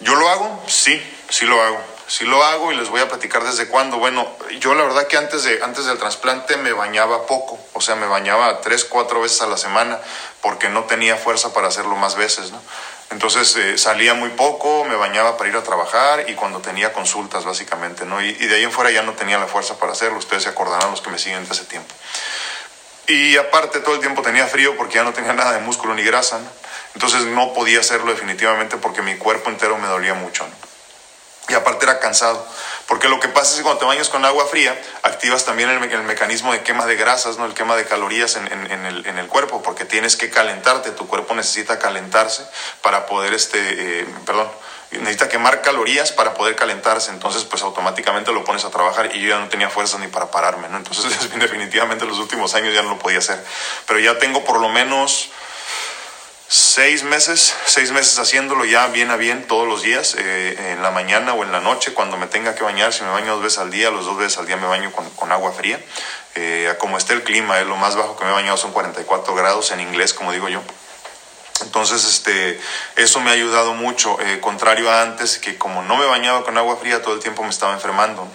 ¿Yo 0.00 0.14
lo 0.14 0.28
hago? 0.28 0.62
Sí, 0.66 1.00
sí 1.28 1.46
lo 1.46 1.60
hago. 1.62 1.80
Sí 2.10 2.24
lo 2.24 2.42
hago 2.42 2.72
y 2.72 2.76
les 2.76 2.88
voy 2.88 3.00
a 3.00 3.08
platicar 3.08 3.44
desde 3.44 3.68
cuándo. 3.68 3.98
Bueno, 3.98 4.26
yo 4.58 4.74
la 4.74 4.82
verdad 4.82 5.06
que 5.06 5.16
antes, 5.16 5.44
de, 5.44 5.62
antes 5.62 5.84
del 5.86 5.96
trasplante 5.96 6.56
me 6.56 6.72
bañaba 6.72 7.24
poco, 7.26 7.56
o 7.72 7.80
sea, 7.80 7.94
me 7.94 8.08
bañaba 8.08 8.60
tres, 8.62 8.84
cuatro 8.84 9.20
veces 9.20 9.42
a 9.42 9.46
la 9.46 9.56
semana 9.56 10.00
porque 10.40 10.68
no 10.68 10.84
tenía 10.84 11.16
fuerza 11.16 11.52
para 11.52 11.68
hacerlo 11.68 11.94
más 11.94 12.16
veces, 12.16 12.50
¿no? 12.50 12.60
Entonces 13.10 13.54
eh, 13.56 13.78
salía 13.78 14.14
muy 14.14 14.30
poco, 14.30 14.84
me 14.84 14.96
bañaba 14.96 15.36
para 15.36 15.50
ir 15.50 15.56
a 15.56 15.62
trabajar 15.62 16.28
y 16.28 16.34
cuando 16.34 16.60
tenía 16.60 16.92
consultas 16.92 17.44
básicamente, 17.44 18.04
¿no? 18.04 18.20
Y, 18.20 18.32
de 18.32 18.56
ahí 18.56 18.64
en 18.64 18.72
fuera 18.72 18.90
ya 18.90 19.02
no 19.02 19.12
tenía 19.12 19.38
la 19.38 19.46
fuerza 19.46 19.78
para 19.78 19.92
hacerlo, 19.92 20.18
ustedes 20.18 20.42
se 20.42 20.48
acordarán 20.48 20.90
los 20.90 21.00
que 21.00 21.10
me 21.10 21.18
siguen 21.18 21.46
de 21.46 21.52
ese 21.52 21.64
tiempo. 21.64 21.94
Y 23.06 23.36
aparte 23.36 23.80
todo 23.80 23.94
el 23.94 24.00
tiempo 24.00 24.22
tenía 24.22 24.46
frío 24.46 24.76
porque 24.76 24.94
ya 24.94 25.04
no 25.04 25.12
tenía 25.12 25.32
nada 25.32 25.52
de 25.52 25.60
músculo 25.60 25.94
ni 25.94 26.02
grasa, 26.02 26.38
¿no? 26.38 26.59
Entonces 26.94 27.22
no 27.26 27.54
podía 27.54 27.80
hacerlo 27.80 28.12
definitivamente 28.12 28.76
porque 28.76 29.02
mi 29.02 29.16
cuerpo 29.16 29.50
entero 29.50 29.78
me 29.78 29.88
dolía 29.88 30.14
mucho. 30.14 30.46
Y 31.48 31.54
aparte 31.54 31.84
era 31.84 31.98
cansado. 31.98 32.46
Porque 32.86 33.08
lo 33.08 33.20
que 33.20 33.28
pasa 33.28 33.52
es 33.52 33.56
que 33.58 33.62
cuando 33.62 33.80
te 33.80 33.86
bañas 33.86 34.08
con 34.08 34.24
agua 34.24 34.46
fría, 34.46 34.76
activas 35.02 35.44
también 35.44 35.68
el, 35.70 36.02
mecanismo 36.02 36.52
de 36.52 36.62
quema 36.62 36.86
de 36.86 36.96
grasas, 36.96 37.38
¿no? 37.38 37.46
el 37.46 37.54
quema 37.54 37.76
de 37.76 37.84
calorías 37.84 38.36
en, 38.36 38.46
el, 38.48 39.26
cuerpo, 39.28 39.62
porque 39.62 39.84
tienes 39.84 40.16
que 40.16 40.30
calentarte, 40.30 40.90
tu 40.90 41.06
cuerpo 41.06 41.34
necesita 41.34 41.78
calentarse 41.78 42.44
para 42.82 43.06
poder, 43.06 43.32
este, 43.32 44.00
eh, 44.00 44.06
perdón, 44.26 44.48
necesita 44.90 45.28
quemar 45.28 45.62
calorías 45.62 46.10
para 46.10 46.34
poder 46.34 46.56
calentarse, 46.56 47.12
entonces 47.12 47.44
pues 47.44 47.62
automáticamente 47.62 48.32
lo 48.32 48.44
pones 48.44 48.64
a 48.64 48.70
trabajar 48.70 49.14
y 49.14 49.20
yo 49.20 49.28
ya 49.28 49.38
no 49.38 49.48
tenía 49.48 49.70
fuerzas 49.70 50.00
ni 50.00 50.08
para 50.08 50.32
pararme, 50.32 50.68
¿no? 50.68 50.78
Entonces 50.78 51.30
definitivamente 51.38 52.04
los 52.06 52.18
últimos 52.18 52.54
años 52.54 52.74
ya 52.74 52.82
no 52.82 52.90
lo 52.90 52.98
podía 52.98 53.18
hacer, 53.18 53.44
pero 53.86 54.00
ya 54.00 54.18
tengo 54.18 54.44
por 54.44 54.60
lo 54.60 54.68
menos 54.68 55.30
seis 56.50 57.04
meses, 57.04 57.54
seis 57.66 57.92
meses 57.92 58.18
haciéndolo 58.18 58.64
ya 58.64 58.88
bien 58.88 59.12
a 59.12 59.16
bien 59.16 59.46
todos 59.46 59.68
los 59.68 59.82
días, 59.82 60.16
eh, 60.18 60.72
en 60.72 60.82
la 60.82 60.90
mañana 60.90 61.32
o 61.32 61.44
en 61.44 61.52
la 61.52 61.60
noche, 61.60 61.94
cuando 61.94 62.16
me 62.16 62.26
tenga 62.26 62.56
que 62.56 62.64
bañar, 62.64 62.92
si 62.92 63.04
me 63.04 63.10
baño 63.10 63.34
dos 63.34 63.44
veces 63.44 63.60
al 63.60 63.70
día, 63.70 63.92
los 63.92 64.04
dos 64.04 64.16
veces 64.16 64.36
al 64.38 64.46
día 64.48 64.56
me 64.56 64.66
baño 64.66 64.90
con, 64.90 65.30
agua 65.30 65.52
fría, 65.52 65.80
eh, 66.34 66.74
como 66.80 66.98
esté 66.98 67.12
el 67.12 67.22
clima, 67.22 67.60
eh, 67.60 67.64
lo 67.64 67.76
más 67.76 67.94
bajo 67.94 68.16
que 68.16 68.24
me 68.24 68.30
he 68.30 68.34
bañado 68.34 68.56
son 68.56 68.72
44 68.72 69.32
grados 69.36 69.70
en 69.70 69.78
inglés, 69.78 70.12
como 70.12 70.32
digo 70.32 70.48
yo. 70.48 70.60
Entonces, 71.62 72.04
este, 72.04 72.60
eso 72.96 73.20
me 73.20 73.30
ha 73.30 73.34
ayudado 73.34 73.74
mucho, 73.74 74.20
eh, 74.20 74.40
contrario 74.40 74.90
a 74.90 75.02
antes, 75.02 75.38
que 75.38 75.58
como 75.58 75.82
no 75.82 75.96
me 75.96 76.06
bañaba 76.06 76.44
con 76.44 76.56
agua 76.56 76.76
fría, 76.76 77.02
todo 77.02 77.14
el 77.14 77.20
tiempo 77.20 77.42
me 77.42 77.50
estaba 77.50 77.72
enfermando. 77.72 78.26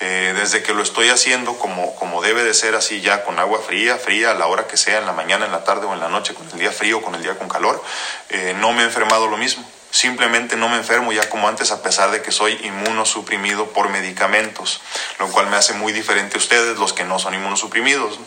Eh, 0.00 0.32
desde 0.36 0.62
que 0.62 0.72
lo 0.74 0.82
estoy 0.82 1.08
haciendo 1.08 1.58
como, 1.58 1.94
como 1.96 2.22
debe 2.22 2.44
de 2.44 2.54
ser 2.54 2.74
así 2.74 3.00
ya, 3.00 3.24
con 3.24 3.38
agua 3.38 3.60
fría, 3.60 3.96
fría, 3.96 4.30
a 4.30 4.34
la 4.34 4.46
hora 4.46 4.66
que 4.66 4.76
sea, 4.76 4.98
en 4.98 5.06
la 5.06 5.12
mañana, 5.12 5.46
en 5.46 5.52
la 5.52 5.64
tarde 5.64 5.86
o 5.86 5.92
en 5.92 6.00
la 6.00 6.08
noche, 6.08 6.34
con 6.34 6.48
el 6.50 6.58
día 6.58 6.72
frío, 6.72 7.02
con 7.02 7.14
el 7.14 7.22
día 7.22 7.36
con 7.36 7.48
calor, 7.48 7.82
eh, 8.28 8.54
no 8.58 8.72
me 8.72 8.82
he 8.82 8.84
enfermado 8.84 9.26
lo 9.26 9.36
mismo. 9.36 9.68
Simplemente 9.90 10.56
no 10.56 10.68
me 10.68 10.76
enfermo 10.76 11.12
ya 11.12 11.28
como 11.30 11.48
antes 11.48 11.70
a 11.70 11.82
pesar 11.82 12.10
de 12.10 12.20
que 12.20 12.30
soy 12.30 12.52
inmunosuprimido 12.62 13.68
por 13.72 13.88
medicamentos, 13.88 14.82
lo 15.18 15.28
cual 15.28 15.46
me 15.48 15.56
hace 15.56 15.72
muy 15.72 15.92
diferente 15.92 16.36
a 16.36 16.38
ustedes, 16.38 16.78
los 16.78 16.92
que 16.92 17.04
no 17.04 17.18
son 17.18 17.34
inmunosuprimidos. 17.34 18.18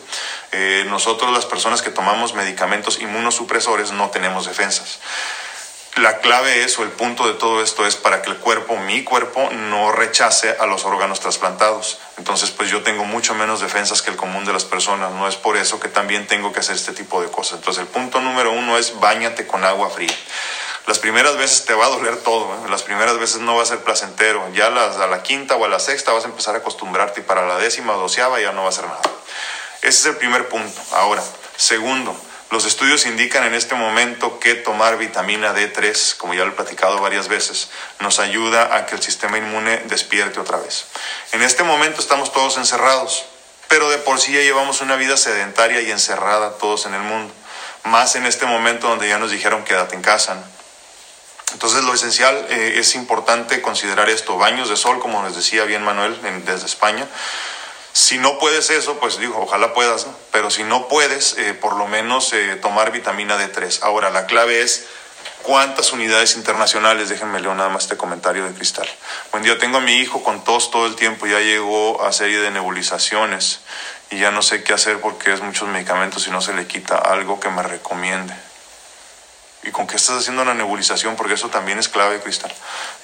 Eh, 0.50 0.84
nosotros 0.88 1.32
las 1.32 1.46
personas 1.46 1.80
que 1.80 1.90
tomamos 1.90 2.34
medicamentos 2.34 3.00
inmunosupresores 3.00 3.92
no 3.92 4.10
tenemos 4.10 4.46
defensas. 4.46 4.98
La 5.96 6.20
clave 6.20 6.64
es, 6.64 6.78
o 6.78 6.84
el 6.84 6.88
punto 6.88 7.26
de 7.26 7.34
todo 7.34 7.62
esto 7.62 7.86
es 7.86 7.96
para 7.96 8.22
que 8.22 8.30
el 8.30 8.38
cuerpo, 8.38 8.76
mi 8.78 9.04
cuerpo, 9.04 9.50
no 9.50 9.92
rechace 9.92 10.56
a 10.58 10.64
los 10.64 10.86
órganos 10.86 11.20
trasplantados. 11.20 11.98
Entonces, 12.16 12.50
pues 12.50 12.70
yo 12.70 12.82
tengo 12.82 13.04
mucho 13.04 13.34
menos 13.34 13.60
defensas 13.60 14.00
que 14.00 14.10
el 14.10 14.16
común 14.16 14.46
de 14.46 14.54
las 14.54 14.64
personas. 14.64 15.12
No 15.12 15.28
es 15.28 15.36
por 15.36 15.58
eso 15.58 15.80
que 15.80 15.88
también 15.88 16.26
tengo 16.26 16.50
que 16.50 16.60
hacer 16.60 16.76
este 16.76 16.92
tipo 16.92 17.20
de 17.20 17.30
cosas. 17.30 17.58
Entonces, 17.58 17.82
el 17.82 17.88
punto 17.88 18.22
número 18.22 18.52
uno 18.52 18.78
es 18.78 18.98
bañate 19.00 19.46
con 19.46 19.64
agua 19.64 19.90
fría. 19.90 20.14
Las 20.86 20.98
primeras 20.98 21.36
veces 21.36 21.64
te 21.64 21.74
va 21.74 21.86
a 21.86 21.90
doler 21.90 22.16
todo, 22.18 22.52
¿eh? 22.54 22.70
las 22.70 22.82
primeras 22.82 23.16
veces 23.18 23.40
no 23.40 23.54
va 23.54 23.62
a 23.62 23.66
ser 23.66 23.78
placentero, 23.84 24.48
ya 24.52 24.68
las, 24.68 24.96
a 24.96 25.06
la 25.06 25.22
quinta 25.22 25.54
o 25.54 25.64
a 25.64 25.68
la 25.68 25.78
sexta 25.78 26.12
vas 26.12 26.24
a 26.24 26.28
empezar 26.28 26.56
a 26.56 26.58
acostumbrarte 26.58 27.20
y 27.20 27.24
para 27.24 27.46
la 27.46 27.58
décima 27.58 27.96
o 27.96 28.00
doceava 28.00 28.40
ya 28.40 28.52
no 28.52 28.64
va 28.64 28.68
a 28.68 28.72
ser 28.72 28.86
nada. 28.86 29.00
Ese 29.82 30.00
es 30.00 30.06
el 30.06 30.16
primer 30.16 30.48
punto. 30.48 30.80
Ahora, 30.92 31.22
segundo, 31.56 32.16
los 32.52 32.66
estudios 32.66 33.06
indican 33.06 33.44
en 33.44 33.54
este 33.54 33.74
momento 33.74 34.38
que 34.38 34.54
tomar 34.54 34.98
vitamina 34.98 35.54
D3, 35.54 36.18
como 36.18 36.34
ya 36.34 36.44
lo 36.44 36.50
he 36.50 36.54
platicado 36.54 36.98
varias 37.00 37.28
veces, 37.28 37.70
nos 38.00 38.18
ayuda 38.18 38.76
a 38.76 38.84
que 38.84 38.94
el 38.94 39.02
sistema 39.02 39.38
inmune 39.38 39.78
despierte 39.86 40.38
otra 40.38 40.58
vez. 40.58 40.84
En 41.32 41.42
este 41.42 41.62
momento 41.62 42.00
estamos 42.00 42.30
todos 42.30 42.58
encerrados, 42.58 43.24
pero 43.68 43.88
de 43.88 43.96
por 43.96 44.20
sí 44.20 44.32
ya 44.32 44.40
llevamos 44.40 44.82
una 44.82 44.96
vida 44.96 45.16
sedentaria 45.16 45.80
y 45.80 45.90
encerrada 45.90 46.58
todos 46.58 46.84
en 46.84 46.92
el 46.92 47.00
mundo. 47.00 47.32
Más 47.84 48.16
en 48.16 48.26
este 48.26 48.44
momento 48.44 48.86
donde 48.86 49.08
ya 49.08 49.18
nos 49.18 49.30
dijeron 49.30 49.64
quédate 49.64 49.96
en 49.96 50.02
casa. 50.02 50.44
Entonces 51.52 51.84
lo 51.84 51.94
esencial 51.94 52.46
eh, 52.50 52.74
es 52.76 52.94
importante 52.94 53.60
considerar 53.60 54.08
esto, 54.08 54.38
baños 54.38 54.68
de 54.68 54.76
sol, 54.76 54.98
como 55.00 55.22
les 55.24 55.36
decía 55.36 55.64
bien 55.64 55.84
Manuel 55.84 56.18
desde 56.44 56.66
España. 56.66 57.06
Si 57.92 58.16
no 58.16 58.38
puedes 58.38 58.70
eso, 58.70 58.98
pues 58.98 59.18
digo, 59.18 59.38
ojalá 59.38 59.74
puedas, 59.74 60.06
¿no? 60.06 60.14
pero 60.30 60.50
si 60.50 60.64
no 60.64 60.88
puedes, 60.88 61.36
eh, 61.36 61.52
por 61.52 61.76
lo 61.76 61.86
menos 61.86 62.32
eh, 62.32 62.56
tomar 62.56 62.90
vitamina 62.90 63.38
D3. 63.38 63.80
Ahora, 63.82 64.08
la 64.08 64.24
clave 64.24 64.62
es 64.62 64.86
cuántas 65.42 65.92
unidades 65.92 66.36
internacionales, 66.36 67.10
déjenme 67.10 67.40
leer 67.40 67.54
nada 67.54 67.68
más 67.68 67.82
este 67.82 67.98
comentario 67.98 68.46
de 68.46 68.54
Cristal. 68.54 68.88
Buen 69.30 69.44
día, 69.44 69.58
tengo 69.58 69.76
a 69.76 69.80
mi 69.80 69.96
hijo 69.96 70.22
con 70.22 70.42
tos 70.42 70.70
todo 70.70 70.86
el 70.86 70.96
tiempo, 70.96 71.26
ya 71.26 71.40
llegó 71.40 72.02
a 72.02 72.12
serie 72.12 72.40
de 72.40 72.50
nebulizaciones 72.50 73.60
y 74.10 74.18
ya 74.18 74.30
no 74.30 74.40
sé 74.40 74.64
qué 74.64 74.72
hacer 74.72 74.98
porque 75.00 75.32
es 75.32 75.42
muchos 75.42 75.68
medicamentos 75.68 76.26
y 76.26 76.30
no 76.30 76.40
se 76.40 76.54
le 76.54 76.66
quita 76.66 76.96
algo 76.96 77.40
que 77.40 77.50
me 77.50 77.62
recomiende 77.62 78.34
y 79.64 79.70
con 79.70 79.86
qué 79.86 79.94
estás 79.94 80.18
haciendo 80.18 80.44
la 80.44 80.54
nebulización, 80.54 81.14
porque 81.14 81.34
eso 81.34 81.48
también 81.48 81.78
es 81.78 81.88
clave, 81.88 82.20
Cristal. 82.20 82.52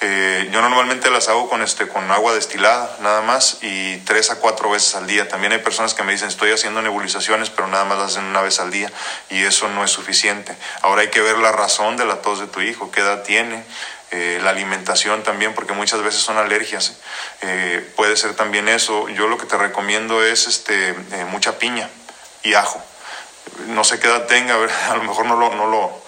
Eh, 0.01 0.49
yo 0.53 0.61
normalmente 0.61 1.09
las 1.09 1.29
hago 1.29 1.49
con, 1.49 1.63
este, 1.63 1.87
con 1.87 2.11
agua 2.11 2.35
destilada, 2.35 2.97
nada 3.01 3.23
más, 3.23 3.59
y 3.63 3.99
tres 3.99 4.31
a 4.31 4.41
cuatro 4.41 4.71
veces 4.71 4.97
al 4.97 5.07
día. 5.07 5.29
También 5.29 5.53
hay 5.53 5.59
personas 5.59 5.95
que 5.95 6.03
me 6.03 6.11
dicen, 6.11 6.29
estoy 6.29 6.51
haciendo 6.51 6.83
nebulizaciones, 6.83 7.51
pero 7.51 7.69
nada 7.69 7.85
más 7.85 7.99
las 7.99 8.11
hacen 8.13 8.25
una 8.25 8.41
vez 8.41 8.59
al 8.59 8.73
día, 8.73 8.91
y 9.31 9.45
eso 9.45 9.69
no 9.69 9.85
es 9.85 9.93
suficiente. 9.93 10.57
Ahora 10.83 11.03
hay 11.03 11.09
que 11.09 11.21
ver 11.21 11.39
la 11.39 11.53
razón 11.53 11.97
de 11.97 12.05
la 12.05 12.23
tos 12.23 12.41
de 12.41 12.49
tu 12.49 12.61
hijo, 12.61 12.91
qué 12.91 13.01
edad 13.01 13.23
tiene, 13.23 13.65
eh, 14.11 14.41
la 14.43 14.51
alimentación 14.51 15.23
también, 15.23 15.55
porque 15.55 15.75
muchas 15.75 16.03
veces 16.03 16.23
son 16.23 16.39
alergias. 16.39 16.95
Eh, 17.43 17.89
puede 17.95 18.17
ser 18.17 18.35
también 18.35 18.69
eso. 18.69 19.09
Yo 19.11 19.29
lo 19.29 19.39
que 19.39 19.47
te 19.47 19.57
recomiendo 19.57 20.25
es 20.25 20.49
este, 20.49 20.95
mucha 21.31 21.59
piña 21.59 21.89
y 22.43 22.55
ajo. 22.55 22.83
No 23.69 23.85
sé 23.85 24.01
qué 24.01 24.09
edad 24.09 24.27
tenga, 24.27 24.55
a, 24.55 24.95
lo 24.97 25.05
mejor 25.05 25.27
no 25.27 25.37
lo... 25.37 25.55
No 25.55 25.67
lo 25.67 26.08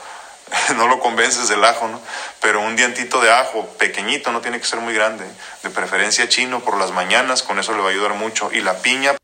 no 0.76 0.88
lo 0.88 1.00
convences 1.00 1.48
del 1.48 1.64
ajo, 1.64 1.88
¿no? 1.88 2.00
Pero 2.40 2.60
un 2.60 2.76
dientito 2.76 3.20
de 3.20 3.30
ajo 3.32 3.66
pequeñito, 3.78 4.32
no 4.32 4.40
tiene 4.40 4.60
que 4.60 4.66
ser 4.66 4.80
muy 4.80 4.94
grande, 4.94 5.24
de 5.62 5.70
preferencia 5.70 6.28
chino 6.28 6.60
por 6.60 6.78
las 6.78 6.90
mañanas, 6.92 7.42
con 7.42 7.58
eso 7.58 7.72
le 7.72 7.80
va 7.80 7.88
a 7.88 7.90
ayudar 7.90 8.14
mucho. 8.14 8.50
Y 8.52 8.60
la 8.60 8.78
piña 8.78 9.14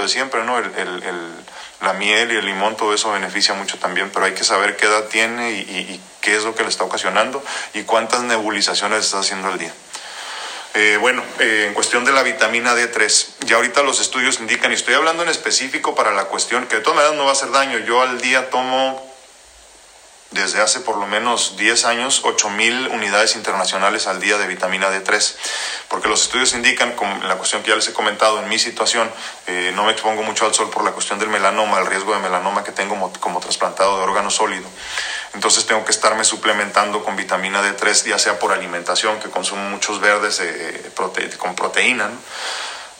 de 0.00 0.08
siempre, 0.08 0.42
¿no? 0.44 0.60
la 1.80 1.92
miel 1.94 2.32
y 2.32 2.36
el 2.36 2.46
limón, 2.46 2.76
todo 2.76 2.94
eso 2.94 3.12
beneficia 3.12 3.54
mucho 3.54 3.78
también, 3.78 4.10
pero 4.10 4.26
hay 4.26 4.32
que 4.32 4.44
saber 4.44 4.76
qué 4.76 4.86
edad 4.86 5.04
tiene 5.04 5.52
y, 5.52 5.60
y 5.60 6.00
qué 6.20 6.36
es 6.36 6.44
lo 6.44 6.54
que 6.54 6.62
le 6.62 6.68
está 6.68 6.84
ocasionando 6.84 7.42
y 7.74 7.82
cuántas 7.82 8.22
nebulizaciones 8.22 9.04
está 9.04 9.20
haciendo 9.20 9.48
al 9.48 9.58
día. 9.58 9.72
Eh, 10.74 10.96
bueno, 11.00 11.22
eh, 11.38 11.66
en 11.68 11.74
cuestión 11.74 12.04
de 12.04 12.12
la 12.12 12.22
vitamina 12.22 12.74
D3, 12.74 13.26
ya 13.44 13.56
ahorita 13.56 13.82
los 13.82 14.00
estudios 14.00 14.40
indican, 14.40 14.70
y 14.70 14.74
estoy 14.74 14.94
hablando 14.94 15.22
en 15.22 15.28
específico 15.28 15.94
para 15.94 16.12
la 16.12 16.24
cuestión, 16.24 16.66
que 16.66 16.76
de 16.76 16.82
todas 16.82 16.96
maneras 16.96 17.16
no 17.16 17.24
va 17.24 17.30
a 17.30 17.32
hacer 17.32 17.50
daño. 17.50 17.78
Yo 17.78 18.00
al 18.00 18.20
día 18.20 18.48
tomo 18.48 19.12
desde 20.32 20.60
hace 20.60 20.80
por 20.80 20.96
lo 20.96 21.06
menos 21.06 21.56
10 21.56 21.84
años 21.84 22.22
8.000 22.24 22.90
unidades 22.90 23.36
internacionales 23.36 24.06
al 24.06 24.20
día 24.20 24.38
de 24.38 24.46
vitamina 24.46 24.90
D3, 24.90 25.34
porque 25.88 26.08
los 26.08 26.22
estudios 26.22 26.54
indican, 26.54 26.92
como 26.92 27.22
la 27.24 27.36
cuestión 27.36 27.62
que 27.62 27.68
ya 27.68 27.76
les 27.76 27.88
he 27.88 27.92
comentado 27.92 28.42
en 28.42 28.48
mi 28.48 28.58
situación, 28.58 29.10
eh, 29.46 29.72
no 29.74 29.84
me 29.84 29.92
expongo 29.92 30.22
mucho 30.22 30.46
al 30.46 30.54
sol 30.54 30.70
por 30.70 30.84
la 30.84 30.92
cuestión 30.92 31.18
del 31.18 31.28
melanoma, 31.28 31.80
el 31.80 31.86
riesgo 31.86 32.14
de 32.14 32.20
melanoma 32.20 32.64
que 32.64 32.72
tengo 32.72 33.12
como 33.20 33.40
trasplantado 33.40 33.98
de 33.98 34.04
órgano 34.04 34.30
sólido. 34.30 34.66
Entonces 35.34 35.66
tengo 35.66 35.84
que 35.84 35.92
estarme 35.92 36.24
suplementando 36.24 37.02
con 37.02 37.16
vitamina 37.16 37.62
D3, 37.62 38.04
ya 38.08 38.18
sea 38.18 38.38
por 38.38 38.52
alimentación, 38.52 39.18
que 39.18 39.30
consumo 39.30 39.68
muchos 39.70 40.00
verdes 40.00 40.40
eh, 40.40 40.90
con 41.38 41.54
proteína, 41.54 42.10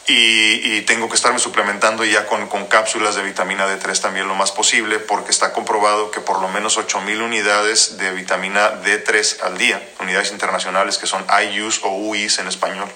y, 0.08 0.80
tengo 0.82 1.08
que 1.08 1.14
estarme 1.14 1.38
suplementando 1.38 2.04
ya 2.04 2.26
con, 2.26 2.48
con, 2.48 2.66
cápsulas 2.66 3.14
de 3.14 3.22
vitamina 3.22 3.68
D3 3.68 4.00
también 4.00 4.26
lo 4.26 4.34
más 4.34 4.50
posible, 4.50 4.98
porque 4.98 5.30
está 5.30 5.52
comprobado 5.52 6.10
que 6.10 6.20
por 6.20 6.40
lo 6.40 6.48
menos 6.48 6.76
8.000 6.76 7.22
unidades 7.22 7.98
de 7.98 8.10
vitamina 8.10 8.82
D3 8.82 9.42
al 9.42 9.58
día, 9.58 9.80
unidades 10.00 10.32
internacionales 10.32 10.98
que 10.98 11.06
son 11.06 11.24
IUs 11.52 11.80
o 11.84 11.90
UIs 11.90 12.40
en 12.40 12.48
español, 12.48 12.88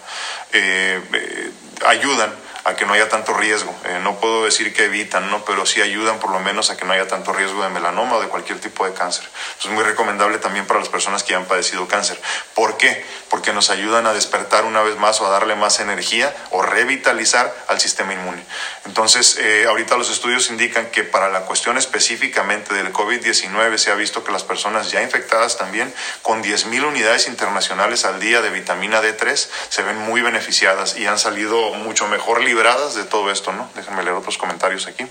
eh, 0.52 1.00
eh, 1.12 1.50
ayudan 1.86 2.34
a 2.66 2.74
que 2.74 2.84
no 2.84 2.94
haya 2.94 3.08
tanto 3.08 3.32
riesgo. 3.32 3.72
Eh, 3.84 4.00
no 4.02 4.18
puedo 4.18 4.44
decir 4.44 4.74
que 4.74 4.86
evitan, 4.86 5.30
¿no? 5.30 5.44
pero 5.44 5.64
sí 5.66 5.80
ayudan 5.80 6.18
por 6.18 6.32
lo 6.32 6.40
menos 6.40 6.68
a 6.70 6.76
que 6.76 6.84
no 6.84 6.92
haya 6.92 7.06
tanto 7.06 7.32
riesgo 7.32 7.62
de 7.62 7.68
melanoma 7.68 8.16
o 8.16 8.20
de 8.20 8.26
cualquier 8.26 8.58
tipo 8.58 8.84
de 8.84 8.92
cáncer. 8.92 9.24
es 9.60 9.66
muy 9.70 9.84
recomendable 9.84 10.38
también 10.38 10.66
para 10.66 10.80
las 10.80 10.88
personas 10.88 11.22
que 11.22 11.36
han 11.36 11.44
padecido 11.44 11.86
cáncer. 11.86 12.20
¿Por 12.54 12.76
qué? 12.76 13.04
Porque 13.28 13.52
nos 13.52 13.70
ayudan 13.70 14.06
a 14.06 14.12
despertar 14.12 14.64
una 14.64 14.82
vez 14.82 14.96
más 14.96 15.20
o 15.20 15.26
a 15.26 15.30
darle 15.30 15.54
más 15.54 15.78
energía 15.78 16.34
o 16.50 16.62
revitalizar 16.62 17.54
al 17.68 17.80
sistema 17.80 18.14
inmune. 18.14 18.44
Entonces, 18.84 19.38
eh, 19.38 19.66
ahorita 19.68 19.96
los 19.96 20.10
estudios 20.10 20.50
indican 20.50 20.86
que 20.86 21.04
para 21.04 21.28
la 21.28 21.42
cuestión 21.42 21.78
específicamente 21.78 22.74
del 22.74 22.92
COVID-19 22.92 23.78
se 23.78 23.92
ha 23.92 23.94
visto 23.94 24.24
que 24.24 24.32
las 24.32 24.42
personas 24.42 24.90
ya 24.90 25.02
infectadas 25.02 25.56
también 25.56 25.94
con 26.22 26.42
10.000 26.42 26.84
unidades 26.84 27.28
internacionales 27.28 28.04
al 28.04 28.18
día 28.18 28.42
de 28.42 28.50
vitamina 28.50 29.00
D3 29.00 29.48
se 29.68 29.82
ven 29.82 29.98
muy 29.98 30.20
beneficiadas 30.20 30.96
y 30.96 31.06
han 31.06 31.18
salido 31.18 31.72
mucho 31.74 32.08
mejor 32.08 32.42
de 32.56 33.04
todo 33.04 33.30
esto, 33.30 33.52
¿no? 33.52 33.68
Déjenme 33.74 34.02
leer 34.02 34.16
otros 34.16 34.38
comentarios 34.38 34.86
aquí. 34.86 35.06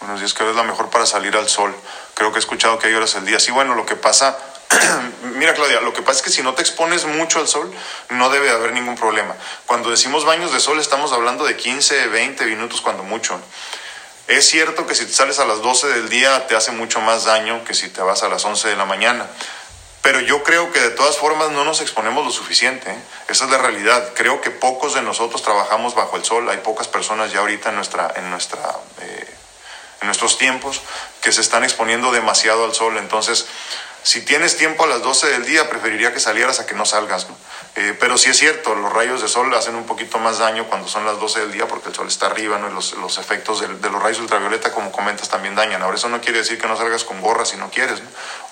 Buenos 0.00 0.20
días, 0.20 0.34
¿qué 0.34 0.48
es 0.48 0.54
la 0.54 0.62
mejor 0.62 0.90
para 0.90 1.06
salir 1.06 1.34
al 1.36 1.48
sol? 1.48 1.74
Creo 2.12 2.32
que 2.32 2.36
he 2.36 2.40
escuchado 2.40 2.78
que 2.78 2.88
hay 2.88 2.94
horas 2.94 3.16
al 3.16 3.24
día. 3.24 3.40
Sí, 3.40 3.50
bueno, 3.50 3.74
lo 3.74 3.86
que 3.86 3.96
pasa, 3.96 4.36
mira 5.36 5.54
Claudia, 5.54 5.80
lo 5.80 5.94
que 5.94 6.02
pasa 6.02 6.18
es 6.18 6.22
que 6.22 6.30
si 6.30 6.42
no 6.42 6.52
te 6.52 6.60
expones 6.60 7.06
mucho 7.06 7.38
al 7.38 7.48
sol, 7.48 7.72
no 8.10 8.28
debe 8.28 8.50
haber 8.50 8.72
ningún 8.72 8.94
problema. 8.94 9.34
Cuando 9.64 9.90
decimos 9.90 10.26
baños 10.26 10.52
de 10.52 10.60
sol, 10.60 10.78
estamos 10.80 11.12
hablando 11.12 11.46
de 11.46 11.56
15, 11.56 12.08
20 12.08 12.44
minutos 12.44 12.82
cuando 12.82 13.04
mucho. 13.04 13.40
Es 14.28 14.46
cierto 14.50 14.86
que 14.86 14.94
si 14.94 15.06
te 15.06 15.14
sales 15.14 15.38
a 15.38 15.46
las 15.46 15.62
12 15.62 15.88
del 15.88 16.10
día 16.10 16.46
te 16.46 16.56
hace 16.56 16.72
mucho 16.72 17.00
más 17.00 17.24
daño 17.24 17.64
que 17.64 17.72
si 17.72 17.88
te 17.88 18.02
vas 18.02 18.22
a 18.22 18.28
las 18.28 18.44
11 18.44 18.68
de 18.68 18.76
la 18.76 18.84
mañana. 18.84 19.26
Pero 20.06 20.20
yo 20.20 20.44
creo 20.44 20.70
que 20.70 20.78
de 20.78 20.90
todas 20.90 21.16
formas 21.16 21.50
no 21.50 21.64
nos 21.64 21.80
exponemos 21.80 22.24
lo 22.24 22.30
suficiente. 22.30 22.92
¿eh? 22.92 22.98
Esa 23.26 23.46
es 23.46 23.50
la 23.50 23.58
realidad. 23.58 24.12
Creo 24.14 24.40
que 24.40 24.52
pocos 24.52 24.94
de 24.94 25.02
nosotros 25.02 25.42
trabajamos 25.42 25.96
bajo 25.96 26.16
el 26.16 26.22
sol. 26.22 26.48
Hay 26.48 26.58
pocas 26.58 26.86
personas 26.86 27.32
ya 27.32 27.40
ahorita 27.40 27.70
en, 27.70 27.74
nuestra, 27.74 28.14
en, 28.14 28.30
nuestra, 28.30 28.60
eh, 29.00 29.34
en 30.00 30.06
nuestros 30.06 30.38
tiempos 30.38 30.80
que 31.20 31.32
se 31.32 31.40
están 31.40 31.64
exponiendo 31.64 32.12
demasiado 32.12 32.64
al 32.64 32.74
sol. 32.74 32.96
Entonces, 32.98 33.46
si 34.06 34.20
tienes 34.20 34.56
tiempo 34.56 34.84
a 34.84 34.86
las 34.86 35.02
12 35.02 35.26
del 35.26 35.44
día, 35.46 35.68
preferiría 35.68 36.12
que 36.14 36.20
salieras 36.20 36.60
a 36.60 36.66
que 36.66 36.74
no 36.74 36.86
salgas. 36.86 37.26
Eh, 37.74 37.96
pero 37.98 38.16
sí 38.16 38.30
es 38.30 38.38
cierto, 38.38 38.76
los 38.76 38.92
rayos 38.92 39.20
de 39.20 39.26
sol 39.26 39.52
hacen 39.52 39.74
un 39.74 39.84
poquito 39.84 40.18
más 40.18 40.38
daño 40.38 40.66
cuando 40.68 40.86
son 40.86 41.04
las 41.04 41.18
12 41.18 41.40
del 41.40 41.52
día 41.52 41.66
porque 41.66 41.88
el 41.88 41.94
sol 41.96 42.06
está 42.06 42.26
arriba 42.26 42.56
¿no? 42.56 42.68
los, 42.70 42.92
los 42.92 43.18
efectos 43.18 43.60
de, 43.60 43.66
de, 43.66 43.90
los 43.90 44.00
rayos 44.00 44.20
ultravioleta, 44.20 44.72
como 44.72 44.92
comentas, 44.92 45.28
también 45.28 45.56
dañan. 45.56 45.82
Ahora, 45.82 45.96
eso 45.96 46.08
no 46.08 46.20
quiere 46.20 46.38
decir 46.38 46.56
que 46.56 46.68
no 46.68 46.76
salgas 46.76 47.02
con 47.02 47.20
gorra 47.20 47.44
si 47.44 47.56
no 47.56 47.68
quieres 47.68 48.00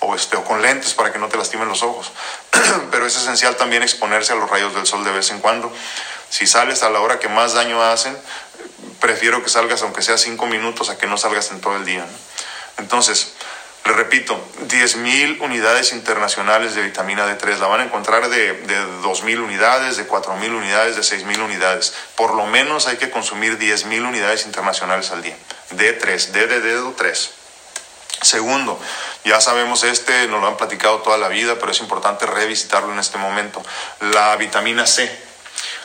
o, 0.01 0.13
este, 0.13 0.35
o 0.35 0.43
con 0.43 0.61
lentes 0.61 0.93
para 0.93 1.13
que 1.13 1.19
no 1.19 1.29
te 1.29 1.37
lastimen 1.37 1.69
los 1.69 1.83
ojos. 1.83 2.11
pero 2.91 3.05
es 3.05 3.15
esencial 3.15 3.55
también 3.55 3.81
exponerse 3.81 4.33
a 4.33 4.35
los 4.35 4.49
rayos 4.49 4.75
del 4.75 4.85
sol 4.85 5.05
de 5.05 5.11
vez 5.11 5.31
en 5.31 5.39
cuando. 5.39 5.71
Si 6.29 6.47
sales 6.47 6.83
a 6.83 6.89
la 6.89 6.99
hora 6.99 7.17
que 7.17 7.29
más 7.29 7.53
daño 7.53 7.81
hacen, 7.81 8.17
prefiero 8.99 9.43
que 9.43 9.49
salgas 9.49 9.81
aunque 9.81 10.01
sea 10.01 10.17
5 10.17 10.45
minutos 10.47 10.89
a 10.89 10.97
que 10.97 11.07
no 11.07 11.17
salgas 11.17 11.51
en 11.51 11.61
todo 11.61 11.75
el 11.75 11.85
día. 11.85 12.05
Entonces, 12.77 13.33
Le 13.85 13.93
repito, 13.93 14.43
10.000 14.67 15.41
unidades 15.41 15.93
internacionales 15.93 16.73
de 16.73 16.81
vitamina 16.81 17.27
D3. 17.27 17.59
La 17.59 17.67
van 17.67 17.81
a 17.81 17.83
encontrar 17.83 18.29
de, 18.29 18.53
de 18.53 18.81
2.000 19.03 19.43
unidades, 19.43 19.97
de 19.97 20.07
4.000 20.07 20.49
unidades, 20.55 20.95
de 20.95 21.03
6.000 21.03 21.43
unidades. 21.43 21.93
Por 22.15 22.33
lo 22.33 22.47
menos 22.47 22.87
hay 22.87 22.97
que 22.97 23.11
consumir 23.11 23.59
10.000 23.59 24.07
unidades 24.07 24.47
internacionales 24.47 25.11
al 25.11 25.21
día. 25.21 25.37
D3, 25.69 26.31
D 26.31 26.47
de 26.47 26.61
dedo 26.61 26.93
3. 26.97 27.29
Segundo, 28.23 28.79
ya 29.23 29.39
sabemos 29.39 29.83
este, 29.83 30.27
nos 30.29 30.41
lo 30.41 30.47
han 30.47 30.57
platicado 30.57 31.03
toda 31.03 31.19
la 31.19 31.27
vida, 31.27 31.59
pero 31.59 31.71
es 31.71 31.79
importante 31.79 32.25
revisitarlo 32.25 32.91
en 32.91 32.97
este 32.97 33.19
momento. 33.19 33.61
La 33.99 34.35
vitamina 34.35 34.87
C. 34.87 35.15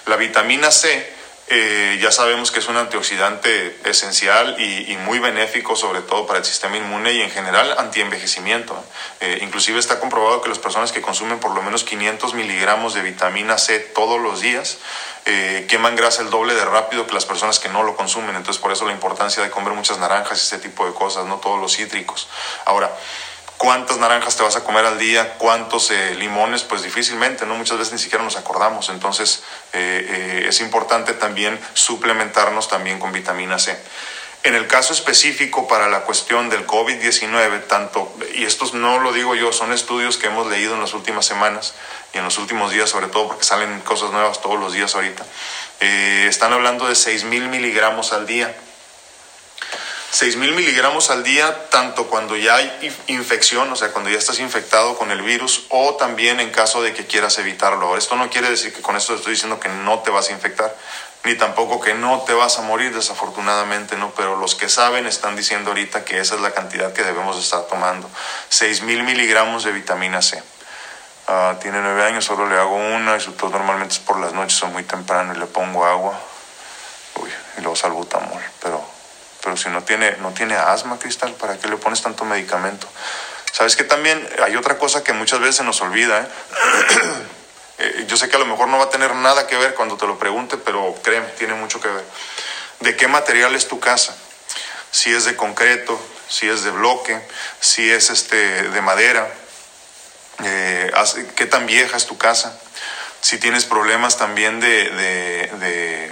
La 0.06 0.16
vitamina 0.16 0.70
C 0.70 1.19
eh, 1.52 1.98
ya 2.00 2.12
sabemos 2.12 2.52
que 2.52 2.60
es 2.60 2.68
un 2.68 2.76
antioxidante 2.76 3.76
esencial 3.84 4.54
y, 4.60 4.96
muy 4.98 5.18
benéfico, 5.18 5.74
sobre 5.74 6.00
todo 6.00 6.24
para 6.24 6.38
el 6.38 6.44
sistema 6.44 6.76
inmune 6.76 7.12
y 7.12 7.22
en 7.22 7.30
general 7.30 7.74
antienvejecimiento. 7.76 8.80
Eh, 9.18 9.40
inclusive 9.42 9.80
está 9.80 9.98
comprobado 9.98 10.42
que 10.42 10.48
las 10.48 10.60
personas 10.60 10.92
que 10.92 11.00
consumen 11.00 11.40
por 11.40 11.52
lo 11.52 11.62
menos 11.62 11.82
500 11.82 12.34
miligramos 12.34 12.94
de 12.94 13.02
vitamina 13.02 13.58
C 13.58 13.80
todos 13.80 14.20
los 14.20 14.40
días 14.40 14.78
eh, 15.24 15.66
queman 15.68 15.96
grasa 15.96 16.22
el 16.22 16.30
doble 16.30 16.54
de 16.54 16.64
rápido 16.64 17.08
que 17.08 17.14
las 17.14 17.26
personas 17.26 17.58
que 17.58 17.68
no 17.68 17.82
lo 17.82 17.96
consumen. 17.96 18.36
Entonces 18.36 18.62
por 18.62 18.70
eso 18.70 18.86
la 18.86 18.92
importancia 18.92 19.42
de 19.42 19.50
comer 19.50 19.72
muchas 19.72 19.98
naranjas 19.98 20.38
y 20.38 20.42
ese 20.42 20.58
tipo 20.58 20.86
de 20.86 20.92
cosas, 20.94 21.26
no 21.26 21.38
todos 21.38 21.60
los 21.60 21.76
cítricos. 21.76 22.28
Ahora, 22.64 22.96
cuántas 23.60 23.98
naranjas 23.98 24.38
te 24.38 24.42
vas 24.42 24.56
a 24.56 24.64
comer 24.64 24.86
al 24.86 24.98
día, 24.98 25.34
cuántos 25.34 25.90
eh, 25.90 26.14
limones, 26.14 26.62
pues 26.62 26.82
difícilmente, 26.82 27.44
¿no? 27.44 27.56
Muchas 27.56 27.76
veces 27.76 27.92
ni 27.92 27.98
siquiera 27.98 28.24
nos 28.24 28.38
acordamos. 28.38 28.88
Entonces 28.88 29.42
eh, 29.74 30.06
eh, 30.08 30.46
es 30.48 30.62
importante 30.62 31.12
también 31.12 31.60
suplementarnos 31.74 32.68
también 32.68 32.98
con 32.98 33.12
vitamina 33.12 33.58
C. 33.58 33.78
En 34.44 34.54
el 34.54 34.66
caso 34.66 34.94
específico 34.94 35.68
para 35.68 35.90
la 35.90 36.04
cuestión 36.04 36.48
del 36.48 36.66
COVID-19, 36.66 37.66
tanto, 37.66 38.10
y 38.34 38.44
esto 38.44 38.64
no 38.72 38.98
lo 38.98 39.12
digo 39.12 39.34
yo, 39.34 39.52
son 39.52 39.74
estudios 39.74 40.16
que 40.16 40.28
hemos 40.28 40.46
leído 40.46 40.72
en 40.72 40.80
las 40.80 40.94
últimas 40.94 41.26
semanas 41.26 41.74
y 42.14 42.18
en 42.18 42.24
los 42.24 42.38
últimos 42.38 42.72
días, 42.72 42.88
sobre 42.88 43.08
todo 43.08 43.28
porque 43.28 43.44
salen 43.44 43.80
cosas 43.80 44.10
nuevas 44.10 44.40
todos 44.40 44.58
los 44.58 44.72
días 44.72 44.94
ahorita, 44.94 45.26
están 45.80 46.54
hablando 46.54 46.88
de 46.88 46.94
6 46.94 47.24
mil 47.24 47.50
miligramos 47.50 48.14
al 48.14 48.26
día 48.26 48.56
6.000 50.12 50.54
miligramos 50.54 51.10
al 51.10 51.22
día, 51.22 51.68
tanto 51.70 52.08
cuando 52.08 52.36
ya 52.36 52.56
hay 52.56 52.96
infección, 53.06 53.70
o 53.72 53.76
sea, 53.76 53.92
cuando 53.92 54.10
ya 54.10 54.18
estás 54.18 54.40
infectado 54.40 54.98
con 54.98 55.12
el 55.12 55.22
virus, 55.22 55.66
o 55.68 55.94
también 55.94 56.40
en 56.40 56.50
caso 56.50 56.82
de 56.82 56.92
que 56.92 57.06
quieras 57.06 57.38
evitarlo. 57.38 57.86
Ahora, 57.86 57.98
esto 57.98 58.16
no 58.16 58.28
quiere 58.28 58.50
decir 58.50 58.72
que 58.72 58.82
con 58.82 58.96
esto 58.96 59.14
estoy 59.14 59.34
diciendo 59.34 59.60
que 59.60 59.68
no 59.68 60.00
te 60.00 60.10
vas 60.10 60.28
a 60.28 60.32
infectar, 60.32 60.76
ni 61.22 61.36
tampoco 61.36 61.80
que 61.80 61.94
no 61.94 62.22
te 62.22 62.32
vas 62.32 62.58
a 62.58 62.62
morir, 62.62 62.92
desafortunadamente, 62.92 63.96
¿no? 63.96 64.10
Pero 64.16 64.36
los 64.36 64.56
que 64.56 64.68
saben 64.68 65.06
están 65.06 65.36
diciendo 65.36 65.70
ahorita 65.70 66.04
que 66.04 66.18
esa 66.18 66.34
es 66.34 66.40
la 66.40 66.50
cantidad 66.50 66.92
que 66.92 67.04
debemos 67.04 67.38
estar 67.38 67.62
tomando. 67.68 68.10
6.000 68.50 69.04
miligramos 69.04 69.62
de 69.62 69.70
vitamina 69.70 70.22
C. 70.22 70.42
Ah, 71.28 71.54
tiene 71.62 71.80
nueve 71.80 72.02
años, 72.02 72.24
solo 72.24 72.48
le 72.48 72.58
hago 72.58 72.74
una 72.74 73.16
y 73.16 73.20
su 73.20 73.30
tos 73.32 73.52
normalmente 73.52 73.94
es 73.94 74.00
por 74.00 74.18
las 74.18 74.32
noches 74.32 74.60
o 74.64 74.66
muy 74.66 74.82
temprano 74.82 75.32
y 75.32 75.38
le 75.38 75.46
pongo 75.46 75.86
agua. 75.86 76.18
Uy, 77.14 77.30
y 77.56 77.60
luego 77.60 77.76
salbutamol, 77.76 78.42
pero 78.60 78.84
pero 79.42 79.56
si 79.56 79.68
no 79.68 79.82
tiene, 79.82 80.16
no 80.18 80.32
tiene 80.32 80.54
asma, 80.54 80.98
Cristal, 80.98 81.32
¿para 81.34 81.58
qué 81.58 81.68
le 81.68 81.76
pones 81.76 82.02
tanto 82.02 82.24
medicamento? 82.24 82.86
Sabes 83.52 83.76
que 83.76 83.84
también 83.84 84.28
hay 84.42 84.56
otra 84.56 84.78
cosa 84.78 85.02
que 85.02 85.12
muchas 85.12 85.40
veces 85.40 85.56
se 85.56 85.64
nos 85.64 85.80
olvida. 85.80 86.20
¿eh? 86.20 86.26
eh? 87.78 88.04
yo 88.06 88.16
sé 88.16 88.28
que 88.28 88.36
a 88.36 88.38
lo 88.38 88.46
mejor 88.46 88.68
no 88.68 88.78
va 88.78 88.84
a 88.84 88.90
tener 88.90 89.14
nada 89.14 89.46
que 89.46 89.56
ver 89.56 89.74
cuando 89.74 89.96
te 89.96 90.06
lo 90.06 90.18
pregunte, 90.18 90.56
pero 90.56 90.94
créeme, 91.02 91.26
tiene 91.38 91.54
mucho 91.54 91.80
que 91.80 91.88
ver. 91.88 92.04
¿De 92.80 92.96
qué 92.96 93.08
material 93.08 93.54
es 93.54 93.68
tu 93.68 93.80
casa? 93.80 94.14
Si 94.90 95.12
es 95.12 95.24
de 95.24 95.36
concreto, 95.36 96.00
si 96.28 96.48
es 96.48 96.62
de 96.62 96.70
bloque, 96.70 97.20
si 97.60 97.90
es 97.90 98.10
este, 98.10 98.36
de 98.36 98.80
madera, 98.82 99.28
eh, 100.44 100.90
qué 101.36 101.46
tan 101.46 101.66
vieja 101.66 101.96
es 101.96 102.06
tu 102.06 102.16
casa, 102.16 102.58
si 103.20 103.38
tienes 103.38 103.64
problemas 103.64 104.16
también 104.16 104.60
de 104.60 104.90
de 104.90 106.10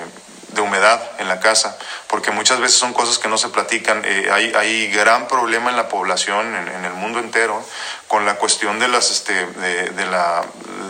humedad 0.61 1.01
en 1.19 1.29
la 1.29 1.41
casa, 1.41 1.77
porque 2.09 2.31
muchas 2.31 2.61
veces 2.61 2.79
son 2.79 2.93
cosas 2.93 3.19
que 3.19 3.29
no 3.29 3.39
se 3.39 3.49
platican. 3.49 4.03
Eh, 4.05 4.29
hay, 4.33 4.53
hay 4.55 4.89
gran 4.89 5.29
problema 5.29 5.71
en 5.71 5.77
la 5.77 5.89
población, 5.89 6.55
en, 6.55 6.85
el 6.85 6.93
mundo 6.93 7.19
entero, 7.19 7.63
con 8.07 8.27
la 8.27 8.37
cuestión 8.37 8.79
de 8.79 8.89
las, 8.89 9.11
este, 9.11 9.47
de, 9.47 10.07
la, 10.07 10.45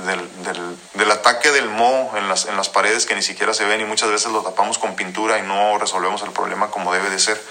del, 0.07 0.77
del, 0.95 1.11
ataque 1.11 1.51
del 1.51 1.69
moho 1.69 2.17
en 2.17 2.29
las, 2.29 2.47
en 2.47 2.57
las 2.57 2.69
paredes 2.69 3.07
que 3.07 3.15
ni 3.15 3.23
siquiera 3.23 3.55
se 3.55 3.65
ven 3.65 3.81
y 3.81 3.85
muchas 3.85 4.11
veces 4.11 4.31
lo 4.33 4.43
tapamos 4.43 4.79
con 4.79 4.97
pintura 4.97 5.39
y 5.39 5.43
no 5.43 5.79
resolvemos 5.79 6.23
el 6.23 6.31
problema 6.31 6.71
como 6.71 6.93
debe 6.93 7.11
de 7.11 7.19
ser. 7.19 7.43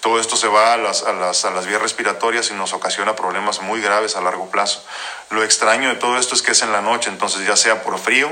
Todo 0.00 0.18
esto 0.18 0.34
se 0.34 0.48
va 0.48 0.72
a 0.72 0.76
las, 0.78 1.02
a, 1.02 1.12
las, 1.12 1.44
a 1.44 1.50
las 1.50 1.66
vías 1.66 1.82
respiratorias 1.82 2.50
y 2.50 2.54
nos 2.54 2.72
ocasiona 2.72 3.16
problemas 3.16 3.60
muy 3.60 3.82
graves 3.82 4.16
a 4.16 4.22
largo 4.22 4.50
plazo. 4.50 4.82
Lo 5.28 5.44
extraño 5.44 5.90
de 5.90 5.96
todo 5.96 6.18
esto 6.18 6.34
es 6.34 6.40
que 6.40 6.52
es 6.52 6.62
en 6.62 6.72
la 6.72 6.80
noche, 6.80 7.10
entonces 7.10 7.46
ya 7.46 7.54
sea 7.54 7.82
por 7.82 7.98
frío, 7.98 8.30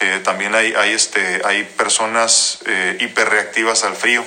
eh, 0.00 0.20
también 0.24 0.54
hay, 0.54 0.74
hay, 0.74 0.92
este, 0.92 1.42
hay 1.44 1.64
personas 1.64 2.58
eh, 2.66 2.96
hiperreactivas 3.00 3.84
al 3.84 3.94
frío. 3.94 4.24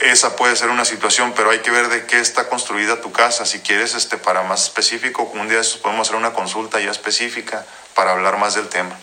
Esa 0.00 0.36
puede 0.36 0.56
ser 0.56 0.70
una 0.70 0.84
situación, 0.84 1.32
pero 1.36 1.50
hay 1.50 1.60
que 1.60 1.70
ver 1.70 1.88
de 1.88 2.06
qué 2.06 2.18
está 2.18 2.48
construida 2.48 3.00
tu 3.00 3.12
casa. 3.12 3.46
Si 3.46 3.60
quieres, 3.60 3.94
este, 3.94 4.16
para 4.16 4.42
más 4.42 4.64
específico, 4.64 5.22
un 5.34 5.48
día 5.48 5.60
podemos 5.82 6.08
hacer 6.08 6.16
una 6.16 6.32
consulta 6.32 6.80
ya 6.80 6.90
específica 6.90 7.64
para 7.94 8.12
hablar 8.12 8.38
más 8.38 8.54
del 8.54 8.68
tema. 8.68 8.96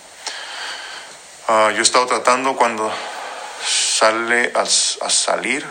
Ah, 1.48 1.70
yo 1.74 1.80
he 1.80 1.84
estado 1.84 2.06
tratando 2.08 2.56
cuando 2.56 2.92
sale 3.66 4.52
a, 4.56 4.62
a 4.62 5.10
salir 5.10 5.66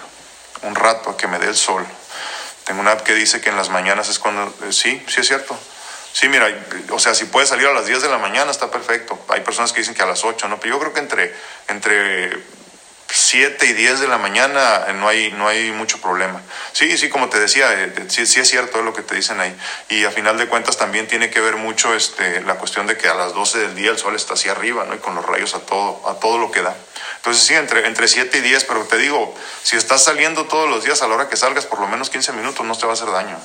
un 0.62 0.74
rato 0.74 1.10
a 1.10 1.16
que 1.16 1.26
me 1.26 1.38
dé 1.38 1.48
el 1.48 1.56
sol. 1.56 1.84
Tengo 2.64 2.80
una 2.80 2.92
app 2.92 3.02
que 3.02 3.14
dice 3.14 3.40
que 3.40 3.50
en 3.50 3.56
las 3.56 3.70
mañanas 3.70 4.08
es 4.08 4.18
cuando... 4.18 4.54
Eh, 4.66 4.72
sí, 4.72 5.02
sí 5.08 5.20
es 5.20 5.26
cierto. 5.26 5.58
Sí, 6.12 6.28
mira, 6.28 6.48
o 6.90 6.98
sea, 6.98 7.14
si 7.14 7.26
puedes 7.26 7.48
salir 7.48 7.66
a 7.66 7.72
las 7.72 7.86
10 7.86 8.02
de 8.02 8.08
la 8.08 8.18
mañana 8.18 8.50
está 8.50 8.70
perfecto. 8.70 9.18
Hay 9.28 9.40
personas 9.42 9.72
que 9.72 9.80
dicen 9.80 9.94
que 9.94 10.02
a 10.02 10.06
las 10.06 10.24
8, 10.24 10.48
¿no? 10.48 10.58
Pero 10.58 10.74
yo 10.74 10.80
creo 10.80 10.92
que 10.92 11.00
entre, 11.00 11.34
entre 11.68 12.42
7 13.10 13.64
y 13.66 13.72
10 13.72 14.00
de 14.00 14.08
la 14.08 14.18
mañana 14.18 14.84
eh, 14.86 14.92
no 14.92 15.08
hay, 15.08 15.32
no 15.32 15.48
hay 15.48 15.70
mucho 15.70 15.98
problema. 16.00 16.42
Sí, 16.72 16.98
sí, 16.98 17.08
como 17.08 17.28
te 17.28 17.40
decía, 17.40 17.72
eh, 17.72 17.92
eh, 17.96 18.04
sí, 18.08 18.26
sí, 18.26 18.40
es 18.40 18.48
cierto 18.48 18.82
lo 18.82 18.92
que 18.92 19.02
te 19.02 19.14
dicen 19.14 19.40
ahí. 19.40 19.56
Y 19.88 20.04
a 20.04 20.10
final 20.10 20.36
de 20.36 20.46
cuentas 20.46 20.76
también 20.76 21.08
tiene 21.08 21.30
que 21.30 21.40
ver 21.40 21.56
mucho 21.56 21.94
este, 21.94 22.42
la 22.42 22.56
cuestión 22.56 22.86
de 22.86 22.98
que 22.98 23.08
a 23.08 23.14
las 23.14 23.32
12 23.32 23.58
del 23.60 23.74
día 23.74 23.90
el 23.90 23.98
sol 23.98 24.14
está 24.14 24.34
hacia 24.34 24.52
arriba, 24.52 24.84
¿no? 24.84 24.94
Y 24.94 24.98
con 24.98 25.14
los 25.14 25.24
rayos 25.24 25.54
a 25.54 25.60
todo, 25.60 26.02
a 26.06 26.20
todo 26.20 26.38
lo 26.38 26.50
que 26.50 26.60
da. 26.60 26.76
Entonces 27.16 27.44
sí, 27.44 27.54
entre, 27.54 27.86
entre 27.86 28.08
7 28.08 28.36
y 28.38 28.40
10, 28.42 28.64
pero 28.64 28.84
te 28.84 28.98
digo, 28.98 29.34
si 29.62 29.76
estás 29.76 30.04
saliendo 30.04 30.44
todos 30.44 30.68
los 30.68 30.84
días 30.84 31.00
a 31.02 31.08
la 31.08 31.14
hora 31.14 31.28
que 31.28 31.36
salgas, 31.36 31.64
por 31.64 31.80
lo 31.80 31.88
menos 31.88 32.10
15 32.10 32.32
minutos 32.32 32.64
no 32.66 32.76
te 32.76 32.84
va 32.84 32.92
a 32.92 32.94
hacer 32.94 33.10
daño 33.10 33.38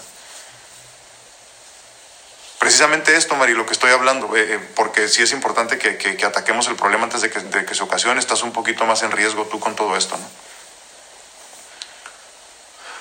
precisamente 2.64 3.18
esto, 3.18 3.36
Mari, 3.36 3.56
lo 3.56 3.66
que 3.66 3.74
estoy 3.74 3.92
hablando, 3.92 4.38
eh, 4.38 4.54
eh, 4.54 4.60
porque 4.74 5.10
sí 5.10 5.22
es 5.22 5.34
importante 5.34 5.78
que, 5.78 6.26
ataquemos 6.26 6.66
el 6.70 6.78
problema 6.78 7.04
antes 7.04 7.20
de 7.20 7.30
que, 7.30 7.76
se 7.76 7.84
ocasione, 7.84 8.22
estás 8.22 8.42
un 8.42 8.54
poquito 8.54 8.86
más 8.86 9.04
en 9.04 9.12
riesgo 9.12 9.44
tú 9.48 9.60
con 9.60 9.76
todo 9.76 9.98
esto, 9.98 10.16
¿no? 10.18 10.26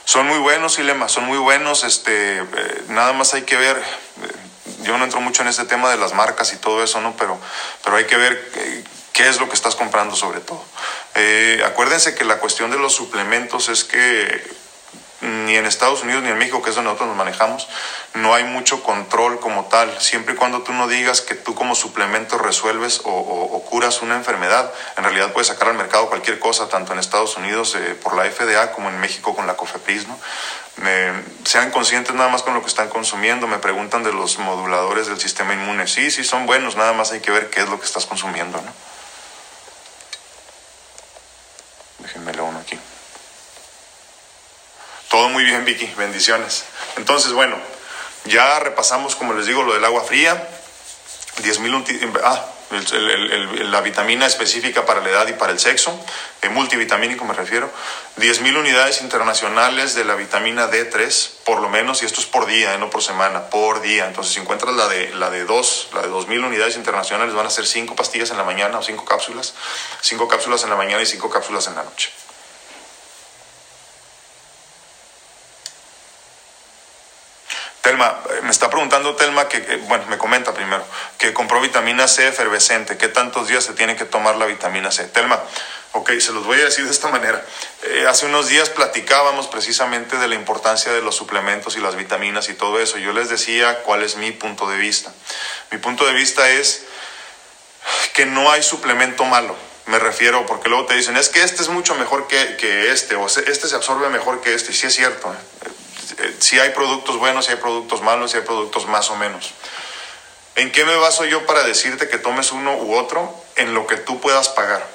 Son 0.04 0.26
muy 0.26 0.38
buenos, 0.38 0.80
Ilema, 0.80 1.08
son 1.08 1.26
muy 1.26 1.38
buenos, 1.38 1.84
este, 1.84 2.38
eh, 2.38 2.82
nada 2.88 3.12
más 3.12 3.34
hay 3.34 3.42
que 3.42 3.56
ver, 3.56 3.80
yo 4.82 4.98
no 4.98 5.04
entro 5.04 5.20
mucho 5.20 5.42
en 5.42 5.48
este 5.48 5.64
tema 5.64 5.90
de 5.90 5.96
las 5.96 6.12
marcas 6.12 6.52
y 6.52 6.56
todo 6.56 6.82
eso, 6.82 7.00
¿no? 7.00 7.16
Pero, 7.16 7.38
pero 7.84 7.98
hay 7.98 8.06
que 8.06 8.16
ver 8.16 8.50
qué 9.12 9.28
es 9.28 9.38
lo 9.38 9.48
que 9.48 9.54
estás 9.54 9.76
comprando 9.76 10.16
sobre 10.16 10.40
todo. 10.40 10.64
acuérdense 11.64 12.16
que 12.16 12.24
la 12.24 12.40
cuestión 12.40 12.72
de 12.72 12.78
los 12.78 12.96
suplementos 12.96 13.68
es 13.68 13.84
que 13.84 14.42
ni 15.22 15.56
en 15.56 15.66
Estados 15.66 16.02
Unidos 16.02 16.22
ni 16.22 16.30
en 16.30 16.38
México, 16.38 16.62
que 16.62 16.70
es 16.70 16.76
donde 16.76 16.90
nosotros 16.90 17.08
nos 17.08 17.16
manejamos, 17.16 17.68
no 18.14 18.34
hay 18.34 18.44
mucho 18.44 18.82
control 18.82 19.38
como 19.40 19.66
tal. 19.66 20.00
Siempre 20.00 20.34
y 20.34 20.36
cuando 20.36 20.62
tú 20.62 20.72
no 20.72 20.88
digas 20.88 21.20
que 21.20 21.34
tú 21.34 21.54
como 21.54 21.74
suplemento 21.74 22.38
resuelves 22.38 23.00
o, 23.04 23.64
curas 23.70 24.02
una 24.02 24.16
enfermedad, 24.16 24.72
en 24.96 25.04
realidad 25.04 25.32
puedes 25.32 25.48
sacar 25.48 25.68
al 25.68 25.74
mercado 25.74 26.08
cualquier 26.08 26.38
cosa, 26.38 26.68
tanto 26.68 26.92
en 26.92 26.98
Estados 26.98 27.36
Unidos 27.36 27.74
eh, 27.76 27.94
por 27.94 28.16
la 28.16 28.24
FDA 28.24 28.72
como 28.72 28.90
en 28.90 29.00
México 29.00 29.34
con 29.34 29.46
la 29.46 29.54
COFEPRIS. 29.54 30.08
¿no? 30.08 30.18
sean 31.44 31.70
conscientes 31.70 32.14
nada 32.14 32.28
más 32.28 32.42
con 32.42 32.54
lo 32.54 32.60
que 32.60 32.68
están 32.68 32.88
consumiendo. 32.88 33.46
Me 33.46 33.58
preguntan 33.58 34.02
de 34.02 34.12
los 34.12 34.38
moduladores 34.38 35.06
del 35.06 35.20
sistema 35.20 35.54
inmune. 35.54 35.86
Sí, 35.86 36.10
sí, 36.10 36.24
son 36.24 36.46
buenos, 36.46 36.76
nada 36.76 36.92
más 36.92 37.12
hay 37.12 37.20
que 37.20 37.30
ver 37.30 37.50
qué 37.50 37.60
es 37.60 37.68
lo 37.68 37.78
que 37.78 37.86
estás 37.86 38.06
consumiendo. 38.06 38.60
¿no? 38.60 38.72
Déjenme 42.00 42.32
uno 42.40 42.58
aquí. 42.58 42.78
Todo 45.12 45.28
muy 45.28 45.44
bien, 45.44 45.62
Vicky. 45.66 45.92
Bendiciones. 45.98 46.64
Entonces, 46.96 47.34
bueno, 47.34 47.58
ya 48.24 48.58
repasamos, 48.60 49.14
como 49.14 49.34
les 49.34 49.44
digo, 49.44 49.62
lo 49.62 49.74
del 49.74 49.84
agua 49.84 50.02
fría. 50.04 50.48
10.000 51.42 52.20
ah, 52.24 52.46
la 52.70 53.82
vitamina 53.82 54.24
específica 54.24 54.86
para 54.86 55.02
la 55.02 55.10
edad 55.10 55.28
y 55.28 55.34
para 55.34 55.52
el 55.52 55.58
sexo, 55.58 55.94
eh, 56.40 56.48
multivitamínico 56.48 57.26
me 57.26 57.34
refiero, 57.34 57.70
10.000 58.16 58.58
unidades 58.58 59.02
internacionales 59.02 59.94
de 59.94 60.06
la 60.06 60.14
vitamina 60.14 60.70
D3, 60.70 61.30
por 61.44 61.60
lo 61.60 61.68
menos, 61.68 62.02
y 62.02 62.06
esto 62.06 62.22
es 62.22 62.26
por 62.26 62.46
día, 62.46 62.72
eh, 62.72 62.78
no 62.78 62.88
por 62.88 63.02
semana, 63.02 63.50
por 63.50 63.82
día. 63.82 64.06
Entonces, 64.06 64.32
si 64.32 64.40
encuentras 64.40 64.74
la 64.74 64.88
de, 64.88 65.10
la 65.10 65.28
de 65.28 65.44
dos, 65.44 65.88
la 65.92 66.00
de 66.00 66.08
2.000 66.08 66.42
unidades 66.42 66.76
internacionales, 66.76 67.34
van 67.34 67.46
a 67.46 67.50
ser 67.50 67.66
cinco 67.66 67.94
pastillas 67.94 68.30
en 68.30 68.38
la 68.38 68.44
mañana 68.44 68.78
o 68.78 68.82
cinco 68.82 69.04
cápsulas, 69.04 69.52
cinco 70.00 70.26
cápsulas 70.26 70.62
en 70.64 70.70
la 70.70 70.76
mañana 70.76 71.02
y 71.02 71.06
cinco 71.06 71.28
cápsulas 71.28 71.66
en 71.66 71.74
la 71.74 71.82
noche. 71.82 72.10
Telma, 77.82 78.16
me 78.44 78.50
está 78.50 78.70
preguntando 78.70 79.16
Telma 79.16 79.48
que, 79.48 79.58
bueno, 79.88 80.06
me 80.06 80.16
comenta 80.16 80.54
primero, 80.54 80.84
que 81.18 81.32
compró 81.32 81.60
vitamina 81.60 82.06
C 82.06 82.28
efervescente. 82.28 82.96
¿Qué 82.96 83.08
tantos 83.08 83.48
días 83.48 83.64
se 83.64 83.72
tiene 83.72 83.96
que 83.96 84.04
tomar 84.04 84.36
la 84.36 84.46
vitamina 84.46 84.92
C? 84.92 85.04
Telma, 85.08 85.42
ok, 85.90 86.12
se 86.20 86.32
los 86.32 86.46
voy 86.46 86.60
a 86.60 86.64
decir 86.64 86.84
de 86.84 86.92
esta 86.92 87.08
manera. 87.08 87.44
Eh, 87.82 88.06
hace 88.08 88.26
unos 88.26 88.46
días 88.46 88.70
platicábamos 88.70 89.48
precisamente 89.48 90.16
de 90.16 90.28
la 90.28 90.36
importancia 90.36 90.92
de 90.92 91.02
los 91.02 91.16
suplementos 91.16 91.76
y 91.76 91.80
las 91.80 91.96
vitaminas 91.96 92.48
y 92.48 92.54
todo 92.54 92.78
eso. 92.78 92.98
Yo 92.98 93.12
les 93.12 93.28
decía 93.28 93.82
cuál 93.82 94.04
es 94.04 94.14
mi 94.14 94.30
punto 94.30 94.70
de 94.70 94.76
vista. 94.76 95.12
Mi 95.72 95.78
punto 95.78 96.06
de 96.06 96.12
vista 96.12 96.48
es 96.50 96.84
que 98.14 98.26
no 98.26 98.52
hay 98.52 98.62
suplemento 98.62 99.24
malo. 99.24 99.56
Me 99.86 99.98
refiero, 99.98 100.46
porque 100.46 100.68
luego 100.68 100.86
te 100.86 100.94
dicen, 100.94 101.16
es 101.16 101.28
que 101.28 101.42
este 101.42 101.62
es 101.62 101.68
mucho 101.68 101.96
mejor 101.96 102.28
que, 102.28 102.56
que 102.56 102.92
este, 102.92 103.16
o 103.16 103.26
este 103.26 103.68
se 103.68 103.74
absorbe 103.74 104.08
mejor 104.08 104.40
que 104.40 104.54
este. 104.54 104.70
Y 104.70 104.74
sí 104.74 104.86
es 104.86 104.94
cierto. 104.94 105.32
¿eh? 105.32 105.72
Eh, 106.18 106.36
si 106.38 106.58
hay 106.58 106.70
productos 106.70 107.18
buenos, 107.18 107.46
si 107.46 107.52
hay 107.52 107.58
productos 107.58 108.02
malos, 108.02 108.30
si 108.30 108.38
hay 108.38 108.42
productos 108.42 108.86
más 108.86 109.10
o 109.10 109.16
menos. 109.16 109.52
¿En 110.54 110.70
qué 110.70 110.84
me 110.84 110.96
baso 110.96 111.24
yo 111.24 111.46
para 111.46 111.62
decirte 111.64 112.08
que 112.08 112.18
tomes 112.18 112.52
uno 112.52 112.76
u 112.76 112.94
otro? 112.94 113.34
En 113.56 113.74
lo 113.74 113.86
que 113.86 113.96
tú 113.96 114.20
puedas 114.20 114.48
pagar. 114.48 114.86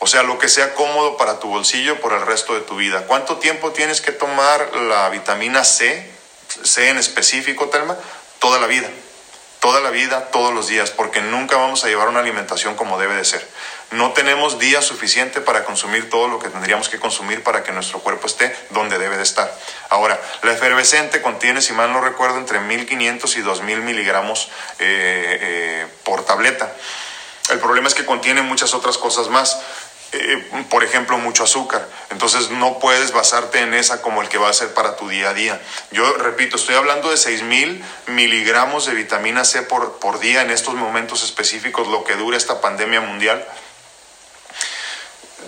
O 0.00 0.06
sea, 0.06 0.22
lo 0.22 0.38
que 0.38 0.48
sea 0.48 0.74
cómodo 0.74 1.16
para 1.16 1.38
tu 1.38 1.48
bolsillo 1.48 2.00
por 2.00 2.12
el 2.12 2.22
resto 2.26 2.54
de 2.54 2.60
tu 2.60 2.76
vida. 2.76 3.06
¿Cuánto 3.06 3.38
tiempo 3.38 3.72
tienes 3.72 4.00
que 4.00 4.12
tomar 4.12 4.76
la 4.76 5.08
vitamina 5.08 5.64
C, 5.64 6.10
C 6.62 6.88
en 6.88 6.98
específico, 6.98 7.68
Telma? 7.68 7.96
Toda 8.38 8.58
la 8.58 8.66
vida 8.66 8.88
toda 9.64 9.80
la 9.80 9.88
vida, 9.88 10.28
todos 10.30 10.52
los 10.52 10.66
días, 10.66 10.90
porque 10.90 11.22
nunca 11.22 11.56
vamos 11.56 11.82
a 11.82 11.88
llevar 11.88 12.08
una 12.08 12.20
alimentación 12.20 12.74
como 12.74 12.98
debe 12.98 13.14
de 13.14 13.24
ser. 13.24 13.48
No 13.94 14.12
tenemos 14.12 14.58
día 14.58 14.82
suficiente 14.82 15.40
para 15.40 15.64
consumir 15.64 16.10
todo 16.10 16.26
lo 16.26 16.40
que 16.40 16.48
tendríamos 16.48 16.88
que 16.88 16.98
consumir 16.98 17.44
para 17.44 17.62
que 17.62 17.70
nuestro 17.70 18.00
cuerpo 18.00 18.26
esté 18.26 18.54
donde 18.70 18.98
debe 18.98 19.16
de 19.16 19.22
estar. 19.22 19.52
Ahora, 19.88 20.20
la 20.42 20.52
efervescente 20.52 21.22
contiene, 21.22 21.62
si 21.62 21.72
mal 21.72 21.92
no 21.92 22.00
recuerdo, 22.00 22.38
entre 22.38 22.58
1500 22.58 23.36
y 23.36 23.40
2000 23.40 23.82
miligramos 23.82 24.50
eh, 24.80 25.38
eh, 25.40 25.86
por 26.02 26.24
tableta. 26.24 26.72
El 27.50 27.60
problema 27.60 27.86
es 27.86 27.94
que 27.94 28.04
contiene 28.04 28.42
muchas 28.42 28.74
otras 28.74 28.98
cosas 28.98 29.28
más. 29.28 29.60
Eh, 30.10 30.64
por 30.70 30.82
ejemplo, 30.82 31.16
mucho 31.18 31.44
azúcar. 31.44 31.88
Entonces 32.10 32.50
no 32.50 32.80
puedes 32.80 33.12
basarte 33.12 33.60
en 33.60 33.74
esa 33.74 34.02
como 34.02 34.22
el 34.22 34.28
que 34.28 34.38
va 34.38 34.48
a 34.48 34.52
ser 34.52 34.74
para 34.74 34.96
tu 34.96 35.08
día 35.08 35.30
a 35.30 35.34
día. 35.34 35.60
Yo 35.92 36.14
repito, 36.14 36.56
estoy 36.56 36.74
hablando 36.74 37.10
de 37.10 37.16
6.000 37.16 37.80
miligramos 38.08 38.86
de 38.86 38.94
vitamina 38.94 39.44
C 39.44 39.62
por, 39.62 39.98
por 39.98 40.18
día 40.18 40.42
en 40.42 40.50
estos 40.50 40.74
momentos 40.74 41.22
específicos, 41.22 41.86
lo 41.86 42.02
que 42.02 42.14
dura 42.14 42.36
esta 42.36 42.60
pandemia 42.60 43.00
mundial 43.00 43.46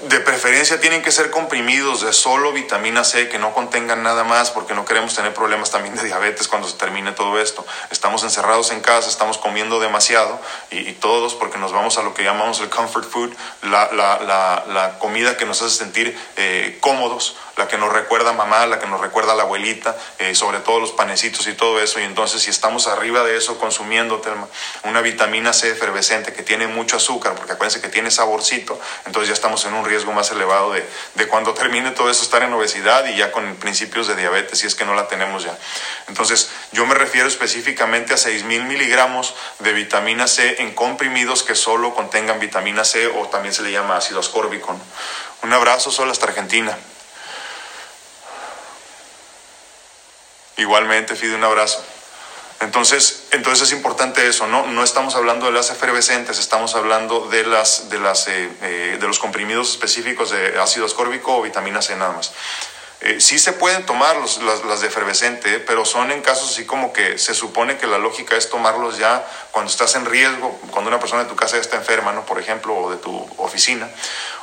de 0.09 0.20
preferencia 0.20 0.80
tienen 0.80 1.02
que 1.02 1.11
ser 1.11 1.30
comprimidos 1.30 2.02
de 2.02 2.12
solo 2.12 2.52
vitamina 2.52 3.02
C 3.04 3.28
que 3.28 3.38
no 3.38 3.52
contengan 3.54 4.02
nada 4.02 4.24
más 4.24 4.50
porque 4.50 4.74
no 4.74 4.85
queremos 4.85 5.14
tener 5.14 5.35
problemas 5.35 5.70
también 5.70 5.94
de 5.96 6.04
diabetes 6.04 6.48
cuando 6.48 6.68
se 6.68 6.76
termine 6.76 7.12
todo 7.12 7.40
esto. 7.40 7.66
Estamos 7.90 8.22
encerrados 8.22 8.70
en 8.70 8.80
casa, 8.80 9.09
estamos 9.09 9.38
comiendo 9.38 9.80
demasiado 9.80 10.40
y, 10.70 10.92
todos 10.96 11.35
porque 11.35 11.59
nos 11.59 11.72
vamos 11.72 11.98
a 11.98 12.02
lo 12.02 12.14
que 12.14 12.24
llamamos 12.24 12.61
el 12.61 12.68
comfort 12.68 13.09
food, 13.09 13.32
la, 13.62 13.90
la, 13.92 14.64
la, 14.66 14.98
comida 14.98 15.37
que 15.37 15.44
nos 15.44 15.61
hace 15.62 15.76
sentir 15.76 16.18
eh, 16.37 16.78
cómodos, 16.80 17.37
la 17.56 17.68
que 17.68 17.78
nos 17.78 17.92
recuerda 17.92 18.30
a 18.30 18.32
mamá, 18.32 18.66
la 18.66 18.78
que 18.78 18.86
nos 18.86 19.00
recuerda 19.00 19.32
a 19.32 19.34
la 19.34 19.44
abuelita, 19.44 19.96
eh, 20.18 20.34
sobre 20.34 20.60
todo 20.60 20.78
los 20.78 20.92
panecitos 20.92 21.46
y 21.46 21.54
todo 21.54 21.80
eso. 21.80 22.00
Y 22.00 22.04
entonces 22.04 22.42
si 22.42 22.50
estamos 22.50 22.86
arriba 22.86 23.24
de 23.24 23.36
eso 23.36 23.58
consumiendo 23.58 24.20
una 24.84 25.00
vitamina 25.00 25.52
C 25.52 25.70
efervescente 25.70 26.32
que 26.32 26.42
tiene 26.42 26.66
mucho 26.66 26.96
azúcar, 26.96 27.34
porque 27.34 27.52
acuérdense 27.52 27.80
que 27.80 27.88
tiene 27.88 28.10
saborcito, 28.10 28.78
entonces 29.06 29.28
ya 29.28 29.34
estamos 29.34 29.64
en 29.64 29.74
un 29.74 29.84
riesgo 29.84 30.12
más 30.12 30.30
elevado 30.30 30.72
de, 30.72 30.86
de 31.14 31.28
cuando 31.28 31.54
termine 31.54 31.90
todo 31.92 32.10
eso 32.10 32.22
estar 32.22 32.42
en 32.42 32.52
obesidad 32.52 33.06
y 33.06 33.16
ya 33.16 33.32
con 33.32 33.56
principios 33.56 34.06
de 34.06 34.16
diabetes, 34.16 34.58
si 34.58 34.66
es 34.66 34.74
que 34.74 34.84
no 34.84 34.94
la 34.94 35.08
tenemos 35.08 35.44
ya. 35.44 35.56
Entonces 36.08 36.50
yo 36.72 36.86
me 36.86 36.94
refiero 36.94 37.26
específicamente 37.28 38.12
a 38.12 38.16
6.000 38.16 38.64
miligramos 38.64 39.34
de 39.60 39.72
vitamina 39.72 40.26
C 40.26 40.62
en 40.62 40.74
comprimidos 40.74 41.42
que 41.42 41.54
solo 41.54 41.94
contengan 41.94 42.38
vitamina 42.38 42.84
C 42.84 43.06
o 43.06 43.28
también 43.28 43.54
se 43.54 43.62
le 43.62 43.72
llama 43.72 43.96
ácido 43.96 44.20
ascórbico. 44.20 44.76
Un 45.42 45.52
abrazo, 45.52 45.90
solo 45.90 46.12
hasta 46.12 46.26
Argentina. 46.26 46.76
Igualmente, 50.56 51.16
Fide, 51.16 51.34
un 51.34 51.44
abrazo. 51.44 51.84
Entonces, 52.60 53.24
entonces 53.32 53.68
es 53.68 53.74
importante 53.76 54.26
eso, 54.26 54.46
¿no? 54.46 54.66
No 54.66 54.82
estamos 54.82 55.14
hablando 55.14 55.46
de 55.46 55.52
las 55.52 55.70
efervescentes, 55.70 56.38
estamos 56.38 56.74
hablando 56.74 57.28
de, 57.28 57.44
las, 57.44 57.90
de, 57.90 57.98
las, 57.98 58.28
eh, 58.28 58.48
eh, 58.62 58.96
de 58.98 59.06
los 59.06 59.18
comprimidos 59.18 59.70
específicos 59.70 60.30
de 60.30 60.58
ácido 60.58 60.86
ascórbico 60.86 61.36
o 61.36 61.42
vitamina 61.42 61.82
C 61.82 61.94
nada 61.96 62.12
más. 62.12 62.32
Eh, 63.02 63.20
sí 63.20 63.38
se 63.38 63.52
pueden 63.52 63.85
tomar 63.85 64.16
las, 64.16 64.38
las, 64.38 64.80
de 64.80 64.87
efervescente, 64.87 65.59
pero 65.61 65.85
son 65.85 66.11
en 66.12 66.22
casos 66.22 66.52
así 66.52 66.64
como 66.64 66.94
que 66.94 67.18
se 67.18 67.35
supone 67.35 67.76
que 67.76 67.87
la 67.87 67.98
lógica 67.98 68.37
es 68.37 68.48
tomarlos 68.48 68.96
ya 68.96 69.22
cuando 69.50 69.70
estás 69.70 69.96
en 69.96 70.06
riesgo, 70.06 70.59
cuando 70.70 70.88
una 70.88 70.98
persona 70.98 71.24
de 71.24 71.28
tu 71.28 71.37
casa 71.37 71.56
ya 71.56 71.61
está 71.61 71.76
enferma, 71.76 72.12
¿no? 72.12 72.24
por 72.24 72.38
ejemplo, 72.38 72.74
o 72.74 72.90
de 72.90 72.96
tu 72.96 73.14
oficina, 73.37 73.87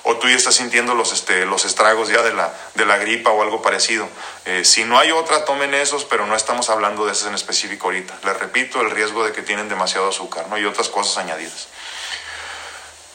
o 0.04 0.18
tú 0.18 0.30
ya 0.30 0.36
estás 0.36 0.54
sintiendo 0.54 0.94
los, 0.94 1.14
este, 1.14 1.48
los 1.48 1.66
estragos 1.66 2.10
ya 2.10 2.22
de 2.22 2.32
la, 2.32 2.54
de 2.76 2.86
la 2.86 2.98
gripa 2.98 3.32
o 3.32 3.42
algo 3.42 3.64
parecido. 3.64 4.08
Eh, 4.46 4.64
si 4.64 4.84
no 4.84 5.00
hay 5.00 5.12
otra, 5.12 5.46
tomen 5.46 5.74
esos, 5.74 6.06
pero 6.06 6.28
no 6.28 6.36
estamos 6.36 6.70
hablando 6.70 7.08
de 7.08 7.14
esos 7.14 7.28
en 7.28 7.34
específico 7.34 7.88
ahorita. 7.88 8.20
Les 8.24 8.38
repito, 8.38 8.82
el 8.82 8.92
riesgo 8.92 9.26
de 9.26 9.32
que 9.32 9.42
tienen 9.42 9.68
demasiado 9.68 10.10
azúcar 10.10 10.46
¿no? 10.48 10.60
y 10.60 10.66
otras 10.66 10.90
cosas 10.90 11.18
añadidas. 11.18 11.70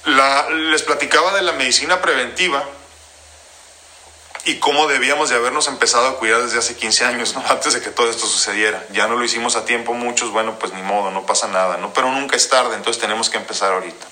La, 0.04 0.50
les 0.50 0.82
platicaba 0.82 1.32
de 1.34 1.42
la 1.42 1.52
medicina 1.52 2.00
preventiva 2.00 2.64
y 4.48 4.58
cómo 4.60 4.86
debíamos 4.86 5.28
de 5.28 5.36
habernos 5.36 5.68
empezado 5.68 6.08
a 6.08 6.16
cuidar 6.16 6.42
desde 6.42 6.58
hace 6.58 6.74
15 6.74 7.04
años, 7.04 7.34
¿no? 7.34 7.44
antes 7.50 7.74
de 7.74 7.82
que 7.82 7.90
todo 7.90 8.08
esto 8.08 8.26
sucediera. 8.26 8.82
Ya 8.92 9.06
no 9.06 9.14
lo 9.14 9.22
hicimos 9.22 9.56
a 9.56 9.66
tiempo 9.66 9.92
muchos, 9.92 10.30
bueno, 10.30 10.58
pues 10.58 10.72
ni 10.72 10.80
modo, 10.80 11.10
no 11.10 11.26
pasa 11.26 11.48
nada, 11.48 11.76
¿no? 11.76 11.92
pero 11.92 12.10
nunca 12.10 12.34
es 12.34 12.48
tarde, 12.48 12.74
entonces 12.74 12.98
tenemos 12.98 13.28
que 13.28 13.36
empezar 13.36 13.74
ahorita. 13.74 14.06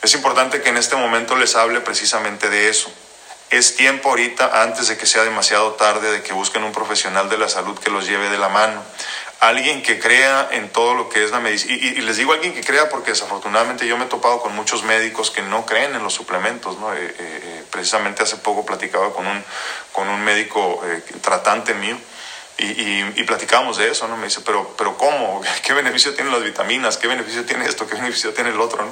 Es 0.00 0.14
importante 0.14 0.62
que 0.62 0.70
en 0.70 0.78
este 0.78 0.96
momento 0.96 1.36
les 1.36 1.56
hable 1.56 1.82
precisamente 1.82 2.48
de 2.48 2.70
eso. 2.70 2.90
Es 3.50 3.76
tiempo 3.76 4.08
ahorita, 4.08 4.62
antes 4.62 4.88
de 4.88 4.96
que 4.96 5.04
sea 5.04 5.24
demasiado 5.24 5.72
tarde, 5.72 6.10
de 6.10 6.22
que 6.22 6.32
busquen 6.32 6.64
un 6.64 6.72
profesional 6.72 7.28
de 7.28 7.36
la 7.36 7.50
salud 7.50 7.78
que 7.78 7.90
los 7.90 8.06
lleve 8.06 8.30
de 8.30 8.38
la 8.38 8.48
mano 8.48 8.82
alguien 9.40 9.82
que 9.82 9.98
crea 9.98 10.48
en 10.52 10.68
todo 10.68 10.94
lo 10.94 11.08
que 11.08 11.24
es 11.24 11.30
la 11.30 11.40
medicina. 11.40 11.74
Y, 11.74 12.00
les 12.02 12.16
digo 12.18 12.32
alguien 12.32 12.52
que 12.52 12.62
crea 12.62 12.88
porque 12.88 13.10
desafortunadamente 13.10 13.86
yo 13.86 13.96
me 13.96 14.04
he 14.04 14.08
topado 14.08 14.40
con 14.40 14.54
muchos 14.54 14.84
médicos 14.84 15.30
que 15.30 15.42
no 15.42 15.66
creen 15.66 15.94
en 15.94 16.02
los 16.02 16.12
suplementos. 16.12 16.78
¿no? 16.78 16.94
Eh, 16.94 16.98
eh, 17.02 17.14
eh, 17.18 17.64
precisamente 17.70 18.22
hace 18.22 18.36
poco 18.36 18.64
platicaba 18.64 19.12
con 19.12 19.26
un, 19.26 19.42
con 19.92 20.08
un 20.08 20.22
médico 20.22 20.82
tratante 21.22 21.74
mío. 21.74 21.98
Y, 22.58 23.00
y, 23.18 23.24
platicábamos 23.24 23.78
de 23.78 23.90
eso, 23.90 24.06
¿no? 24.06 24.18
Me 24.18 24.26
dice, 24.26 24.42
pero, 24.44 24.74
pero 24.76 24.98
¿cómo? 24.98 25.40
¿Qué 25.64 25.72
beneficio 25.72 26.14
tienen 26.14 26.30
las 26.30 26.44
vitaminas? 26.44 26.98
¿Qué 26.98 27.08
beneficio 27.08 27.46
tiene 27.46 27.64
esto? 27.64 27.86
¿Qué 27.86 27.94
beneficio 27.94 28.34
tiene 28.34 28.50
el 28.50 28.60
otro? 28.60 28.86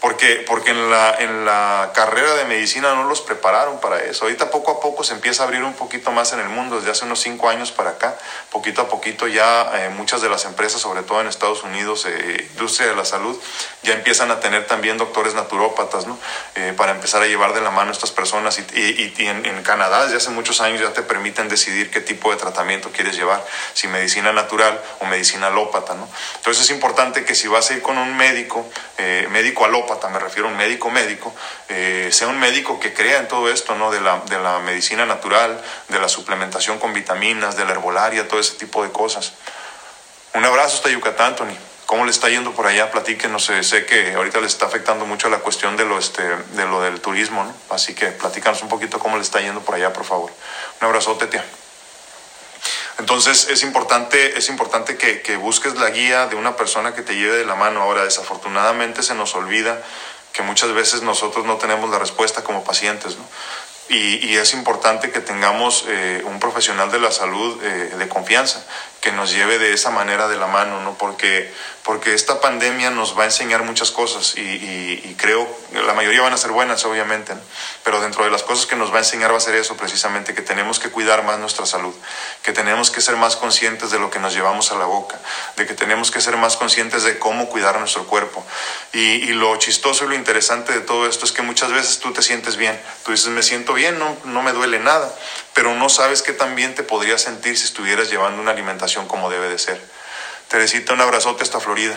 Porque, 0.00 0.44
porque 0.46 0.70
en, 0.70 0.90
la, 0.90 1.14
en 1.18 1.44
la 1.44 1.90
carrera 1.94 2.34
de 2.34 2.44
medicina 2.44 2.94
no 2.94 3.04
los 3.04 3.22
prepararon 3.22 3.80
para 3.80 4.02
eso. 4.02 4.24
Ahorita 4.24 4.50
poco 4.50 4.72
a 4.72 4.80
poco 4.80 5.02
se 5.04 5.14
empieza 5.14 5.42
a 5.42 5.46
abrir 5.46 5.62
un 5.62 5.72
poquito 5.72 6.12
más 6.12 6.32
en 6.32 6.40
el 6.40 6.48
mundo, 6.48 6.76
desde 6.76 6.90
hace 6.90 7.06
unos 7.06 7.20
cinco 7.20 7.48
años 7.48 7.72
para 7.72 7.90
acá, 7.90 8.16
poquito 8.50 8.82
a 8.82 8.88
poquito 8.88 9.26
ya 9.26 9.70
eh, 9.74 9.88
muchas 9.90 10.20
de 10.20 10.28
las 10.28 10.44
empresas, 10.44 10.80
sobre 10.80 11.02
todo 11.02 11.20
en 11.20 11.28
Estados 11.28 11.62
Unidos, 11.62 12.06
eh, 12.06 12.46
industria 12.52 12.88
de 12.88 12.96
la 12.96 13.04
salud, 13.04 13.40
ya 13.82 13.94
empiezan 13.94 14.30
a 14.30 14.38
tener 14.38 14.66
también 14.66 14.98
doctores 14.98 15.34
naturópatas, 15.34 16.06
¿no? 16.06 16.18
Eh, 16.56 16.74
para 16.76 16.92
empezar 16.92 17.22
a 17.22 17.26
llevar 17.26 17.54
de 17.54 17.62
la 17.62 17.70
mano 17.70 17.90
a 17.90 17.92
estas 17.92 18.10
personas. 18.10 18.58
Y, 18.58 18.62
y, 18.80 19.14
en, 19.26 19.46
en, 19.46 19.62
Canadá 19.62 20.04
desde 20.04 20.18
hace 20.18 20.30
muchos 20.30 20.60
años 20.60 20.80
ya 20.80 20.92
te 20.92 21.02
permiten 21.02 21.48
decidir 21.48 21.90
qué 21.90 22.00
tipo 22.00 22.30
de 22.30 22.36
tratamiento 22.36 22.90
quieres 22.92 23.16
llevar, 23.16 23.44
si 23.72 23.88
medicina 23.88 24.32
natural 24.32 24.80
o 25.00 25.06
medicina 25.06 25.48
alópata, 25.48 25.94
¿no? 25.94 26.08
Entonces 26.36 26.64
es 26.64 26.70
importante 26.70 27.24
que 27.24 27.34
si 27.34 27.48
vas 27.48 27.70
a 27.70 27.74
ir 27.74 27.82
con 27.82 27.98
un 27.98 28.16
médico, 28.16 28.68
médico 29.30 29.64
alópata, 29.64 29.85
me 30.10 30.18
refiero 30.18 30.48
a 30.48 30.50
un 30.50 30.56
médico 30.56 30.90
médico, 30.90 31.34
eh, 31.68 32.08
sea 32.12 32.28
un 32.28 32.38
médico 32.38 32.78
que 32.80 32.92
crea 32.92 33.18
en 33.18 33.28
todo 33.28 33.50
esto, 33.50 33.74
¿no? 33.74 33.90
De 33.90 34.00
la, 34.00 34.20
de 34.28 34.38
la 34.38 34.58
medicina 34.60 35.06
natural, 35.06 35.60
de 35.88 35.98
la 35.98 36.08
suplementación 36.08 36.78
con 36.78 36.92
vitaminas, 36.92 37.56
de 37.56 37.64
la 37.64 37.72
herbolaria, 37.72 38.28
todo 38.28 38.40
ese 38.40 38.54
tipo 38.54 38.82
de 38.82 38.92
cosas. 38.92 39.32
Un 40.34 40.44
abrazo 40.44 40.76
hasta 40.76 40.90
Yucatán, 40.90 41.36
Tony. 41.36 41.56
¿Cómo 41.86 42.04
le 42.04 42.10
está 42.10 42.28
yendo 42.28 42.52
por 42.52 42.66
allá? 42.66 42.90
Platíquenos. 42.90 43.44
Sé, 43.44 43.62
sé 43.62 43.86
que 43.86 44.14
ahorita 44.14 44.40
le 44.40 44.48
está 44.48 44.66
afectando 44.66 45.06
mucho 45.06 45.28
la 45.28 45.38
cuestión 45.38 45.76
de 45.76 45.84
lo, 45.84 45.98
este, 45.98 46.22
de 46.22 46.66
lo 46.66 46.82
del 46.82 47.00
turismo, 47.00 47.44
¿no? 47.44 47.54
Así 47.74 47.94
que 47.94 48.08
platícanos 48.08 48.60
un 48.62 48.68
poquito 48.68 48.98
cómo 48.98 49.16
le 49.16 49.22
está 49.22 49.40
yendo 49.40 49.60
por 49.60 49.76
allá, 49.76 49.92
por 49.92 50.04
favor. 50.04 50.32
Un 50.80 50.86
abrazote, 50.86 51.28
tía. 51.28 51.44
Entonces 52.98 53.48
es 53.50 53.62
importante, 53.62 54.38
es 54.38 54.48
importante 54.48 54.96
que, 54.96 55.36
busques 55.36 55.74
la 55.76 55.90
guía 55.90 56.26
de 56.26 56.36
una 56.36 56.56
persona 56.56 56.94
que 56.94 57.02
te 57.02 57.14
lleve 57.14 57.36
de 57.36 57.44
la 57.44 57.54
mano. 57.54 57.82
Ahora, 57.82 58.04
desafortunadamente 58.04 59.02
se 59.02 59.14
nos 59.14 59.34
olvida 59.34 59.82
que 60.32 60.42
muchas 60.42 60.72
veces 60.72 61.02
nosotros 61.02 61.46
no 61.46 61.56
tenemos 61.56 61.90
la 61.90 61.98
respuesta 61.98 62.42
como 62.42 62.64
pacientes, 62.64 63.16
¿no? 63.16 63.24
Y, 63.88 64.36
es 64.36 64.52
importante 64.52 65.10
que 65.10 65.20
tengamos 65.20 65.84
eh, 65.88 66.22
un 66.24 66.40
profesional 66.40 66.90
de 66.90 66.98
la 66.98 67.10
salud 67.12 67.62
eh, 67.62 67.94
de 67.96 68.08
confianza, 68.08 68.64
que 69.00 69.12
nos 69.12 69.32
lleve 69.32 69.58
de 69.58 69.72
esa 69.72 69.90
manera 69.90 70.26
de 70.26 70.36
la 70.36 70.48
mano, 70.48 70.82
¿no? 70.82 70.98
Porque, 70.98 71.52
porque 71.84 72.12
esta 72.12 72.40
pandemia 72.40 72.90
nos 72.90 73.16
va 73.16 73.22
a 73.22 73.26
enseñar 73.26 73.62
muchas 73.62 73.92
cosas 73.92 74.36
y, 74.36 74.40
y, 74.40 75.14
creo, 75.16 75.48
la 75.72 75.94
mayoría 75.94 76.22
van 76.22 76.32
a 76.32 76.36
ser 76.36 76.50
buenas, 76.50 76.84
obviamente, 76.84 77.32
pero 77.84 78.00
dentro 78.00 78.24
de 78.24 78.30
las 78.30 78.42
cosas 78.42 78.66
que 78.66 78.74
nos 78.74 78.90
va 78.90 78.96
a 78.96 78.98
enseñar 78.98 79.32
va 79.32 79.36
a 79.36 79.40
ser 79.40 79.54
eso 79.54 79.76
precisamente, 79.76 80.34
que 80.34 80.42
tenemos 80.42 80.80
que 80.80 80.90
cuidar 80.90 81.22
más 81.22 81.38
nuestra 81.38 81.66
salud, 81.66 81.94
que 82.42 82.52
tenemos 82.52 82.90
que 82.90 83.00
ser 83.00 83.14
más 83.14 83.36
conscientes 83.36 83.92
de 83.92 84.00
lo 84.00 84.10
que 84.10 84.18
nos 84.18 84.34
llevamos 84.34 84.72
a 84.72 84.74
la 84.76 84.86
boca, 84.86 85.20
de 85.56 85.66
que 85.66 85.74
tenemos 85.74 86.10
que 86.10 86.20
ser 86.20 86.36
más 86.36 86.56
conscientes 86.56 87.04
de 87.04 87.20
cómo 87.20 87.48
cuidar 87.48 87.78
nuestro 87.78 88.06
cuerpo. 88.08 88.44
Y, 88.92 88.98
y 88.98 89.28
lo 89.28 89.54
chistoso 89.58 90.04
y 90.04 90.08
lo 90.08 90.14
interesante 90.14 90.72
de 90.72 90.80
todo 90.80 91.06
esto 91.06 91.24
es 91.24 91.30
que 91.30 91.42
muchas 91.42 91.70
veces 91.70 92.00
tú 92.00 92.12
te 92.12 92.22
sientes 92.22 92.56
bien, 92.56 92.76
tú 93.04 93.12
dices, 93.12 93.28
me 93.28 93.44
siento 93.44 93.75
bien, 93.76 94.00
no, 94.00 94.16
no 94.24 94.42
me 94.42 94.52
duele 94.52 94.80
nada, 94.80 95.14
pero 95.54 95.72
no 95.76 95.88
sabes 95.88 96.22
qué 96.22 96.32
tan 96.32 96.56
bien 96.56 96.74
te 96.74 96.82
podrías 96.82 97.22
sentir 97.22 97.56
si 97.56 97.64
estuvieras 97.64 98.10
llevando 98.10 98.42
una 98.42 98.50
alimentación 98.50 99.06
como 99.06 99.30
debe 99.30 99.48
de 99.48 99.58
ser. 99.58 99.80
Teresita, 100.48 100.92
un 100.92 101.00
abrazote 101.00 101.44
hasta 101.44 101.60
Florida. 101.60 101.96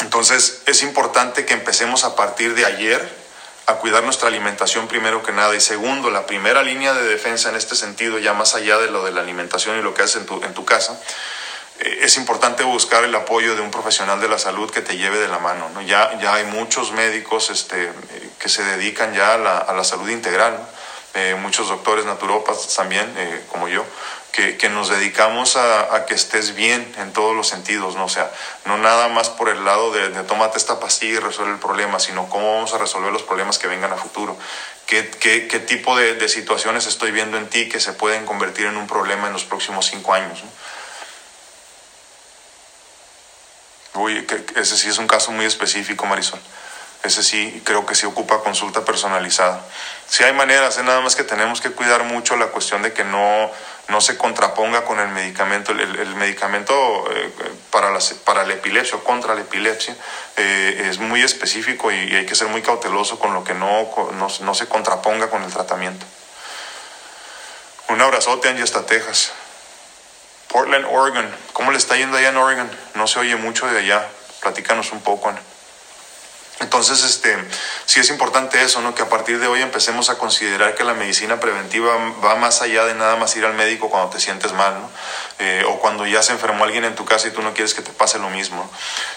Entonces 0.00 0.62
es 0.66 0.82
importante 0.82 1.46
que 1.46 1.54
empecemos 1.54 2.04
a 2.04 2.16
partir 2.16 2.54
de 2.54 2.66
ayer 2.66 3.20
a 3.66 3.76
cuidar 3.76 4.02
nuestra 4.02 4.28
alimentación 4.28 4.88
primero 4.88 5.22
que 5.22 5.32
nada 5.32 5.54
y 5.54 5.60
segundo, 5.60 6.10
la 6.10 6.26
primera 6.26 6.62
línea 6.62 6.92
de 6.92 7.04
defensa 7.04 7.48
en 7.48 7.56
este 7.56 7.76
sentido, 7.76 8.18
ya 8.18 8.32
más 8.32 8.54
allá 8.54 8.78
de 8.78 8.90
lo 8.90 9.04
de 9.04 9.12
la 9.12 9.20
alimentación 9.20 9.78
y 9.78 9.82
lo 9.82 9.94
que 9.94 10.02
haces 10.02 10.16
en 10.16 10.26
tu, 10.26 10.42
en 10.42 10.54
tu 10.54 10.64
casa, 10.64 11.00
es 11.80 12.16
importante 12.16 12.62
buscar 12.62 13.04
el 13.04 13.14
apoyo 13.14 13.54
de 13.54 13.62
un 13.62 13.70
profesional 13.70 14.20
de 14.20 14.28
la 14.28 14.38
salud 14.38 14.70
que 14.70 14.82
te 14.82 14.96
lleve 14.96 15.18
de 15.18 15.28
la 15.28 15.38
mano. 15.38 15.68
¿no? 15.70 15.80
Ya, 15.82 16.18
ya 16.20 16.34
hay 16.34 16.44
muchos 16.44 16.92
médicos 16.92 17.50
este, 17.50 17.84
eh, 17.84 17.92
que 18.38 18.48
se 18.48 18.62
dedican 18.64 19.14
ya 19.14 19.34
a 19.34 19.38
la, 19.38 19.58
a 19.58 19.72
la 19.72 19.84
salud 19.84 20.08
integral, 20.08 20.58
eh, 21.14 21.36
muchos 21.40 21.68
doctores 21.68 22.04
naturópatas 22.04 22.74
también, 22.74 23.12
eh, 23.16 23.44
como 23.50 23.68
yo, 23.68 23.84
que, 24.32 24.56
que 24.56 24.68
nos 24.68 24.88
dedicamos 24.88 25.56
a, 25.56 25.94
a, 25.94 26.06
que 26.06 26.14
estés 26.14 26.54
bien 26.54 26.94
en 26.98 27.12
todos 27.12 27.34
los 27.34 27.48
sentidos, 27.48 27.96
¿no? 27.96 28.04
O 28.04 28.08
sea, 28.08 28.30
no 28.64 28.78
nada 28.78 29.08
más 29.08 29.28
por 29.28 29.48
el 29.48 29.64
lado 29.64 29.90
de, 29.90 30.10
de 30.10 30.22
tómate 30.22 30.58
esta 30.58 30.78
pastilla 30.78 31.14
y 31.14 31.18
resuelve 31.18 31.52
el 31.52 31.58
problema, 31.58 31.98
sino 31.98 32.28
cómo 32.28 32.54
vamos 32.54 32.72
a 32.74 32.78
resolver 32.78 33.12
los 33.12 33.22
problemas 33.22 33.58
que 33.58 33.66
vengan 33.66 33.92
a 33.92 33.96
futuro. 33.96 34.36
¿Qué, 34.86 35.08
qué, 35.08 35.48
qué 35.48 35.58
tipo 35.58 35.96
de, 35.96 36.14
de, 36.14 36.28
situaciones 36.28 36.86
estoy 36.86 37.10
viendo 37.10 37.38
en 37.38 37.48
ti 37.48 37.68
que 37.68 37.80
se 37.80 37.92
pueden 37.92 38.24
convertir 38.24 38.66
en 38.66 38.76
un 38.76 38.86
problema 38.86 39.26
en 39.26 39.32
los 39.32 39.44
próximos 39.44 39.86
cinco 39.86 40.14
años? 40.14 40.44
¿no? 40.44 40.50
Uy, 43.94 44.24
que, 44.26 44.44
ese 44.60 44.76
sí 44.76 44.88
es 44.88 44.98
un 44.98 45.06
caso 45.06 45.32
muy 45.32 45.44
específico, 45.44 46.06
Marisol. 46.06 46.40
Ese 47.02 47.22
sí, 47.22 47.62
creo 47.64 47.86
que 47.86 47.94
sí 47.94 48.04
ocupa 48.04 48.40
consulta 48.40 48.84
personalizada. 48.84 49.64
Sí 50.06 50.22
hay 50.22 50.34
maneras, 50.34 50.76
es 50.76 50.84
nada 50.84 51.00
más 51.00 51.16
que 51.16 51.24
tenemos 51.24 51.60
que 51.60 51.70
cuidar 51.70 52.04
mucho 52.04 52.36
la 52.36 52.48
cuestión 52.48 52.82
de 52.82 52.92
que 52.92 53.04
no, 53.04 53.50
no 53.88 54.00
se 54.02 54.18
contraponga 54.18 54.84
con 54.84 55.00
el 55.00 55.08
medicamento. 55.08 55.72
El, 55.72 55.80
el 55.80 56.14
medicamento 56.16 56.74
eh, 57.10 57.32
para, 57.70 57.90
la, 57.90 58.00
para 58.24 58.44
la 58.44 58.52
epilepsia 58.52 58.96
o 58.96 59.04
contra 59.04 59.34
la 59.34 59.40
epilepsia 59.40 59.96
eh, 60.36 60.88
es 60.90 60.98
muy 60.98 61.22
específico 61.22 61.90
y, 61.90 61.96
y, 61.96 62.16
hay 62.16 62.26
que 62.26 62.34
ser 62.34 62.48
muy 62.48 62.60
cauteloso 62.60 63.18
con 63.18 63.32
lo 63.32 63.44
que 63.44 63.54
no, 63.54 63.90
no, 64.12 64.28
no 64.40 64.54
se 64.54 64.68
contraponga 64.68 65.30
con 65.30 65.42
el 65.42 65.50
tratamiento. 65.50 66.04
Un 67.88 68.00
abrazote, 68.00 68.48
Angie, 68.48 68.62
hasta 68.62 68.84
Texas. 68.84 69.32
Portland, 70.50 70.86
Oregon. 70.90 71.28
¿Cómo 71.52 71.70
le 71.70 71.78
está 71.78 71.96
yendo 71.96 72.16
allá 72.16 72.30
en 72.30 72.36
Oregon? 72.36 72.70
No 72.94 73.06
se 73.06 73.20
oye 73.20 73.36
mucho 73.36 73.66
de 73.66 73.78
allá. 73.78 74.06
Platícanos 74.40 74.92
un 74.92 75.00
poco, 75.00 75.28
Ana. 75.28 75.40
Entonces, 76.60 77.02
este, 77.04 77.34
sí 77.86 78.00
es 78.00 78.10
importante 78.10 78.62
eso, 78.62 78.82
¿no? 78.82 78.94
Que 78.94 79.00
a 79.00 79.08
partir 79.08 79.40
de 79.40 79.46
hoy 79.46 79.62
empecemos 79.62 80.10
a 80.10 80.18
considerar 80.18 80.74
que 80.74 80.84
la 80.84 80.92
medicina 80.92 81.40
preventiva 81.40 81.96
va 82.22 82.34
más 82.34 82.60
allá 82.60 82.84
de 82.84 82.94
nada 82.94 83.16
más 83.16 83.34
ir 83.36 83.46
al 83.46 83.54
médico 83.54 83.88
cuando 83.88 84.10
te 84.10 84.20
sientes 84.20 84.52
mal, 84.52 84.74
¿no? 84.74 84.90
Eh, 85.38 85.64
o 85.66 85.78
cuando 85.80 86.06
ya 86.06 86.22
se 86.22 86.32
enfermó 86.32 86.64
alguien 86.64 86.84
en 86.84 86.94
tu 86.94 87.06
casa 87.06 87.28
y 87.28 87.30
tú 87.30 87.40
no 87.40 87.54
quieres 87.54 87.72
que 87.72 87.80
te 87.80 87.92
pase 87.92 88.18
lo 88.18 88.28
mismo. 88.28 88.70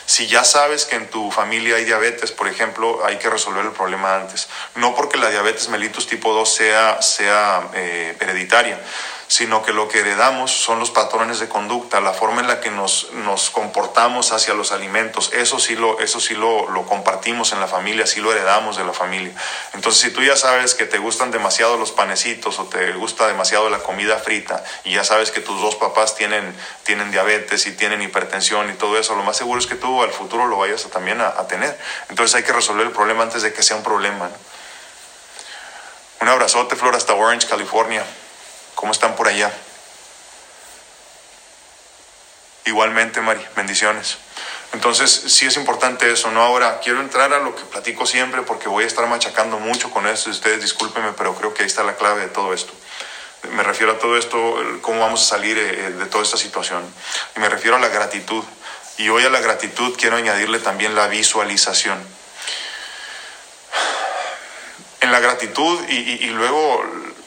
Si 0.05 0.27
ya 0.27 0.45
sabes 0.45 0.85
que 0.85 0.95
en 0.95 1.09
tu 1.09 1.31
familia 1.31 1.75
hay 1.75 1.83
diabetes, 1.83 2.31
por 2.31 2.47
ejemplo, 2.47 3.05
hay 3.05 3.17
que 3.17 3.29
resolver 3.29 3.65
el 3.65 3.71
problema 3.71 4.15
antes. 4.15 4.47
No 4.75 4.95
porque 4.95 5.17
la 5.17 5.29
diabetes 5.29 5.67
mellitus 5.67 6.07
tipo 6.07 6.33
2 6.33 6.55
sea, 6.55 7.01
sea 7.01 7.67
eh, 7.73 8.15
hereditaria, 8.21 8.79
sino 9.33 9.63
que 9.63 9.73
lo 9.73 9.87
que 9.87 10.01
heredamos 10.01 10.51
son 10.51 10.77
los 10.77 10.91
patrones 10.91 11.39
de 11.39 11.49
conducta, 11.49 11.99
la 12.01 12.13
forma 12.13 12.41
en 12.41 12.47
la 12.47 12.61
que 12.61 12.69
nos, 12.69 13.11
nos 13.13 13.49
comportamos 13.49 14.31
hacia 14.31 14.53
los 14.53 14.71
alimentos. 14.71 15.31
Eso 15.33 15.57
sí, 15.57 15.75
lo, 15.75 15.99
eso 15.99 16.19
sí 16.19 16.35
lo, 16.35 16.69
lo, 16.69 16.85
compartimos 16.85 17.51
en 17.51 17.59
la 17.59 17.65
familia, 17.65 18.05
sí 18.05 18.21
lo 18.21 18.31
heredamos 18.31 18.77
de 18.77 18.83
la 18.83 18.93
familia. 18.93 19.33
Entonces, 19.73 20.03
si 20.03 20.11
tú 20.11 20.21
ya 20.21 20.35
sabes 20.35 20.75
que 20.75 20.85
te 20.85 20.99
gustan 20.99 21.31
demasiado 21.31 21.77
los 21.77 21.91
panecitos 21.91 22.59
o 22.59 22.65
te 22.65 22.91
gusta 22.91 23.25
demasiado 23.25 23.71
la 23.71 23.79
comida 23.79 24.19
frita 24.19 24.63
y 24.83 24.93
ya 24.93 25.03
sabes 25.03 25.31
que 25.31 25.39
tus 25.39 25.59
dos 25.59 25.73
papás 25.77 26.15
tienen, 26.15 26.55
tienen 26.83 27.09
diabetes 27.09 27.65
y 27.65 27.71
tienen 27.71 28.03
hipertensión 28.03 28.69
y 28.69 28.73
todo 28.73 28.99
eso, 28.99 29.15
lo 29.15 29.23
más 29.23 29.35
seguro 29.35 29.59
es 29.59 29.65
que 29.65 29.73
tú 29.73 30.03
al 30.03 30.11
futuro 30.11 30.45
lo 30.45 30.57
vayas 30.57 30.85
a, 30.85 30.89
también 30.91 31.21
a, 31.21 31.47
tener. 31.47 31.75
Entonces 32.07 32.35
hay 32.35 32.43
que 32.43 32.53
resolver 32.53 32.85
el 32.85 32.93
problema 32.93 33.23
antes 33.23 33.41
de 33.41 33.51
que 33.51 33.63
sea 33.63 33.77
un 33.77 33.83
problema. 33.83 34.29
Un 36.21 36.29
abrazote, 36.29 36.75
Flor, 36.75 36.93
hasta 36.95 37.15
Orange, 37.15 37.47
California. 37.47 38.05
¿Cómo 38.75 38.91
están 38.91 39.15
por 39.15 39.27
allá? 39.27 39.51
Igualmente, 42.65 43.21
Mari, 43.21 43.45
bendiciones. 43.55 44.17
Entonces, 44.71 45.11
sí 45.11 45.45
es 45.45 45.57
importante 45.57 46.11
eso, 46.11 46.31
¿no? 46.31 46.41
Ahora, 46.41 46.79
quiero 46.79 47.01
entrar 47.01 47.31
a 47.33 47.39
lo 47.39 47.55
que 47.55 47.63
platico 47.63 48.05
siempre 48.05 48.41
porque 48.41 48.69
voy 48.69 48.85
a 48.85 48.87
estar 48.87 49.05
machacando 49.07 49.59
mucho 49.59 49.91
con 49.91 50.07
esto. 50.07 50.29
Ustedes 50.29 50.61
discúlpenme, 50.61 51.13
pero 51.13 51.35
creo 51.35 51.53
que 51.53 51.61
ahí 51.61 51.67
está 51.67 51.83
la 51.83 51.95
clave 51.95 52.21
de 52.21 52.27
todo 52.27 52.53
esto. 52.53 52.73
Me 53.51 53.61
refiero 53.61 53.91
a 53.91 53.99
todo 53.99 54.17
esto, 54.17 54.55
cómo 54.81 55.01
vamos 55.01 55.21
a 55.21 55.25
salir 55.25 55.57
de 55.57 56.05
toda 56.05 56.23
esta 56.23 56.37
situación. 56.37 56.81
Y 57.35 57.39
me 57.39 57.49
refiero 57.49 57.75
a 57.75 57.79
la 57.79 57.89
gratitud. 57.89 58.43
Y 58.97 59.09
hoy 59.09 59.25
a 59.25 59.29
la 59.29 59.41
gratitud 59.41 59.95
quiero 59.97 60.15
añadirle 60.15 60.59
también 60.59 60.95
la 60.95 61.07
visualización. 61.07 61.99
En 65.01 65.11
la 65.11 65.19
gratitud 65.19 65.79
y, 65.89 66.25
y 66.25 66.29
luego 66.29 66.83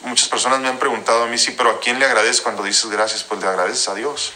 muchas 0.07 0.27
personas 0.27 0.59
me 0.59 0.67
han 0.67 0.79
preguntado 0.79 1.23
a 1.23 1.27
mí, 1.27 1.37
sí, 1.37 1.51
pero 1.51 1.69
¿a 1.69 1.79
quién 1.79 1.99
le 1.99 2.05
agradeces 2.05 2.41
cuando 2.41 2.63
dices 2.63 2.89
gracias? 2.89 3.23
Pues 3.23 3.41
le 3.41 3.47
agradeces 3.47 3.87
a 3.87 3.95
Dios, 3.95 4.33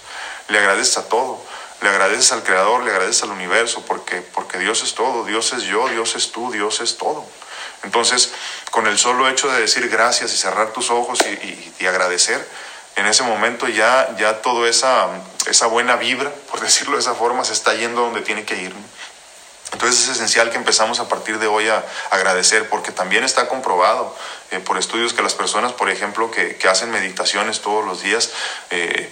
le 0.48 0.60
agradeces 0.60 0.98
a 0.98 1.10
todo, 1.10 1.44
le 1.82 1.90
agradeces 1.90 2.32
al 2.32 2.44
Creador, 2.44 2.84
le 2.84 2.92
agradeces 2.92 3.24
al 3.24 3.32
universo, 3.32 3.84
porque, 3.88 4.22
porque 4.22 4.60
Dios 4.60 4.84
es 4.84 4.94
todo, 4.94 5.26
Dios 5.26 5.52
es 5.54 5.64
yo, 5.64 5.90
Dios 5.90 6.16
es 6.16 6.32
tú, 6.32 6.52
Dios 6.52 6.80
es 6.82 6.98
todo. 6.98 7.26
Entonces, 7.84 8.32
con 8.70 8.88
el 8.88 8.98
solo 8.98 9.28
hecho 9.28 9.52
de 9.52 9.62
decir 9.62 9.90
gracias 9.90 10.34
y 10.34 10.38
cerrar 10.38 10.72
tus 10.72 10.92
ojos 10.92 11.20
y, 11.26 11.74
y, 11.80 11.88
agradecer, 11.88 12.48
en 12.96 13.08
ese 13.08 13.24
momento 13.24 13.68
ya, 13.68 14.16
ya 14.18 14.42
toda 14.42 14.70
esa, 14.70 15.08
esa 15.48 15.66
buena 15.66 15.96
vibra, 15.96 16.32
por 16.52 16.60
decirlo 16.62 16.96
de 16.96 17.02
esa 17.02 17.16
forma, 17.16 17.44
se 17.44 17.54
está 17.54 17.74
yendo 17.74 18.02
donde 18.02 18.22
tiene 18.22 18.46
que 18.46 18.62
ir. 18.62 18.74
Entonces 19.72 20.04
es 20.04 20.10
esencial 20.18 20.50
que 20.50 20.58
empezamos 20.58 21.00
a 21.00 21.08
partir 21.08 21.40
de 21.40 21.48
hoy 21.48 21.70
a 21.70 21.86
agradecer, 22.10 22.68
porque 22.70 22.92
también 22.92 23.24
está 23.24 23.48
comprobado 23.48 24.16
eh, 24.52 24.60
por 24.60 24.78
estudios 24.78 25.14
que 25.14 25.22
las 25.22 25.34
personas, 25.34 25.72
por 25.72 25.90
ejemplo, 25.90 26.30
que, 26.30 26.58
que 26.58 26.68
hacen 26.68 26.92
meditaciones 26.92 27.62
todos 27.62 27.86
los 27.86 28.02
días, 28.02 28.32
eh, 28.70 29.10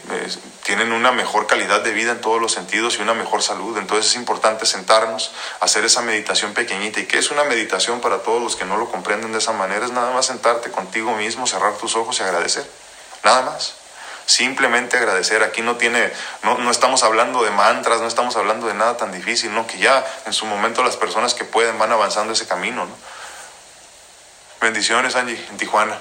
tienen 0.64 0.92
una 0.92 1.12
mejor 1.12 1.48
calidad 1.48 1.82
de 1.82 1.92
vida 1.92 2.12
en 2.12 2.22
todos 2.22 2.42
los 2.42 2.52
sentidos 2.52 3.00
y 3.00 3.02
una 3.02 3.14
mejor 3.14 3.42
salud. 3.42 3.78
Entonces 3.78 4.12
es 4.12 4.16
importante 4.16 4.66
sentarnos, 4.66 5.32
hacer 5.62 5.86
esa 5.86 6.02
meditación 6.02 6.54
pequeñita. 6.54 7.00
¿Y 7.00 7.06
qué 7.06 7.20
es 7.20 7.32
una 7.32 7.46
meditación 7.46 8.02
para 8.02 8.20
todos 8.20 8.42
los 8.42 8.56
que 8.56 8.66
no 8.66 8.78
lo 8.78 8.92
comprenden 8.92 9.32
de 9.32 9.38
esa 9.38 9.54
manera? 9.54 9.86
Es 9.86 9.92
nada 9.92 10.12
más 10.14 10.26
sentarte 10.26 10.72
contigo 10.72 11.16
mismo, 11.16 11.48
cerrar 11.48 11.74
tus 11.78 11.96
ojos 11.96 12.20
y 12.20 12.24
agradecer. 12.24 12.70
Nada 13.24 13.44
más 13.44 13.79
simplemente 14.30 14.96
agradecer. 14.96 15.42
Aquí 15.42 15.64
no 15.64 15.76
tiene, 15.78 16.12
no, 16.44 16.60
no, 16.60 16.70
estamos 16.70 17.02
hablando 17.02 17.44
de 17.44 17.50
mantras, 17.50 18.00
no 18.00 18.08
estamos 18.08 18.36
hablando 18.36 18.68
de 18.68 18.76
nada 18.76 18.96
tan 18.96 19.12
difícil, 19.12 19.54
¿no? 19.56 19.66
Que 19.66 19.80
ya 19.80 20.06
en 20.28 20.34
su 20.34 20.46
momento 20.46 20.84
las 20.84 20.98
personas 20.98 21.34
que 21.34 21.46
pueden 21.46 21.80
van 21.80 21.92
avanzando 21.92 22.34
ese 22.34 22.48
camino, 22.48 22.86
¿no? 22.86 22.96
Bendiciones, 24.62 25.16
Angie, 25.16 25.44
en 25.50 25.58
Tijuana. 25.58 25.98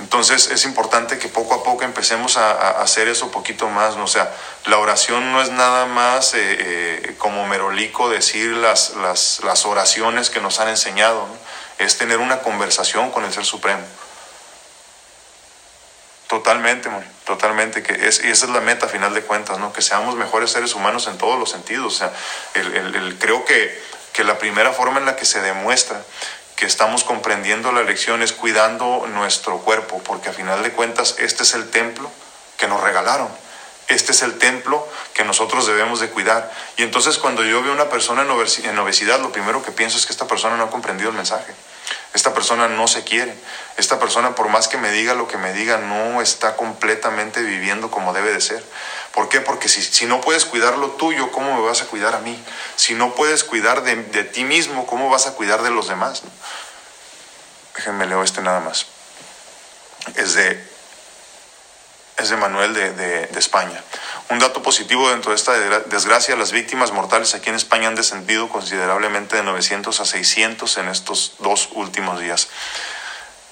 Entonces 0.00 0.50
es 0.50 0.64
importante 0.64 1.18
que 1.18 1.28
poco 1.28 1.54
a 1.54 1.62
poco 1.62 1.84
empecemos 1.84 2.36
a, 2.36 2.82
hacer 2.82 3.06
eso 3.06 3.30
poquito 3.30 3.68
más, 3.68 3.96
¿no? 3.96 4.04
O 4.04 4.08
sea, 4.08 4.34
la 4.64 4.78
oración 4.78 5.32
no 5.32 5.40
es 5.40 5.50
nada 5.50 5.86
más 5.86 6.34
eh, 6.34 6.38
eh, 6.40 7.14
como 7.16 7.46
merolico 7.46 8.10
decir 8.10 8.56
las, 8.56 8.96
las, 8.96 9.40
las, 9.44 9.64
oraciones 9.66 10.30
que 10.30 10.40
nos 10.40 10.58
han 10.58 10.68
enseñado, 10.68 11.28
es 11.78 11.96
tener 11.96 12.18
una 12.18 12.40
conversación 12.40 13.12
con 13.12 13.24
el 13.24 13.32
Ser 13.32 13.44
Supremo. 13.44 13.84
Totalmente, 16.26 16.90
totalmente, 17.24 17.84
que 17.84 18.08
es, 18.08 18.24
y 18.24 18.28
esa 18.28 18.46
es 18.46 18.52
la 18.52 18.60
meta 18.60 18.86
a 18.86 18.88
final 18.88 19.14
de 19.14 19.22
cuentas, 19.22 19.58
¿no? 19.58 19.72
Que 19.72 19.80
seamos 19.80 20.16
mejores 20.16 20.50
seres 20.50 20.74
humanos 20.74 21.06
en 21.06 21.18
todos 21.18 21.38
los 21.38 21.50
sentidos. 21.50 21.94
O 21.94 21.96
sea, 21.96 22.12
el, 22.54 22.96
el, 22.96 23.18
creo 23.18 23.44
que, 23.44 23.80
que 24.12 24.24
la 24.24 24.36
primera 24.38 24.72
forma 24.72 24.98
en 24.98 25.06
la 25.06 25.14
que 25.14 25.24
se 25.24 25.40
demuestra 25.40 26.02
que 26.56 26.66
estamos 26.66 27.04
comprendiendo 27.04 27.70
la 27.70 27.82
lección 27.82 28.22
es 28.22 28.32
cuidando 28.32 29.06
nuestro 29.08 29.58
cuerpo, 29.58 30.02
porque 30.02 30.30
a 30.30 30.32
final 30.32 30.62
de 30.62 30.72
cuentas 30.72 31.16
este 31.18 31.44
es 31.44 31.54
el 31.54 31.70
templo 31.70 32.10
que 32.56 32.66
nos 32.66 32.80
regalaron. 32.80 33.28
Este 33.88 34.10
es 34.10 34.22
el 34.22 34.36
templo 34.38 34.86
que 35.14 35.22
nosotros 35.22 35.66
debemos 35.66 36.00
de 36.00 36.08
cuidar. 36.08 36.50
Y 36.76 36.82
entonces 36.82 37.18
cuando 37.18 37.44
yo 37.44 37.62
veo 37.62 37.70
a 37.70 37.74
una 37.74 37.88
persona 37.88 38.22
en 38.22 38.78
obesidad, 38.78 39.20
lo 39.20 39.30
primero 39.30 39.62
que 39.62 39.70
pienso 39.70 39.96
es 39.96 40.06
que 40.06 40.12
esta 40.12 40.26
persona 40.26 40.56
no 40.56 40.64
ha 40.64 40.70
comprendido 40.70 41.10
el 41.10 41.16
mensaje. 41.16 41.54
Esta 42.14 42.32
persona 42.32 42.68
no 42.68 42.88
se 42.88 43.04
quiere. 43.04 43.34
Esta 43.76 43.98
persona, 43.98 44.34
por 44.34 44.48
más 44.48 44.68
que 44.68 44.78
me 44.78 44.90
diga 44.90 45.14
lo 45.14 45.28
que 45.28 45.36
me 45.36 45.52
diga, 45.52 45.78
no 45.78 46.22
está 46.22 46.56
completamente 46.56 47.42
viviendo 47.42 47.90
como 47.90 48.12
debe 48.12 48.32
de 48.32 48.40
ser. 48.40 48.64
¿Por 49.12 49.28
qué? 49.28 49.40
Porque 49.40 49.68
si, 49.68 49.82
si 49.82 50.06
no 50.06 50.20
puedes 50.20 50.44
cuidar 50.44 50.78
lo 50.78 50.92
tuyo, 50.92 51.30
¿cómo 51.30 51.54
me 51.54 51.66
vas 51.66 51.82
a 51.82 51.86
cuidar 51.86 52.14
a 52.14 52.20
mí? 52.20 52.42
Si 52.76 52.94
no 52.94 53.14
puedes 53.14 53.44
cuidar 53.44 53.82
de, 53.82 53.96
de 53.96 54.24
ti 54.24 54.44
mismo, 54.44 54.86
¿cómo 54.86 55.10
vas 55.10 55.26
a 55.26 55.34
cuidar 55.34 55.62
de 55.62 55.70
los 55.70 55.88
demás? 55.88 56.22
Déjenme 57.74 58.06
leo 58.06 58.22
este 58.22 58.40
nada 58.40 58.60
más. 58.60 58.86
Es 60.14 60.34
de 60.34 60.76
es 62.16 62.30
de 62.30 62.36
Manuel 62.36 62.72
de, 62.72 62.92
de, 62.92 63.38
España. 63.38 63.82
Un 64.28 64.40
dato 64.40 64.60
positivo 64.60 65.08
dentro 65.10 65.30
de 65.30 65.36
esta 65.36 65.52
desgracia, 65.52 66.34
las 66.34 66.50
víctimas 66.50 66.90
mortales 66.90 67.34
aquí 67.34 67.48
en 67.48 67.54
España 67.54 67.86
han 67.86 67.94
descendido 67.94 68.48
considerablemente 68.48 69.36
de 69.36 69.44
900 69.44 70.00
a 70.00 70.04
600 70.04 70.78
en 70.78 70.88
estos 70.88 71.34
dos 71.38 71.68
últimos 71.72 72.18
días. 72.18 72.48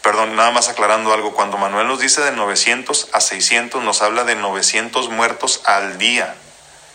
Perdón, 0.03 0.35
nada 0.35 0.51
más 0.51 0.69
aclarando 0.69 1.15
algo, 1.15 1.33
cuando 1.33 1.59
Manuel 1.59 1.87
nos 1.87 2.01
dice 2.01 2.23
de 2.23 2.33
900 2.33 3.11
a 3.13 3.21
600, 3.21 3.85
nos 3.85 4.03
habla 4.03 4.25
de 4.25 4.35
900 4.35 5.11
muertos 5.11 5.61
al 5.65 5.97
día 5.97 6.35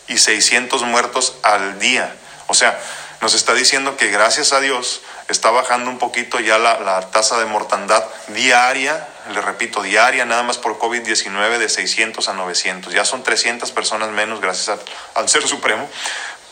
y 0.08 0.18
600 0.18 0.82
muertos 0.82 1.36
al 1.42 1.78
día. 1.78 2.14
O 2.48 2.54
sea, 2.54 2.78
nos 3.22 3.34
está 3.34 3.54
diciendo 3.54 3.96
que 3.96 4.08
gracias 4.08 4.52
a 4.52 4.60
Dios 4.60 5.00
está 5.30 5.50
bajando 5.50 5.90
un 5.90 5.98
poquito 5.98 6.40
ya 6.40 6.58
la, 6.58 7.00
tasa 7.10 7.38
de 7.38 7.46
mortandad 7.46 8.04
diaria, 8.28 9.06
le 9.32 9.40
repito, 9.40 9.82
diaria 9.82 10.24
nada 10.24 10.42
más 10.42 10.58
por 10.58 10.78
COVID-19 10.78 11.58
de 11.58 11.68
600 11.68 12.28
a 12.28 12.32
900. 12.34 12.92
Ya 12.92 13.04
son 13.04 13.22
300 13.22 13.70
personas 13.70 14.10
menos 14.10 14.40
gracias 14.40 14.78
al 15.14 15.28
Ser 15.28 15.46
Supremo, 15.46 15.88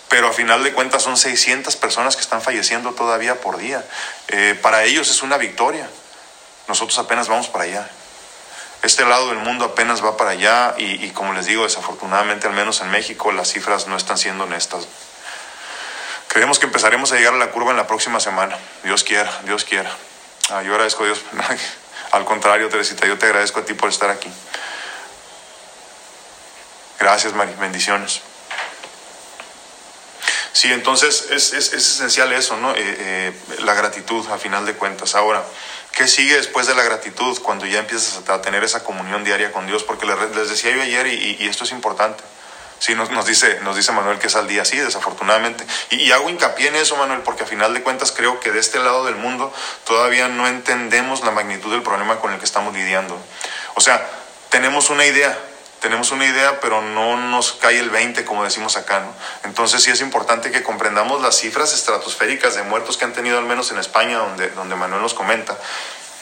pero 0.09 0.29
a 0.29 0.33
final 0.33 0.63
de 0.63 0.73
cuentas 0.73 1.03
son 1.03 1.17
600 1.17 1.77
personas 1.77 2.15
que 2.17 2.23
están 2.23 2.41
falleciendo 2.41 2.93
todavía 2.93 3.41
por 3.41 3.59
día. 3.59 3.85
Eh, 4.29 4.59
para 4.63 4.85
ellos 4.85 5.11
es 5.11 5.23
una 5.23 5.37
victoria. 5.39 5.89
Nosotros 6.69 6.99
apenas 6.99 7.29
vamos 7.29 7.49
para 7.49 7.65
allá. 7.65 7.91
Este 8.83 9.05
lado 9.05 9.29
del 9.31 9.39
mundo 9.39 9.65
apenas 9.65 10.05
va 10.05 10.17
para 10.17 10.31
allá 10.31 10.75
y, 10.79 11.05
y 11.05 11.11
como 11.11 11.33
les 11.33 11.47
digo, 11.47 11.65
desafortunadamente, 11.65 12.47
al 12.47 12.53
menos 12.53 12.81
en 12.81 12.91
México, 12.91 13.33
las 13.33 13.53
cifras 13.53 13.89
no 13.89 13.97
están 13.97 14.19
siendo 14.19 14.45
honestas. 14.45 14.87
Creemos 16.29 16.59
que 16.59 16.67
empezaremos 16.67 17.11
a 17.11 17.17
llegar 17.17 17.35
a 17.35 17.39
la 17.39 17.51
curva 17.51 17.71
en 17.71 17.79
la 17.79 17.87
próxima 17.87 18.21
semana. 18.21 18.57
Dios 18.85 19.03
quiera, 19.03 19.41
Dios 19.45 19.65
quiera. 19.65 19.91
Ah, 20.51 20.63
yo 20.63 20.73
agradezco 20.73 21.03
a 21.03 21.07
Dios. 21.07 21.23
Al 22.13 22.25
contrario, 22.25 22.69
Teresita, 22.69 23.07
yo 23.07 23.19
te 23.19 23.27
agradezco 23.27 23.61
a 23.61 23.65
ti 23.65 23.75
por 23.75 23.89
estar 23.89 24.11
aquí. 24.11 24.31
Gracias, 26.99 27.33
Mari. 27.35 27.53
Bendiciones. 27.59 28.21
Sí, 30.53 30.73
entonces 30.73 31.29
es, 31.31 31.53
es, 31.53 31.73
esencial 31.73 32.33
eso, 32.33 32.57
¿no? 32.57 32.73
Eh, 32.73 32.77
eh, 32.79 33.33
la 33.61 33.75
gratitud, 33.75 34.27
a 34.31 34.39
final 34.39 34.67
de 34.67 34.75
cuentas. 34.75 35.15
Ahora, 35.15 35.45
¿qué 35.93 36.09
sigue 36.09 36.37
después 36.37 36.67
de 36.67 36.75
la 36.75 36.83
gratitud 36.83 37.39
cuando 37.43 37.65
ya 37.65 37.79
empiezas 37.79 38.29
a 38.29 38.43
tener 38.43 38.65
esa 38.65 38.83
comunión 38.83 39.25
diaria 39.25 39.53
con 39.53 39.67
Dios? 39.67 39.85
Porque 39.85 40.07
les, 40.07 40.49
decía 40.49 40.73
yo 40.73 40.83
ayer 40.83 41.07
y 41.07 41.47
esto 41.47 41.65
es 41.65 41.73
importante. 41.73 42.25
Sí, 42.79 42.95
nos, 42.95 43.27
dice, 43.27 43.59
nos 43.63 43.77
dice 43.77 43.91
Manuel 43.93 44.19
que 44.19 44.29
es 44.29 44.37
al 44.37 44.47
día, 44.47 44.65
sí, 44.65 44.77
desafortunadamente. 44.77 45.67
Y, 45.91 46.11
hago 46.13 46.31
hincapié 46.31 46.69
en 46.69 46.77
eso, 46.77 46.97
Manuel, 46.97 47.21
porque 47.23 47.43
a 47.43 47.47
final 47.47 47.75
de 47.75 47.83
cuentas 47.83 48.13
creo 48.13 48.39
que 48.41 48.53
de 48.53 48.61
este 48.61 48.79
lado 48.79 49.05
del 49.05 49.17
mundo 49.17 49.53
todavía 49.85 50.29
no 50.29 50.47
entendemos 50.47 51.25
la 51.25 51.33
magnitud 51.33 51.73
del 51.73 51.83
problema 51.83 52.21
con 52.21 52.33
el 52.33 52.39
que 52.39 52.45
estamos 52.45 52.75
lidiando. 52.75 53.19
O 53.75 53.81
sea, 53.81 54.09
tenemos 54.49 54.91
una 54.91 55.05
idea, 55.07 55.37
tenemos 55.81 56.13
una 56.13 56.25
idea, 56.25 56.61
pero 56.61 56.81
no 56.81 57.17
nos 57.17 57.53
cae 57.53 57.81
el 57.81 57.91
20, 57.91 58.25
como 58.25 58.45
decimos 58.45 58.77
acá, 58.77 59.01
¿no? 59.01 59.13
Entonces 59.43 59.83
sí 59.83 59.91
es 59.91 60.01
importante 60.01 60.53
que 60.53 60.63
comprendamos 60.63 61.21
las 61.21 61.37
cifras 61.37 61.75
estratosféricas 61.75 62.55
de 62.55 62.63
muertos 62.63 62.97
que 62.97 63.05
han 63.05 63.13
tenido, 63.13 63.39
al 63.39 63.45
menos 63.45 63.73
en 63.73 63.79
España, 63.79 64.19
donde, 64.19 64.51
donde 64.51 64.77
Manuel 64.77 65.03
nos 65.03 65.15
comenta. 65.15 65.59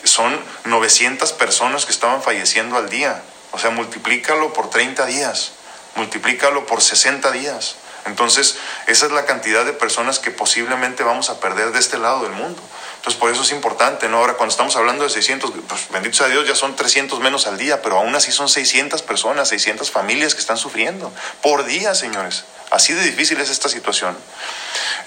Son 0.04 0.38
900 0.64 1.32
personas 1.32 1.84
que 1.84 1.92
estaban 1.92 2.22
falleciendo 2.22 2.78
al 2.78 2.88
día. 2.88 3.22
O 3.52 3.58
sea, 3.58 3.70
multiplícalo 3.70 4.52
por 4.54 4.70
30 4.70 5.04
días 5.06 5.52
multiplícalo 5.96 6.66
por 6.66 6.82
60 6.82 7.32
días. 7.32 7.76
Entonces, 8.06 8.56
esa 8.86 9.06
es 9.06 9.12
la 9.12 9.24
cantidad 9.24 9.64
de 9.64 9.72
personas 9.72 10.20
que 10.20 10.30
posiblemente 10.30 11.02
vamos 11.02 11.28
a 11.28 11.40
perder 11.40 11.72
de 11.72 11.80
este 11.80 11.98
lado 11.98 12.22
del 12.22 12.32
mundo. 12.32 12.62
Entonces, 12.96 13.18
por 13.18 13.30
eso 13.32 13.42
es 13.42 13.50
importante, 13.50 14.08
¿no? 14.08 14.18
Ahora, 14.18 14.34
cuando 14.34 14.52
estamos 14.52 14.76
hablando 14.76 15.02
de 15.02 15.10
600, 15.10 15.52
pues 15.68 15.88
bendito 15.90 16.16
sea 16.16 16.28
Dios, 16.28 16.46
ya 16.46 16.54
son 16.54 16.76
300 16.76 17.18
menos 17.20 17.48
al 17.48 17.58
día, 17.58 17.82
pero 17.82 17.98
aún 17.98 18.14
así 18.14 18.30
son 18.30 18.48
600 18.48 19.02
personas, 19.02 19.48
600 19.48 19.90
familias 19.90 20.34
que 20.34 20.40
están 20.40 20.56
sufriendo 20.56 21.12
por 21.42 21.64
día, 21.64 21.94
señores. 21.94 22.44
Así 22.70 22.92
de 22.92 23.02
difícil 23.02 23.40
es 23.40 23.50
esta 23.50 23.68
situación. 23.68 24.16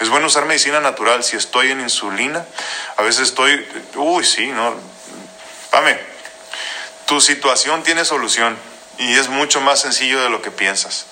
Es 0.00 0.08
bueno 0.10 0.26
usar 0.26 0.44
medicina 0.44 0.80
natural. 0.80 1.24
Si 1.24 1.36
estoy 1.36 1.70
en 1.70 1.80
insulina, 1.80 2.44
a 2.96 3.02
veces 3.02 3.28
estoy, 3.28 3.66
uy, 3.96 4.24
sí, 4.24 4.48
¿no? 4.48 4.74
Pame, 5.70 5.98
tu 7.06 7.20
situación 7.20 7.82
tiene 7.82 8.04
solución 8.04 8.69
y 9.00 9.16
es 9.16 9.28
mucho 9.28 9.60
más 9.60 9.80
sencillo 9.80 10.22
de 10.22 10.28
lo 10.28 10.42
que 10.42 10.50
piensas. 10.50 11.06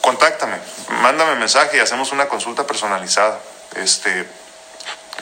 Contáctame, 0.00 0.56
mándame 1.02 1.34
mensaje 1.36 1.76
y 1.76 1.80
hacemos 1.80 2.12
una 2.12 2.28
consulta 2.28 2.66
personalizada. 2.66 3.38
Este, 3.76 4.26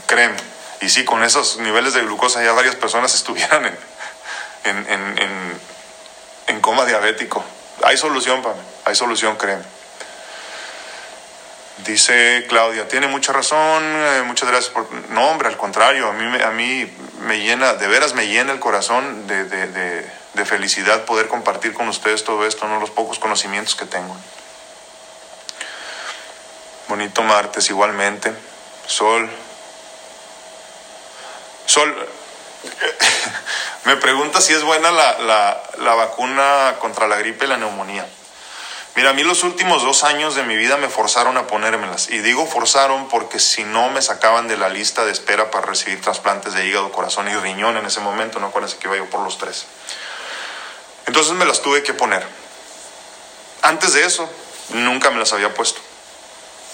créeme. 0.07 0.37
Y 0.81 0.89
sí, 0.89 1.05
con 1.05 1.25
esos 1.25 1.59
niveles 1.59 1.95
de 1.95 2.03
glucosa 2.03 2.43
ya 2.43 2.53
varias 2.53 2.77
personas 2.77 3.15
estuvieran 3.17 3.67
en, 4.65 4.87
en, 4.89 5.61
en, 6.47 6.61
coma 6.61 6.85
diabético. 6.85 7.45
Hay 7.83 7.97
solución, 7.97 8.43
Pame, 8.43 8.61
hay 8.85 8.95
solución, 8.95 9.37
créeme. 9.37 9.65
Dice 11.79 12.45
Claudia, 12.49 12.89
tiene 12.89 13.07
mucha 13.07 13.33
razón, 13.33 13.83
eh, 13.85 14.23
muchas 14.25 14.49
gracias 14.49 14.73
por... 14.73 14.91
No, 15.11 15.31
hombre, 15.31 15.49
al 15.49 15.57
contrario, 15.57 16.09
a 16.09 16.13
mí, 16.13 16.43
a 16.43 16.51
mí 16.51 16.93
me 17.21 17.39
llena, 17.39 17.75
de 17.75 17.87
veras 17.87 18.15
me 18.15 18.27
llena 18.27 18.53
el 18.53 18.59
corazón 18.59 19.27
de, 19.27 19.45
felicidad 20.45 21.05
poder 21.05 21.29
compartir 21.29 21.75
con 21.75 21.89
ustedes 21.89 22.25
todo 22.25 22.47
esto, 22.47 22.67
no 22.69 22.81
los 22.81 22.91
pocos 22.91 23.19
conocimientos 23.19 23.75
que 23.75 23.87
tengo. 23.87 24.17
Bonito 26.89 27.23
martes 27.23 27.69
igualmente. 27.69 28.33
Sol. 28.87 29.29
Sol. 31.67 32.09
Me 33.85 33.97
pregunta 33.97 34.41
si 34.41 34.55
es 34.55 34.63
buena 34.63 34.91
la, 34.91 35.63
la, 35.79 35.95
vacuna 35.95 36.77
contra 36.79 37.07
la 37.07 37.17
gripe 37.17 37.45
y 37.45 37.49
la 37.49 37.57
neumonía. 37.57 38.07
Mira, 38.97 39.11
a 39.11 39.13
mí 39.13 39.23
los 39.23 39.45
últimos 39.45 39.83
dos 39.83 40.03
años 40.03 40.35
de 40.35 40.43
mi 40.43 40.57
vida 40.57 40.77
me 40.77 40.89
forzaron 40.89 41.37
a 41.37 41.47
ponérmelas. 41.47 42.11
Y 42.11 42.19
digo 42.19 42.47
forzaron 42.47 43.09
porque 43.09 43.39
si 43.39 43.65
no 43.65 43.91
me 43.91 44.03
sacaban 44.03 44.49
de 44.49 44.57
la 44.57 44.69
lista 44.69 45.05
de 45.05 45.13
espera 45.13 45.51
para 45.51 45.67
recibir 45.67 46.01
trasplantes 46.01 46.55
de 46.55 46.67
hígado, 46.67 46.91
corazón 46.91 47.29
y 47.29 47.35
riñón 47.35 47.77
en 47.77 47.87
ese 47.87 48.01
momento, 48.01 48.41
no 48.41 48.49
acuérdense 48.49 48.79
que 48.79 48.89
iba 48.89 48.97
yo 48.97 49.09
por 49.09 49.21
los 49.21 49.39
tres. 49.39 49.67
Entonces 51.09 51.33
me 51.33 51.47
las 51.47 51.63
tuve 51.63 51.83
que 51.83 51.95
poner. 51.95 52.23
Antes 53.63 53.95
de 53.95 54.05
eso, 54.05 54.29
nunca 54.75 55.11
me 55.11 55.19
las 55.19 55.33
había 55.33 55.55
puesto. 55.55 55.81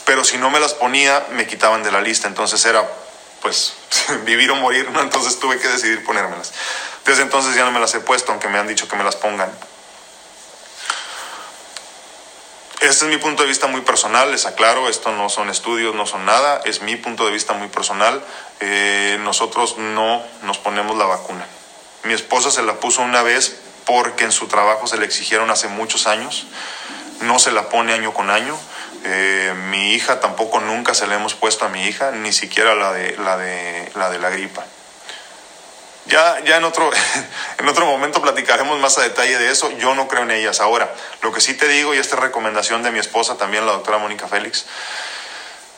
Pero 0.06 0.24
si 0.24 0.38
no 0.38 0.50
me 0.50 0.58
las 0.58 0.74
ponía, 0.74 1.24
me 1.30 1.46
quitaban 1.46 1.84
de 1.84 1.92
la 1.92 2.00
lista. 2.00 2.26
Entonces 2.26 2.64
era, 2.64 2.84
pues, 3.42 3.74
vivir 4.24 4.50
o 4.50 4.56
morir, 4.56 4.90
¿no? 4.90 5.00
Entonces 5.00 5.38
tuve 5.38 5.60
que 5.60 5.68
decidir 5.68 6.04
ponérmelas. 6.04 6.52
Desde 7.04 7.22
entonces 7.22 7.54
ya 7.54 7.64
no 7.64 7.70
me 7.70 7.78
las 7.78 7.94
he 7.94 8.00
puesto, 8.00 8.32
aunque 8.32 8.48
me 8.48 8.58
han 8.58 8.66
dicho 8.66 8.88
que 8.88 8.96
me 8.96 9.04
las 9.04 9.14
pongan. 9.14 9.52
Este 12.80 13.04
es 13.04 13.10
mi 13.10 13.18
punto 13.18 13.44
de 13.44 13.48
vista 13.48 13.68
muy 13.68 13.82
personal, 13.82 14.32
les 14.32 14.46
aclaro, 14.46 14.88
esto 14.88 15.12
no 15.12 15.28
son 15.28 15.48
estudios, 15.48 15.94
no 15.94 16.06
son 16.06 16.26
nada, 16.26 16.60
es 16.64 16.82
mi 16.82 16.96
punto 16.96 17.24
de 17.24 17.30
vista 17.30 17.52
muy 17.52 17.68
personal. 17.68 18.20
Eh, 18.58 19.16
nosotros 19.20 19.78
no 19.78 20.24
nos 20.42 20.58
ponemos 20.58 20.96
la 20.96 21.06
vacuna. 21.06 21.46
Mi 22.02 22.14
esposa 22.14 22.50
se 22.50 22.64
la 22.64 22.74
puso 22.80 23.00
una 23.00 23.22
vez 23.22 23.60
porque 23.86 24.24
en 24.24 24.32
su 24.32 24.46
trabajo 24.48 24.86
se 24.86 24.96
le 24.96 25.04
exigieron 25.04 25.50
hace 25.50 25.68
muchos 25.68 26.06
años, 26.06 26.46
no 27.20 27.38
se 27.38 27.52
la 27.52 27.68
pone 27.68 27.92
año 27.92 28.12
con 28.12 28.30
año. 28.30 28.58
Eh, 29.06 29.54
mi 29.70 29.92
hija 29.92 30.20
tampoco 30.20 30.60
nunca 30.60 30.94
se 30.94 31.06
la 31.06 31.16
hemos 31.16 31.34
puesto 31.34 31.66
a 31.66 31.68
mi 31.68 31.84
hija, 31.84 32.10
ni 32.12 32.32
siquiera 32.32 32.74
la 32.74 32.92
de 32.92 33.16
la, 33.18 33.36
de, 33.36 33.92
la, 33.94 34.10
de 34.10 34.18
la 34.18 34.30
gripa. 34.30 34.64
Ya, 36.06 36.40
ya 36.44 36.56
en, 36.56 36.64
otro, 36.64 36.90
en 37.58 37.68
otro 37.68 37.86
momento 37.86 38.20
platicaremos 38.20 38.78
más 38.78 38.98
a 38.98 39.02
detalle 39.02 39.38
de 39.38 39.50
eso. 39.50 39.70
Yo 39.78 39.94
no 39.94 40.08
creo 40.08 40.22
en 40.22 40.30
ellas. 40.30 40.60
Ahora, 40.60 40.92
lo 41.22 41.32
que 41.32 41.40
sí 41.40 41.54
te 41.54 41.68
digo, 41.68 41.94
y 41.94 41.98
esta 41.98 42.16
es 42.16 42.22
recomendación 42.22 42.82
de 42.82 42.90
mi 42.90 42.98
esposa, 42.98 43.36
también 43.36 43.66
la 43.66 43.72
doctora 43.72 43.98
Mónica 43.98 44.28
Félix, 44.28 44.66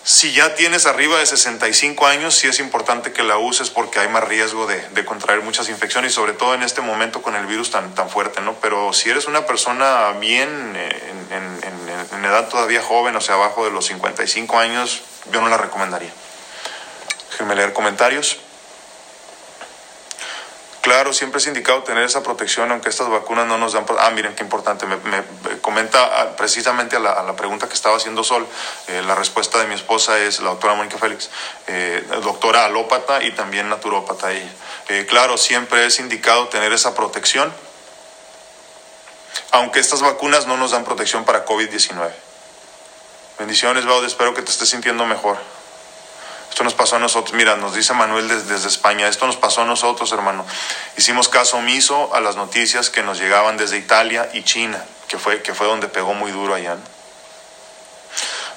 si 0.07 0.33
ya 0.33 0.55
tienes 0.55 0.87
arriba 0.87 1.19
de 1.19 1.27
65 1.27 2.07
años, 2.07 2.37
sí 2.37 2.47
es 2.47 2.61
importante 2.61 3.13
que 3.13 3.25
la 3.25 3.39
uses 3.39 3.71
porque 3.71 3.99
hay 3.99 4.07
más 4.07 4.23
riesgo 4.23 4.69
de, 4.69 5.05
contraer 5.05 5.43
muchas 5.43 5.69
infecciones 5.69 6.15
sobre 6.15 6.33
todo 6.33 6.55
en 6.55 6.63
este 6.63 6.81
momento 6.81 7.23
con 7.23 7.35
el 7.35 7.45
virus 7.47 7.73
tan, 7.73 7.93
fuerte, 8.09 8.41
¿no? 8.41 8.55
Pero 8.61 8.93
si 8.93 9.11
eres 9.11 9.27
una 9.27 9.47
persona 9.47 10.13
bien 10.21 10.49
en, 10.77 12.25
edad 12.25 12.49
todavía 12.49 12.83
joven, 12.83 13.17
o 13.17 13.21
sea, 13.21 13.35
abajo 13.35 13.65
de 13.65 13.73
los 13.73 13.87
55 13.87 14.57
años, 14.61 15.03
yo 15.33 15.41
no 15.41 15.49
la 15.49 15.57
recomendaría. 15.57 16.13
Déjenme 17.33 17.57
leer 17.57 17.73
comentarios. 17.73 18.39
Claro. 20.87 21.13
siempre 21.13 21.39
es 21.39 21.47
indicado 21.49 21.83
tener 21.83 22.05
esa 22.05 22.23
protección, 22.23 22.71
aunque 22.71 22.91
estas 22.91 23.09
vacunas 23.09 23.45
no 23.49 23.59
nos 23.59 23.73
dan... 23.73 23.85
Ah, 23.99 24.11
miren 24.11 24.37
qué 24.37 24.45
importante, 24.45 24.87
me, 24.87 24.97
comenta 25.61 26.05
ah, 26.05 26.37
precisamente 26.37 26.95
a 26.95 27.01
la, 27.01 27.35
pregunta 27.35 27.67
que 27.67 27.75
estaba 27.75 27.97
haciendo 27.97 28.23
Sol, 28.23 28.47
eh, 28.87 29.03
la 29.05 29.17
respuesta 29.17 29.59
de 29.59 29.67
mi 29.67 29.75
esposa 29.75 30.17
es 30.21 30.39
la 30.39 30.51
doctora 30.51 30.75
Mónica 30.75 30.97
Félix, 30.97 31.29
eh, 31.67 32.07
doctora 32.23 32.67
alópata 32.67 33.21
y 33.25 33.33
también 33.33 33.69
naturópata 33.69 34.31
ella. 34.31 34.53
Eh, 34.89 35.07
claro, 35.09 35.37
siempre 35.37 35.87
es 35.87 35.99
indicado 35.99 36.47
tener 36.47 36.73
esa 36.73 36.95
protección, 36.95 37.53
aunque 39.51 39.81
estas 39.81 40.03
vacunas 40.03 40.47
no 40.47 40.57
nos 40.57 40.71
dan 40.71 40.85
protección 40.85 41.25
para 41.25 41.45
COVID-19. 41.45 42.13
Bendiciones, 43.41 43.85
Baud, 43.87 44.05
espero 44.05 44.35
que 44.35 44.43
te 44.43 44.53
estés 44.53 44.69
sintiendo 44.69 45.05
mejor. 45.05 45.37
Esto 46.51 46.65
nos 46.65 46.75
pasó 46.75 46.97
a 46.97 46.99
nosotros, 46.99 47.35
mira, 47.35 47.57
nos 47.57 47.75
dice 47.75 47.93
Manuel 47.93 48.29
desde, 48.29 48.69
España, 48.69 49.09
esto 49.09 49.27
nos 49.27 49.37
pasó 49.37 49.63
a 49.63 49.65
nosotros, 49.67 50.11
hermano. 50.13 50.47
Hicimos 50.97 51.29
caso 51.29 51.59
omiso 51.59 52.15
a 52.15 52.21
las 52.21 52.37
noticias 52.37 52.89
que 52.89 53.03
nos 53.03 53.19
llegaban 53.19 53.57
desde 53.57 53.77
Italia 53.77 54.31
y 54.33 54.43
China, 54.43 54.83
que 55.09 55.19
fue, 55.19 55.43
que 55.43 55.55
fue 55.55 55.67
donde 55.67 55.89
pegó 55.89 56.15
muy 56.15 56.33
duro 56.33 56.55
allá. 56.55 56.77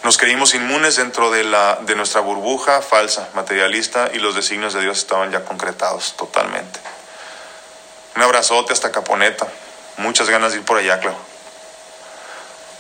Nos 0.04 0.18
creímos 0.18 0.54
inmunes 0.54 0.96
dentro 0.96 1.30
de, 1.30 1.44
la, 1.44 1.80
de 1.82 1.96
nuestra 1.96 2.22
burbuja 2.22 2.82
falsa, 2.82 3.28
materialista, 3.34 4.10
y 4.14 4.20
los 4.20 4.34
designios 4.34 4.74
de 4.74 4.82
Dios 4.82 5.00
estaban 5.00 5.30
ya 5.32 5.44
concretados 5.44 6.16
totalmente. 6.16 6.80
Un 8.16 8.22
abrazote 8.22 8.72
hasta 8.72 8.92
Caponeta. 8.92 9.48
Muchas 9.98 10.30
ganas 10.30 10.54
de 10.54 10.60
ir 10.60 10.66
por 10.66 10.78
allá, 10.78 11.00
claro. 11.00 11.29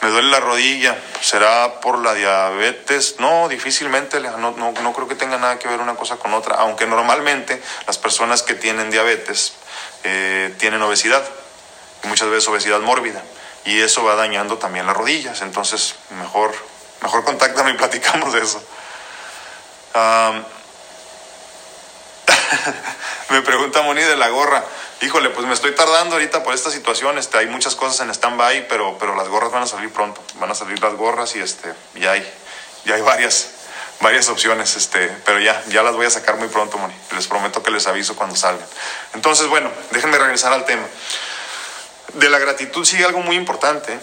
Me 0.01 0.09
duele 0.09 0.29
la 0.29 0.39
rodilla, 0.39 0.97
¿será 1.21 1.81
por 1.81 1.99
la 1.99 2.13
diabetes? 2.13 3.15
No, 3.19 3.49
difícilmente, 3.49 4.21
no, 4.21 4.51
no, 4.51 4.93
creo 4.93 5.07
que 5.09 5.15
tenga 5.15 5.37
nada 5.37 5.59
que 5.59 5.67
ver 5.67 5.81
una 5.81 5.95
cosa 5.95 6.15
con 6.15 6.33
otra, 6.33 6.55
aunque 6.55 6.85
normalmente 6.87 7.61
las 7.85 7.97
personas 7.97 8.41
que 8.41 8.55
tienen 8.55 8.91
diabetes 8.91 9.53
eh, 10.05 10.55
tienen 10.57 10.81
obesidad, 10.81 11.23
y 12.03 12.07
muchas 12.07 12.29
veces 12.29 12.47
obesidad 12.47 12.79
mórbida, 12.79 13.21
y 13.65 13.81
eso 13.81 14.05
va 14.05 14.15
dañando 14.15 14.57
también 14.57 14.85
las 14.85 14.95
rodillas, 14.95 15.41
entonces 15.41 15.95
mejor, 16.17 16.55
mejor 17.01 17.25
contáctame 17.25 17.71
y 17.71 17.73
platicamos 17.73 18.31
de 18.31 18.41
eso. 18.41 18.63
me 23.31 23.41
pregunta 23.41 23.81
Moni 23.81 24.01
de 24.01 24.15
la 24.15 24.29
gorra 24.29 24.63
híjole, 25.01 25.29
pues 25.29 25.47
me 25.47 25.53
estoy 25.53 25.73
tardando 25.73 26.15
ahorita 26.15 26.43
por 26.43 26.53
esta 26.53 26.69
situación, 26.69 27.17
este, 27.17 27.37
hay 27.37 27.47
muchas 27.47 27.75
cosas 27.75 28.01
en 28.01 28.09
stand-by, 28.09 28.67
pero, 28.67 28.97
pero 28.99 29.15
las 29.15 29.27
gorras 29.27 29.51
van 29.51 29.63
a 29.63 29.67
salir 29.67 29.91
pronto, 29.91 30.21
van 30.35 30.51
a 30.51 30.55
salir 30.55 30.81
las 30.81 30.93
gorras 30.95 31.35
y 31.35 31.39
este, 31.39 31.73
ya 31.95 32.11
hay, 32.11 32.33
ya 32.85 32.95
hay 32.95 33.01
varias, 33.01 33.51
varias 34.01 34.27
opciones, 34.29 34.75
este, 34.75 35.07
pero 35.25 35.39
ya, 35.39 35.63
ya 35.67 35.83
las 35.83 35.95
voy 35.95 36.05
a 36.05 36.09
sacar 36.09 36.35
muy 36.35 36.49
pronto, 36.49 36.77
Moni. 36.77 36.93
Les 37.15 37.27
prometo 37.27 37.63
que 37.63 37.71
les 37.71 37.87
aviso 37.87 38.15
cuando 38.15 38.35
salgan. 38.35 38.67
Entonces, 39.13 39.47
bueno, 39.47 39.71
déjenme 39.91 40.17
regresar 40.17 40.51
al 40.51 40.65
tema. 40.65 40.85
De 42.13 42.29
la 42.29 42.39
gratitud 42.39 42.83
sigue 42.85 43.05
algo 43.05 43.19
muy 43.19 43.35
importante. 43.35 43.97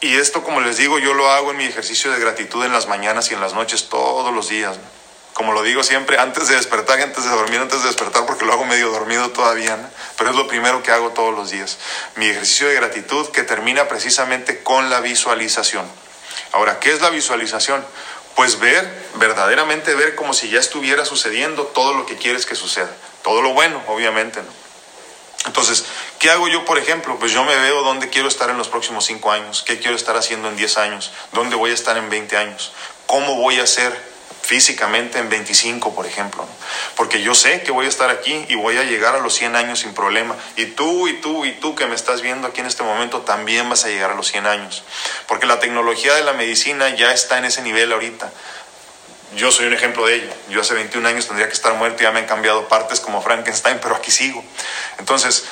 Y 0.00 0.16
esto, 0.16 0.42
como 0.42 0.60
les 0.60 0.76
digo, 0.76 0.98
yo 0.98 1.14
lo 1.14 1.30
hago 1.30 1.52
en 1.52 1.56
mi 1.56 1.64
ejercicio 1.64 2.12
de 2.12 2.20
gratitud 2.20 2.62
en 2.64 2.72
las 2.72 2.86
mañanas 2.88 3.30
y 3.30 3.34
en 3.34 3.40
las 3.40 3.54
noches 3.54 3.88
todos 3.88 4.34
los 4.34 4.48
días 4.48 4.76
como 5.34 5.52
lo 5.52 5.62
digo 5.64 5.82
siempre, 5.82 6.18
antes 6.18 6.48
de 6.48 6.54
despertar 6.54 7.00
antes 7.00 7.24
de 7.24 7.30
dormir, 7.30 7.60
antes 7.60 7.82
de 7.82 7.88
despertar, 7.88 8.24
porque 8.24 8.44
lo 8.44 8.52
hago 8.52 8.64
medio 8.64 8.90
dormido 8.90 9.30
todavía, 9.30 9.76
pero 10.16 10.30
es 10.30 10.36
lo 10.36 10.46
primero 10.46 10.82
que 10.82 10.92
hago 10.92 11.10
todos 11.10 11.34
los 11.34 11.50
días. 11.50 11.78
Mi 12.14 12.26
ejercicio 12.26 12.68
de 12.68 12.74
gratitud 12.74 13.28
que 13.30 13.42
termina 13.42 13.88
precisamente 13.88 14.62
con 14.62 14.90
la 14.90 15.00
visualización. 15.00 15.86
Ahora, 16.52 16.78
¿qué 16.78 16.92
es 16.92 17.00
la 17.00 17.10
visualización? 17.10 17.84
Pues 18.36 18.60
ver, 18.60 18.88
verdaderamente 19.16 19.94
ver 19.94 20.14
como 20.14 20.34
si 20.34 20.50
ya 20.50 20.60
estuviera 20.60 21.04
sucediendo 21.04 21.64
todo 21.66 21.94
lo 21.94 22.06
que 22.06 22.16
quieres 22.16 22.46
que 22.46 22.54
suceda. 22.54 22.90
Todo 23.22 23.42
lo 23.42 23.52
bueno, 23.52 23.82
obviamente, 23.88 24.40
¿no? 24.40 24.64
Entonces, 25.46 25.84
¿qué 26.18 26.30
hago 26.30 26.48
yo, 26.48 26.64
por 26.64 26.78
ejemplo? 26.78 27.18
Pues 27.18 27.32
yo 27.32 27.44
me 27.44 27.56
veo 27.56 27.82
dónde 27.82 28.08
quiero 28.08 28.28
estar 28.28 28.50
en 28.50 28.56
los 28.56 28.68
próximos 28.68 29.04
cinco 29.04 29.30
años, 29.30 29.62
qué 29.66 29.78
quiero 29.78 29.96
estar 29.96 30.16
haciendo 30.16 30.48
en 30.48 30.56
10 30.56 30.78
años, 30.78 31.12
dónde 31.32 31.56
voy 31.56 31.72
a 31.72 31.74
estar 31.74 31.96
en 31.98 32.08
20 32.08 32.36
años, 32.36 32.72
cómo 33.06 33.36
voy 33.36 33.60
a 33.60 33.66
ser 33.66 34.13
físicamente 34.44 35.18
en 35.18 35.30
25, 35.30 35.94
por 35.94 36.04
ejemplo, 36.04 36.46
porque 36.96 37.22
yo 37.22 37.34
sé 37.34 37.62
que 37.62 37.72
voy 37.72 37.86
a 37.86 37.88
estar 37.88 38.10
aquí 38.10 38.44
y 38.48 38.56
voy 38.56 38.76
a 38.76 38.84
llegar 38.84 39.14
a 39.14 39.20
los 39.20 39.34
100 39.34 39.56
años 39.56 39.80
sin 39.80 39.94
problema. 39.94 40.36
Y 40.56 40.66
tú 40.66 41.08
y 41.08 41.14
tú 41.14 41.46
y 41.46 41.52
tú 41.52 41.74
que 41.74 41.86
me 41.86 41.94
estás 41.94 42.20
viendo 42.20 42.46
aquí 42.46 42.60
en 42.60 42.66
este 42.66 42.82
momento 42.82 43.22
también 43.22 43.70
vas 43.70 43.86
a 43.86 43.88
llegar 43.88 44.10
a 44.10 44.14
los 44.14 44.28
100 44.28 44.46
años, 44.46 44.84
porque 45.26 45.46
la 45.46 45.60
tecnología 45.60 46.14
de 46.14 46.22
la 46.24 46.34
medicina 46.34 46.90
ya 46.90 47.12
está 47.14 47.38
en 47.38 47.46
ese 47.46 47.62
nivel 47.62 47.90
ahorita. 47.90 48.30
Yo 49.34 49.50
soy 49.50 49.66
un 49.66 49.72
ejemplo 49.72 50.06
de 50.06 50.16
ello. 50.16 50.30
Yo 50.50 50.60
hace 50.60 50.74
21 50.74 51.08
años 51.08 51.26
tendría 51.26 51.48
que 51.48 51.54
estar 51.54 51.72
muerto 51.74 52.02
y 52.02 52.04
ya 52.04 52.12
me 52.12 52.20
han 52.20 52.26
cambiado 52.26 52.68
partes 52.68 53.00
como 53.00 53.22
Frankenstein, 53.22 53.78
pero 53.82 53.96
aquí 53.96 54.10
sigo. 54.10 54.44
Entonces, 54.98 55.44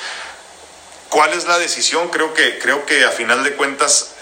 ¿cuál 1.09 1.33
es 1.33 1.45
la 1.45 1.57
decisión? 1.57 2.09
Creo 2.09 2.33
que, 2.35 2.59
creo 2.59 2.85
que 2.85 3.03
a 3.05 3.09
final 3.09 3.43
de 3.43 3.53
cuentas 3.53 4.13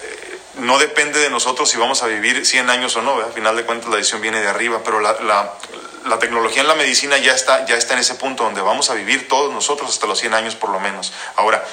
no 0.56 0.78
depende 0.80 1.20
de 1.20 1.30
nosotros 1.30 1.70
si 1.70 1.78
vamos 1.78 2.04
a 2.04 2.08
vivir 2.08 2.46
100 2.46 2.70
años 2.70 2.96
o 2.96 3.02
no, 3.02 3.20
a 3.20 3.28
final 3.28 3.56
de 3.56 3.64
cuentas 3.64 3.90
la 3.90 3.98
decisión 3.98 4.22
viene 4.22 4.42
de 4.42 4.48
arriba, 4.48 4.82
pero 4.84 5.00
la, 5.00 5.14
la, 6.04 6.20
tecnología 6.20 6.62
en 6.62 6.68
la 6.68 6.76
medicina 6.76 7.18
ya 7.18 7.34
está, 7.34 7.66
ya 7.66 7.76
está 7.76 7.94
en 7.94 8.00
ese 8.00 8.16
punto 8.16 8.44
donde 8.44 8.62
vamos 8.62 8.90
a 8.90 8.94
vivir 8.94 9.28
todos 9.28 9.54
nosotros 9.54 9.90
hasta 9.90 10.08
los 10.08 10.20
100 10.20 10.34
años 10.34 10.56
por 10.56 10.70
lo 10.70 10.80
menos. 10.80 11.14
Ahora, 11.36 11.64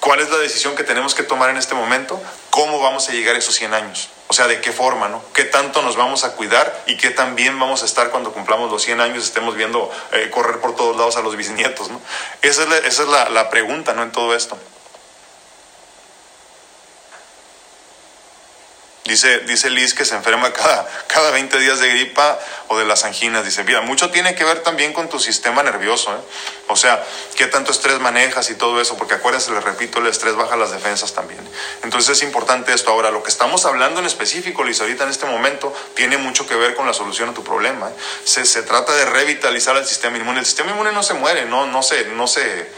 ¿cuál 0.00 0.20
es 0.20 0.30
la 0.30 0.36
decisión 0.38 0.76
que 0.76 0.84
tenemos 0.84 1.14
que 1.14 1.22
tomar 1.22 1.50
en 1.50 1.56
este 1.56 1.74
momento? 1.74 2.20
¿Cómo 2.50 2.80
vamos 2.80 3.08
a 3.08 3.12
llegar 3.12 3.34
a 3.34 3.38
esos 3.38 3.54
100 3.54 3.74
años? 3.74 4.10
O 4.28 4.34
sea, 4.34 4.46
¿de 4.46 4.60
qué 4.60 4.72
forma, 4.72 5.08
no? 5.08 5.22
¿Qué 5.32 5.44
tanto 5.44 5.80
nos 5.80 5.96
vamos 5.96 6.24
a 6.24 6.32
cuidar 6.32 6.82
y 6.86 6.98
qué 6.98 7.10
tan 7.10 7.34
bien 7.34 7.58
vamos 7.58 7.82
a 7.82 7.86
estar 7.86 8.10
cuando 8.10 8.32
cumplamos 8.32 8.70
los 8.70 8.82
100 8.82 9.00
años, 9.00 9.24
estemos 9.24 9.56
viendo 9.56 9.90
eh, 10.12 10.28
correr 10.30 10.60
por 10.60 10.76
todos 10.76 10.96
lados 10.96 11.16
a 11.16 11.22
los 11.22 11.34
bisnietos, 11.34 11.88
¿no? 11.88 12.00
Esa 12.42 12.62
es, 12.62 12.68
la, 12.68 12.76
esa 12.78 13.02
es 13.04 13.08
la, 13.08 13.30
la 13.30 13.48
pregunta, 13.48 13.94
¿no? 13.94 14.02
En 14.02 14.12
todo 14.12 14.34
esto. 14.34 14.58
Dice, 19.08 19.40
dice 19.40 19.70
Liz 19.70 19.94
que 19.94 20.04
se 20.04 20.14
enferma 20.14 20.52
cada, 20.52 20.86
cada 21.06 21.30
20 21.30 21.58
días 21.60 21.80
de 21.80 21.88
gripa 21.88 22.38
o 22.68 22.76
de 22.76 22.84
las 22.84 23.04
anginas. 23.04 23.42
Dice, 23.42 23.64
mira, 23.64 23.80
mucho 23.80 24.10
tiene 24.10 24.34
que 24.34 24.44
ver 24.44 24.62
también 24.62 24.92
con 24.92 25.08
tu 25.08 25.18
sistema 25.18 25.62
nervioso. 25.62 26.12
¿eh? 26.12 26.20
O 26.66 26.76
sea, 26.76 27.02
qué 27.34 27.46
tanto 27.46 27.72
estrés 27.72 28.00
manejas 28.00 28.50
y 28.50 28.54
todo 28.54 28.82
eso, 28.82 28.98
porque 28.98 29.14
acuérdense, 29.14 29.50
les 29.52 29.64
repito, 29.64 30.00
el 30.00 30.08
estrés 30.08 30.36
baja 30.36 30.56
las 30.56 30.72
defensas 30.72 31.14
también. 31.14 31.40
Entonces 31.82 32.18
es 32.18 32.22
importante 32.22 32.74
esto. 32.74 32.90
Ahora, 32.90 33.10
lo 33.10 33.22
que 33.22 33.30
estamos 33.30 33.64
hablando 33.64 34.00
en 34.00 34.06
específico, 34.06 34.62
Liz, 34.62 34.78
ahorita 34.82 35.04
en 35.04 35.10
este 35.10 35.24
momento, 35.24 35.74
tiene 35.94 36.18
mucho 36.18 36.46
que 36.46 36.54
ver 36.54 36.74
con 36.74 36.86
la 36.86 36.92
solución 36.92 37.30
a 37.30 37.32
tu 37.32 37.42
problema. 37.42 37.88
¿eh? 37.88 37.94
Se, 38.24 38.44
se, 38.44 38.62
trata 38.62 38.92
de 38.94 39.06
revitalizar 39.06 39.74
el 39.78 39.86
sistema 39.86 40.18
inmune. 40.18 40.40
El 40.40 40.46
sistema 40.46 40.70
inmune 40.70 40.92
no 40.92 41.02
se 41.02 41.14
muere, 41.14 41.46
no, 41.46 41.66
no, 41.66 41.82
se, 41.82 42.04
no, 42.08 42.26
se, 42.26 42.70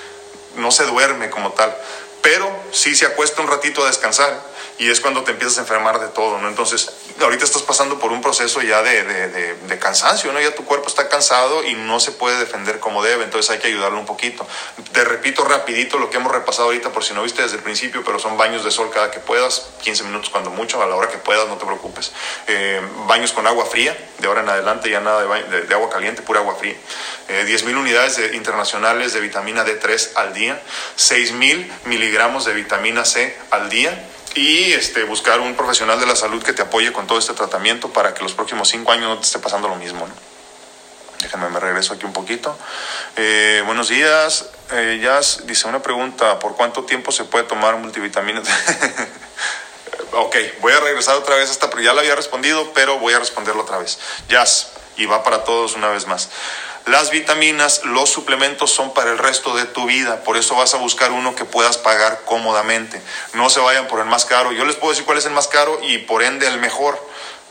no 0.54 0.70
se 0.70 0.84
duerme 0.84 1.28
como 1.28 1.50
tal, 1.54 1.76
pero 2.22 2.50
sí 2.72 2.94
se 2.94 3.06
acuesta 3.06 3.42
un 3.42 3.48
ratito 3.48 3.82
a 3.84 3.86
descansar 3.86 4.40
y 4.78 4.90
es 4.90 5.00
cuando 5.00 5.22
te 5.24 5.32
empiezas 5.32 5.58
a 5.58 5.60
enfermar 5.62 6.00
de 6.00 6.08
todo, 6.08 6.38
¿no? 6.38 6.48
Entonces, 6.48 6.90
ahorita 7.24 7.44
estás 7.44 7.62
pasando 7.62 7.98
por 7.98 8.12
un 8.12 8.20
proceso 8.20 8.62
ya 8.62 8.82
de, 8.82 9.04
de, 9.04 9.54
de, 9.54 9.78
cansancio, 9.78 10.32
¿no? 10.32 10.40
Ya 10.40 10.54
tu 10.54 10.64
cuerpo 10.64 10.88
está 10.88 11.08
cansado 11.08 11.64
y 11.64 11.74
no 11.74 12.00
se 12.00 12.12
puede 12.12 12.38
defender 12.38 12.80
como 12.80 13.02
debe, 13.02 13.24
entonces 13.24 13.50
hay 13.50 13.58
que 13.58 13.68
ayudarlo 13.68 13.98
un 13.98 14.06
poquito. 14.06 14.46
Te 14.92 15.04
repito 15.04 15.44
rapidito 15.44 15.98
lo 15.98 16.10
que 16.10 16.16
hemos 16.16 16.32
repasado 16.32 16.64
ahorita 16.64 16.90
por 16.90 17.04
si 17.04 17.14
no 17.14 17.22
viste 17.22 17.42
desde 17.42 17.56
el 17.56 17.62
principio, 17.62 18.02
pero 18.04 18.18
son 18.18 18.36
baños 18.36 18.64
de 18.64 18.70
sol 18.70 18.90
cada 18.92 19.10
que 19.10 19.20
puedas, 19.20 19.70
15 19.82 20.04
minutos 20.04 20.30
cuando 20.30 20.50
mucho, 20.50 20.82
a 20.82 20.86
la 20.86 20.94
hora 20.94 21.08
que 21.08 21.18
puedas, 21.18 21.48
no 21.48 21.56
te 21.56 21.64
preocupes. 21.64 22.12
Eh, 22.46 22.80
baños 23.06 23.32
con 23.32 23.46
agua 23.46 23.66
fría, 23.66 23.96
de 24.18 24.26
ahora 24.26 24.42
en 24.42 24.48
adelante 24.48 24.90
ya 24.90 25.00
nada 25.00 25.22
de, 25.22 25.62
de 25.62 25.74
agua 25.74 25.90
caliente, 25.90 26.22
pura 26.22 26.40
agua 26.40 26.56
fría. 26.56 26.74
Eh, 27.28 27.44
10.000 27.46 27.76
unidades 27.76 28.34
internacionales 28.34 29.12
de 29.12 29.20
vitamina 29.20 29.64
D3 29.64 30.10
al 30.16 30.34
día, 30.34 30.60
6.000 30.96 31.70
miligramos 31.84 32.44
de 32.44 32.54
vitamina 32.54 33.04
C 33.04 33.36
al 33.50 33.68
día 33.68 34.06
y 34.34 34.72
este, 34.72 35.04
buscar 35.04 35.40
un 35.40 35.56
profesional 35.56 35.98
de 35.98 36.06
la 36.06 36.16
salud 36.16 36.42
que 36.42 36.52
te 36.52 36.62
apoye 36.62 36.92
con 36.92 37.06
todo 37.06 37.18
este 37.18 37.34
tratamiento 37.34 37.92
para 37.92 38.14
que 38.14 38.22
los 38.22 38.32
próximos 38.32 38.68
cinco 38.68 38.92
años 38.92 39.08
no 39.08 39.18
te 39.18 39.26
esté 39.26 39.38
pasando 39.38 39.68
lo 39.68 39.76
mismo. 39.76 40.06
Déjenme, 41.20 41.50
me 41.50 41.60
regreso 41.60 41.94
aquí 41.94 42.06
un 42.06 42.12
poquito. 42.12 42.56
Eh, 43.16 43.62
buenos 43.66 43.88
días. 43.88 44.46
Eh, 44.72 45.00
Jazz 45.02 45.46
dice 45.46 45.68
una 45.68 45.82
pregunta, 45.82 46.38
¿por 46.38 46.56
cuánto 46.56 46.84
tiempo 46.84 47.12
se 47.12 47.24
puede 47.24 47.44
tomar 47.44 47.76
multivitaminas? 47.76 48.48
ok, 50.12 50.36
voy 50.60 50.72
a 50.72 50.80
regresar 50.80 51.16
otra 51.16 51.36
vez 51.36 51.50
hasta, 51.50 51.68
ya 51.80 51.92
la 51.92 52.00
había 52.00 52.14
respondido, 52.14 52.72
pero 52.72 52.98
voy 52.98 53.12
a 53.12 53.18
responderlo 53.18 53.62
otra 53.62 53.78
vez. 53.78 53.98
Jazz, 54.28 54.72
y 54.96 55.06
va 55.06 55.22
para 55.22 55.44
todos 55.44 55.74
una 55.74 55.88
vez 55.88 56.06
más. 56.06 56.30
Las 56.86 57.10
vitaminas, 57.10 57.84
los 57.84 58.10
suplementos 58.10 58.70
son 58.70 58.94
para 58.94 59.12
el 59.12 59.18
resto 59.18 59.54
de 59.54 59.66
tu 59.66 59.86
vida, 59.86 60.24
por 60.24 60.36
eso 60.36 60.56
vas 60.56 60.74
a 60.74 60.78
buscar 60.78 61.12
uno 61.12 61.34
que 61.34 61.44
puedas 61.44 61.76
pagar 61.76 62.22
cómodamente. 62.24 63.00
No 63.34 63.50
se 63.50 63.60
vayan 63.60 63.86
por 63.86 64.00
el 64.00 64.06
más 64.06 64.24
caro. 64.24 64.52
Yo 64.52 64.64
les 64.64 64.76
puedo 64.76 64.90
decir 64.90 65.04
cuál 65.04 65.18
es 65.18 65.26
el 65.26 65.32
más 65.32 65.46
caro 65.46 65.78
y 65.82 65.98
por 65.98 66.22
ende 66.22 66.46
el 66.46 66.58
mejor, 66.58 66.98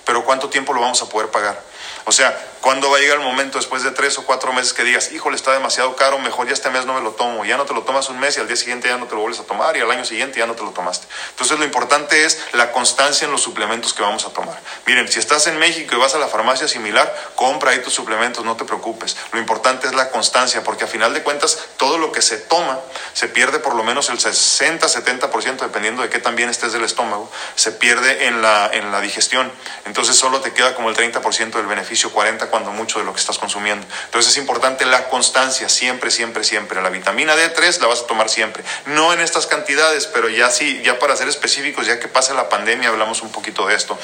pero 0.03 0.25
¿cuánto 0.25 0.49
tiempo 0.49 0.73
lo 0.73 0.82
vamos 0.82 1.01
a 1.01 1.09
poder 1.09 1.30
pagar? 1.30 1.61
O 2.05 2.11
sea, 2.11 2.36
¿Cuándo 2.62 2.89
va 2.89 2.97
a 2.97 2.99
llegar 2.99 3.20
el 3.20 3.24
momento 3.24 3.57
después 3.57 3.84
de 3.84 3.91
tres 3.91 4.18
o 4.18 4.26
cuatro 4.26 4.51
meses 4.51 4.74
que 4.74 4.84
digas, 4.84 5.14
híjole, 5.14 5.38
está 5.38 5.53
demasiado 5.53 5.95
caro, 5.95 6.20
mejor 6.20 6.45
ya 6.47 6.53
este 6.53 6.70
mes 6.70 6.86
no 6.86 6.93
me 6.93 6.99
lo 6.99 7.12
tomo? 7.12 7.45
Ya 7.45 7.55
no 7.55 7.66
te 7.66 7.74
lo 7.74 7.84
tomas 7.84 8.10
un 8.10 8.20
mes 8.20 8.36
y 8.36 8.41
al 8.41 8.47
día 8.47 8.57
siguiente 8.57 8.89
ya 8.89 8.97
no 8.97 9.05
te 9.05 9.16
lo 9.16 9.22
vuelves 9.22 9.39
a 9.39 9.43
tomar 9.43 9.78
y 9.78 9.80
al 9.80 9.89
año 9.89 10.03
siguiente 10.03 10.39
ya 10.39 10.45
no 10.45 10.55
te 10.55 10.64
lo 10.64 10.72
tomaste. 10.72 11.07
Entonces 11.30 11.57
lo 11.57 11.64
importante 11.64 12.26
es 12.26 12.38
la 12.51 12.74
constancia 12.74 13.24
en 13.24 13.32
los 13.32 13.41
suplementos 13.41 13.93
que 13.93 14.01
vamos 14.01 14.26
a 14.26 14.32
tomar. 14.32 14.60
Miren, 14.86 15.07
si 15.07 15.20
estás 15.20 15.47
en 15.47 15.57
México 15.57 15.95
y 15.95 15.99
vas 15.99 16.16
a 16.16 16.20
la 16.20 16.28
farmacia 16.28 16.68
similar, 16.68 17.16
compra 17.36 17.72
ahí 17.72 17.80
tus 17.80 17.93
suplementos, 17.93 18.43
no 18.43 18.57
te 18.57 18.66
preocupes. 18.66 19.16
Lo 19.32 19.39
importante 19.39 19.88
es 19.88 19.93
la 19.93 20.10
constancia, 20.10 20.62
porque 20.62 20.84
a 20.84 20.88
final 20.88 21.14
de 21.14 21.24
cuentas 21.24 21.57
todo 21.78 21.97
lo 21.97 22.12
que 22.12 22.22
se 22.22 22.38
toma 22.38 22.78
se 23.14 23.30
pierde 23.30 23.60
por 23.60 23.74
lo 23.74 23.84
menos 23.84 24.10
el 24.10 24.18
60-70%, 24.20 25.60
dependiendo 25.60 26.01
de 26.01 26.10
qué 26.10 26.20
tan 26.20 26.36
bien 26.36 26.49
estés 26.49 26.74
del 26.74 26.84
estómago, 26.84 27.32
se 27.55 27.72
pierde 27.72 28.28
en 28.28 28.41
la, 28.41 28.70
en 28.74 28.91
la 28.91 28.99
digestión. 28.99 29.49
Entonces 29.86 30.18
solo 30.18 30.41
te 30.41 30.51
queda 30.51 30.76
como 30.76 30.89
el 30.89 30.97
30% 30.97 31.51
del 31.51 31.68
beneficio, 31.68 32.12
40% 32.12 32.49
cuando 32.50 32.72
mucho 32.72 33.00
de 33.00 33.06
lo 33.06 33.14
que 33.14 33.20
estás 33.20 33.38
consumiendo. 33.38 33.86
Entonces 34.06 34.32
es 34.32 34.38
importante 34.38 34.86
la 34.86 35.10
constancia, 35.10 35.70
siempre, 35.70 36.12
siempre, 36.12 36.43
siempre. 36.43 36.82
La 36.82 36.89
vitamina 36.89 37.36
D3 37.36 37.80
la 37.80 37.88
vas 37.88 38.02
a 38.02 38.08
tomar 38.08 38.30
siempre. 38.30 38.64
No 38.88 39.14
en 39.14 39.22
estas 39.22 39.47
cantidades, 39.47 40.08
pero 40.08 40.30
ya 40.30 40.50
sí, 40.50 40.82
ya 40.84 41.00
para 41.00 41.16
ser 41.16 41.28
específicos, 41.28 41.86
ya 41.86 42.00
que 42.00 42.08
pasa 42.08 42.34
la 42.34 42.50
pandemia, 42.50 42.89
hablamos 42.89 43.22
un 43.22 43.32
poquito 43.32 43.68
de 43.68 43.76
esto. 43.76 43.97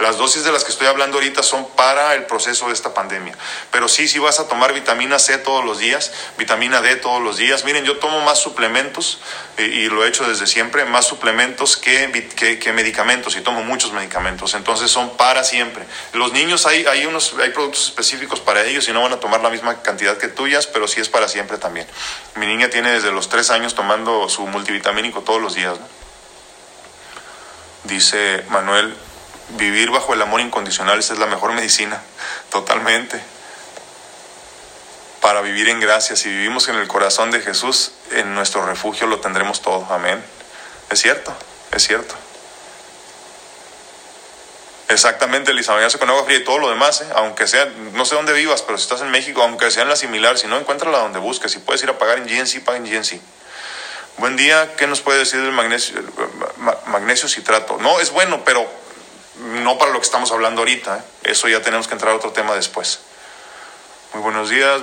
Las 0.00 0.18
dosis 0.18 0.44
de 0.44 0.52
las 0.52 0.64
que 0.64 0.72
estoy 0.72 0.86
hablando 0.86 1.18
ahorita 1.18 1.42
son 1.42 1.68
para 1.70 2.14
el 2.14 2.24
proceso 2.24 2.66
de 2.66 2.74
esta 2.74 2.94
pandemia. 2.94 3.36
Pero 3.70 3.88
sí, 3.88 4.08
sí 4.08 4.18
vas 4.18 4.40
a 4.40 4.48
tomar 4.48 4.72
vitamina 4.72 5.18
C 5.18 5.38
todos 5.38 5.64
los 5.64 5.78
días, 5.78 6.12
vitamina 6.38 6.80
D 6.80 6.96
todos 6.96 7.22
los 7.22 7.36
días. 7.36 7.64
Miren, 7.64 7.84
yo 7.84 7.98
tomo 7.98 8.20
más 8.20 8.38
suplementos 8.38 9.18
y, 9.58 9.62
y 9.62 9.88
lo 9.88 10.04
he 10.04 10.08
hecho 10.08 10.24
desde 10.24 10.46
siempre, 10.46 10.84
más 10.84 11.06
suplementos 11.06 11.76
que, 11.76 12.30
que, 12.36 12.58
que, 12.58 12.72
medicamentos 12.72 13.36
y 13.36 13.40
tomo 13.40 13.62
muchos 13.62 13.92
medicamentos. 13.92 14.54
Entonces 14.54 14.90
son 14.90 15.16
para 15.16 15.44
siempre. 15.44 15.84
Los 16.12 16.32
niños 16.32 16.66
hay, 16.66 16.84
hay, 16.86 17.06
unos, 17.06 17.34
hay 17.40 17.50
productos 17.50 17.91
específicos 17.92 18.40
para 18.40 18.64
ellos 18.64 18.88
y 18.88 18.92
no 18.92 19.02
van 19.02 19.12
a 19.12 19.20
tomar 19.20 19.42
la 19.42 19.50
misma 19.50 19.82
cantidad 19.82 20.16
que 20.16 20.28
tuyas, 20.28 20.66
pero 20.66 20.88
sí 20.88 21.00
es 21.00 21.10
para 21.10 21.28
siempre 21.28 21.58
también. 21.58 21.86
Mi 22.36 22.46
niña 22.46 22.70
tiene 22.70 22.90
desde 22.90 23.12
los 23.12 23.28
tres 23.28 23.50
años 23.50 23.74
tomando 23.74 24.28
su 24.30 24.46
multivitamínico 24.46 25.20
todos 25.20 25.42
los 25.42 25.54
días. 25.54 25.78
¿no? 25.78 25.86
Dice 27.84 28.44
Manuel, 28.48 28.96
vivir 29.50 29.90
bajo 29.90 30.14
el 30.14 30.22
amor 30.22 30.40
incondicional 30.40 30.98
es 30.98 31.10
la 31.10 31.26
mejor 31.26 31.52
medicina, 31.52 32.02
totalmente. 32.50 33.20
Para 35.20 35.42
vivir 35.42 35.68
en 35.68 35.78
gracia, 35.78 36.16
si 36.16 36.30
vivimos 36.30 36.68
en 36.68 36.76
el 36.76 36.88
corazón 36.88 37.30
de 37.30 37.40
Jesús, 37.40 37.92
en 38.10 38.34
nuestro 38.34 38.64
refugio 38.66 39.06
lo 39.06 39.20
tendremos 39.20 39.60
todo. 39.60 39.86
Amén. 39.90 40.24
Es 40.90 41.00
cierto, 41.00 41.32
es 41.70 41.86
cierto. 41.86 42.14
Exactamente, 44.92 45.52
Elisa, 45.52 45.72
bañarse 45.72 45.98
con 45.98 46.10
agua 46.10 46.24
fría 46.24 46.38
y 46.38 46.44
todo 46.44 46.58
lo 46.58 46.68
demás, 46.68 47.00
¿eh? 47.00 47.06
aunque 47.14 47.46
sea, 47.46 47.64
no 47.94 48.04
sé 48.04 48.14
dónde 48.14 48.34
vivas, 48.34 48.60
pero 48.60 48.76
si 48.76 48.82
estás 48.82 49.00
en 49.00 49.10
México, 49.10 49.42
aunque 49.42 49.70
sea 49.70 49.84
en 49.84 49.88
la 49.88 49.96
similar, 49.96 50.36
si 50.36 50.46
no, 50.46 50.58
encuéntrala 50.58 50.98
donde 50.98 51.18
busques. 51.18 51.50
Si 51.50 51.60
puedes 51.60 51.82
ir 51.82 51.88
a 51.88 51.96
pagar 51.96 52.18
en 52.18 52.26
GNC, 52.26 52.62
paga 52.62 52.76
en 52.76 52.84
GNC. 52.84 53.18
Buen 54.18 54.36
día, 54.36 54.74
¿qué 54.76 54.86
nos 54.86 55.00
puede 55.00 55.20
decir 55.20 55.40
del 55.40 55.52
magnesio, 55.52 55.98
magnesio 56.86 57.26
citrato? 57.26 57.78
No, 57.78 58.00
es 58.00 58.10
bueno, 58.10 58.44
pero 58.44 58.68
no 59.62 59.78
para 59.78 59.92
lo 59.92 59.98
que 59.98 60.04
estamos 60.04 60.30
hablando 60.30 60.60
ahorita. 60.60 60.98
¿eh? 60.98 61.30
Eso 61.30 61.48
ya 61.48 61.62
tenemos 61.62 61.88
que 61.88 61.94
entrar 61.94 62.12
a 62.12 62.16
otro 62.16 62.32
tema 62.32 62.54
después. 62.54 63.00
Muy 64.12 64.22
buenos 64.22 64.50
días, 64.50 64.82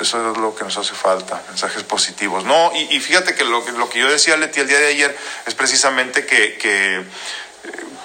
eso 0.00 0.32
es 0.32 0.38
lo 0.38 0.54
que 0.54 0.64
nos 0.64 0.78
hace 0.78 0.94
falta, 0.94 1.42
mensajes 1.48 1.82
positivos. 1.82 2.44
No, 2.44 2.72
y, 2.74 2.98
fíjate 2.98 3.34
que 3.34 3.44
lo, 3.44 3.62
que 3.62 3.98
yo 3.98 4.08
decía, 4.08 4.38
Leti, 4.38 4.60
el 4.60 4.68
día 4.68 4.78
de 4.78 4.86
ayer 4.86 5.18
es 5.44 5.54
precisamente 5.54 6.24
que, 6.24 6.56
que 6.56 7.04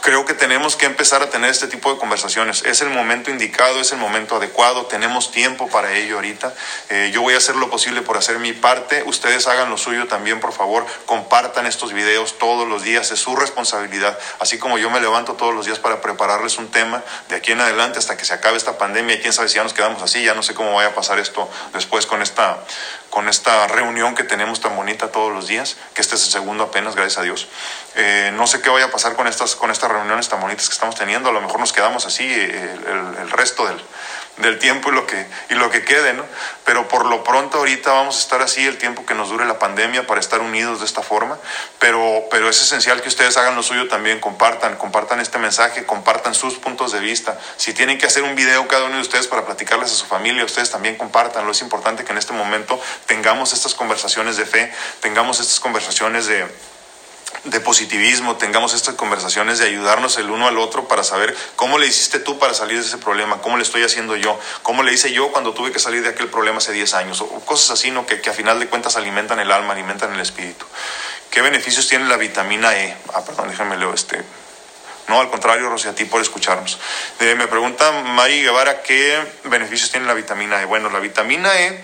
creo 0.05 0.23
que 0.23 0.35
tenemos 0.35 0.75
que 0.75 0.85
empezar 0.85 1.23
a 1.23 1.31
tener 1.31 1.49
este 1.49 1.65
tipo 1.65 1.91
de 1.91 1.97
conversaciones. 1.97 2.63
Es 2.63 2.79
el 2.81 2.91
momento 2.91 3.31
indicado, 3.31 3.81
es 3.81 3.91
el 3.91 3.97
momento 3.97 4.35
adecuado, 4.35 4.85
tenemos 4.85 5.31
tiempo 5.31 5.67
para 5.67 5.93
ello 5.93 6.17
ahorita. 6.17 6.53
Eh, 6.89 7.09
yo 7.11 7.23
voy 7.23 7.33
a 7.33 7.37
hacer 7.37 7.55
lo 7.55 7.71
posible 7.71 8.03
por 8.03 8.15
hacer 8.15 8.37
mi 8.37 8.53
parte, 8.53 9.01
ustedes 9.07 9.47
hagan 9.47 9.71
lo 9.71 9.79
suyo 9.79 10.05
también, 10.05 10.39
por 10.39 10.53
favor, 10.53 10.85
compartan 11.07 11.65
estos 11.65 11.91
videos 11.91 12.37
todos 12.37 12.67
los 12.67 12.83
días, 12.83 13.09
es 13.09 13.19
su 13.19 13.35
responsabilidad, 13.35 14.15
así 14.37 14.59
como 14.59 14.77
yo 14.77 14.91
me 14.91 15.01
levanto 15.01 15.33
todos 15.33 15.55
los 15.55 15.65
días 15.65 15.79
para 15.79 16.01
prepararles 16.01 16.59
un 16.59 16.67
tema 16.67 17.01
de 17.29 17.37
aquí 17.37 17.53
en 17.53 17.61
adelante 17.61 17.97
hasta 17.97 18.15
que 18.15 18.25
se 18.25 18.35
acabe 18.35 18.57
esta 18.57 18.77
pandemia, 18.77 19.19
quién 19.19 19.33
sabe 19.33 19.49
si 19.49 19.55
ya 19.55 19.63
nos 19.63 19.73
quedamos 19.73 20.03
así, 20.03 20.23
ya 20.23 20.35
no 20.35 20.43
sé 20.43 20.53
cómo 20.53 20.75
vaya 20.75 20.89
a 20.89 20.93
pasar 20.93 21.17
esto 21.17 21.49
después 21.73 22.05
con 22.05 22.21
esta, 22.21 22.59
con 23.15 23.29
esta 23.29 23.65
reunión 23.67 24.13
que 24.13 24.25
tenemos 24.25 24.59
tan 24.59 24.75
bonita 24.75 25.09
todos 25.09 25.31
los 25.31 25.47
días, 25.47 25.77
que 25.93 26.01
este 26.01 26.15
es 26.15 26.25
el 26.25 26.31
segundo 26.33 26.65
apenas, 26.65 26.97
gracias 26.97 27.17
a 27.17 27.21
Dios. 27.21 27.47
Eh, 27.95 28.31
no 28.33 28.45
sé 28.45 28.61
qué 28.61 28.69
vaya 28.69 28.87
a 28.87 28.91
pasar 28.91 29.15
con 29.15 29.25
estas, 29.25 29.55
con 29.55 29.71
estas 29.71 29.89
reuniones 29.89 30.27
tan 30.27 30.41
bonitas 30.41 30.67
que 30.67 30.73
estamos 30.73 30.95
teniendo, 30.95 31.29
a 31.29 31.31
lo 31.31 31.39
mejor 31.39 31.61
nos 31.61 31.71
quedamos 31.71 32.05
así 32.05 32.25
eh, 32.25 32.77
el, 32.85 33.21
el 33.21 33.31
resto 33.31 33.67
del, 33.67 33.81
del 34.37 34.59
tiempo 34.59 34.89
y 34.89 34.93
lo 34.93 35.07
que 35.07 35.25
y 35.49 35.53
lo 35.55 35.69
que 35.69 35.83
quede, 35.83 36.13
¿no? 36.13 36.23
Pero 36.65 36.87
por 36.87 37.05
lo 37.05 37.23
pronto 37.23 37.59
ahorita 37.59 37.91
vamos 37.91 38.17
a 38.17 38.19
estar 38.19 38.41
así 38.41 38.65
el 38.65 38.77
tiempo 38.77 39.05
que 39.05 39.13
nos 39.13 39.29
dure 39.29 39.45
la 39.45 39.59
pandemia 39.59 40.05
para 40.07 40.19
estar 40.19 40.41
unidos 40.41 40.79
de 40.79 40.85
esta 40.85 41.01
forma, 41.01 41.37
pero 41.79 42.25
pero 42.29 42.49
es 42.49 42.61
esencial 42.61 43.01
que 43.01 43.07
ustedes 43.07 43.37
hagan 43.37 43.55
lo 43.55 43.63
suyo 43.63 43.87
también, 43.87 44.19
compartan, 44.19 44.75
compartan 44.75 45.19
este 45.19 45.37
mensaje, 45.37 45.85
compartan 45.85 46.35
sus 46.35 46.55
puntos 46.55 46.91
de 46.91 46.99
vista. 46.99 47.39
Si 47.57 47.73
tienen 47.73 47.97
que 47.97 48.05
hacer 48.05 48.23
un 48.23 48.35
video 48.35 48.67
cada 48.67 48.85
uno 48.85 48.95
de 48.95 49.01
ustedes 49.01 49.27
para 49.27 49.45
platicarles 49.45 49.91
a 49.91 49.95
su 49.95 50.05
familia, 50.05 50.43
ustedes 50.43 50.71
también 50.71 50.95
compartanlo. 50.95 51.51
Es 51.51 51.61
importante 51.61 52.03
que 52.03 52.11
en 52.11 52.17
este 52.17 52.33
momento 52.33 52.79
tengamos 53.05 53.53
estas 53.53 53.73
conversaciones 53.73 54.37
de 54.37 54.45
fe, 54.45 54.73
tengamos 54.99 55.39
estas 55.39 55.59
conversaciones 55.59 56.27
de 56.27 56.45
de 57.43 57.59
positivismo, 57.59 58.37
tengamos 58.37 58.73
estas 58.73 58.95
conversaciones 58.95 59.59
de 59.59 59.65
ayudarnos 59.65 60.17
el 60.17 60.29
uno 60.29 60.47
al 60.47 60.57
otro 60.57 60.87
para 60.87 61.03
saber 61.03 61.35
cómo 61.55 61.77
le 61.77 61.87
hiciste 61.87 62.19
tú 62.19 62.39
para 62.39 62.53
salir 62.53 62.79
de 62.79 62.85
ese 62.85 62.97
problema, 62.97 63.41
cómo 63.41 63.57
le 63.57 63.63
estoy 63.63 63.83
haciendo 63.83 64.15
yo, 64.15 64.39
cómo 64.63 64.83
le 64.83 64.93
hice 64.93 65.11
yo 65.11 65.31
cuando 65.31 65.53
tuve 65.53 65.71
que 65.71 65.79
salir 65.79 66.01
de 66.03 66.09
aquel 66.09 66.27
problema 66.27 66.57
hace 66.57 66.71
10 66.71 66.93
años, 66.95 67.21
o 67.21 67.27
cosas 67.41 67.71
así, 67.71 67.91
¿no? 67.91 68.05
que, 68.05 68.21
a 68.29 68.33
final 68.33 68.59
de 68.59 68.67
cuentas 68.67 68.95
alimentan 68.95 69.39
el 69.39 69.51
alma, 69.51 69.73
alimentan 69.73 70.13
el 70.13 70.19
espíritu. 70.19 70.65
¿Qué 71.29 71.41
beneficios 71.41 71.87
tiene 71.87 72.05
la 72.05 72.17
vitamina 72.17 72.77
E? 72.77 72.95
Ah, 73.13 73.23
perdón, 73.23 73.49
déjame 73.49 73.77
leer 73.77 73.93
este. 73.93 74.23
No, 75.07 75.19
al 75.19 75.29
contrario, 75.29 75.69
Rosy, 75.69 75.87
a 75.87 75.93
ti 75.93 76.05
por 76.05 76.21
escucharnos. 76.21 76.79
Eh, 77.19 77.35
me 77.35 77.47
pregunta 77.47 77.91
Mari 77.91 78.41
Guevara, 78.41 78.81
¿qué 78.81 79.21
beneficios 79.43 79.91
tiene 79.91 80.07
la 80.07 80.15
vitamina 80.15 80.61
E? 80.61 80.65
Bueno, 80.65 80.89
la 80.89 80.99
vitamina 80.99 81.59
E 81.59 81.83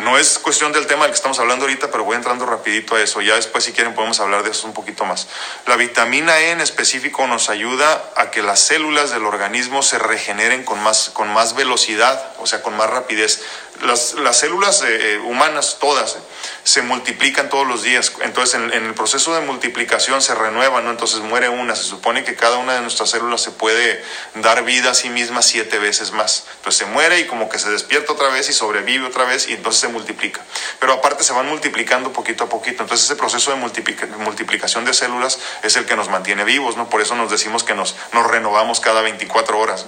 no 0.00 0.18
es 0.18 0.38
cuestión 0.38 0.72
del 0.72 0.86
tema 0.86 1.04
del 1.04 1.12
que 1.12 1.16
estamos 1.16 1.38
hablando 1.38 1.64
ahorita, 1.64 1.90
pero 1.90 2.04
voy 2.04 2.16
entrando 2.16 2.46
rapidito 2.46 2.96
a 2.96 3.02
eso. 3.02 3.20
Ya 3.20 3.34
después, 3.36 3.64
si 3.64 3.72
quieren, 3.72 3.94
podemos 3.94 4.20
hablar 4.20 4.42
de 4.42 4.50
eso 4.50 4.66
un 4.66 4.74
poquito 4.74 5.04
más. 5.04 5.28
La 5.66 5.76
vitamina 5.76 6.38
E 6.40 6.50
en 6.50 6.60
específico 6.60 7.26
nos 7.26 7.50
ayuda 7.50 8.10
a 8.16 8.30
que 8.30 8.42
las 8.42 8.60
células 8.60 9.10
del 9.10 9.26
organismo 9.26 9.82
se 9.82 9.98
regeneren 9.98 10.64
con 10.64 10.82
más, 10.82 11.10
con 11.10 11.32
más 11.32 11.54
velocidad, 11.54 12.32
o 12.38 12.46
sea, 12.46 12.62
con 12.62 12.76
más 12.76 12.90
rapidez. 12.90 13.42
Las, 13.82 14.14
las 14.14 14.38
células 14.38 14.82
eh, 14.86 15.20
humanas, 15.24 15.78
todas, 15.80 16.16
eh, 16.16 16.18
se 16.64 16.82
multiplican 16.82 17.48
todos 17.48 17.66
los 17.66 17.82
días. 17.82 18.12
Entonces, 18.22 18.54
en, 18.54 18.72
el 18.72 18.94
proceso 18.94 19.34
de 19.34 19.40
multiplicación 19.40 20.22
se 20.22 20.34
renuevan, 20.34 20.84
¿no? 20.84 20.90
Entonces 20.90 21.20
muere 21.20 21.48
una. 21.48 21.74
Se 21.74 21.84
supone 21.84 22.24
que 22.24 22.36
cada 22.36 22.58
una 22.58 22.74
de 22.74 22.80
nuestras 22.80 23.10
células 23.10 23.40
se 23.40 23.50
puede 23.50 24.04
dar 24.36 24.64
vida 24.64 24.90
a 24.90 24.94
sí 24.94 25.08
misma 25.08 25.42
siete 25.42 25.78
veces 25.78 26.12
más. 26.12 26.44
Entonces 26.56 26.78
se 26.78 26.86
muere 26.86 27.20
y 27.20 27.26
como 27.26 27.48
que 27.48 27.58
se 27.58 27.70
despierta 27.70 28.12
otra 28.12 28.28
vez 28.28 28.48
y 28.48 28.52
sobrevive 28.52 29.06
otra 29.06 29.24
vez 29.24 29.48
y 29.48 29.54
entonces 29.54 29.80
se 29.80 29.88
multiplica. 29.88 30.42
Pero 30.78 30.92
aparte 30.92 31.24
se 31.24 31.32
van 31.32 31.48
multiplicando 31.48 32.12
poquito 32.12 32.44
a 32.44 32.48
poquito. 32.48 32.82
Entonces 32.82 33.06
ese 33.06 33.16
proceso 33.16 33.50
de 33.50 33.56
multiplic 33.56 34.08
multiplicación 34.18 34.84
de 34.84 34.94
células 34.94 35.38
es 35.62 35.76
el 35.76 35.86
que 35.86 35.96
nos 35.96 36.08
mantiene 36.08 36.44
vivos, 36.44 36.76
¿no? 36.76 36.88
Por 36.88 37.00
eso 37.00 37.14
nos 37.14 37.30
decimos 37.30 37.64
que 37.64 37.74
nos, 37.74 37.96
nos 38.12 38.26
renovamos 38.26 38.80
cada 38.80 39.00
24 39.02 39.58
horas. 39.58 39.86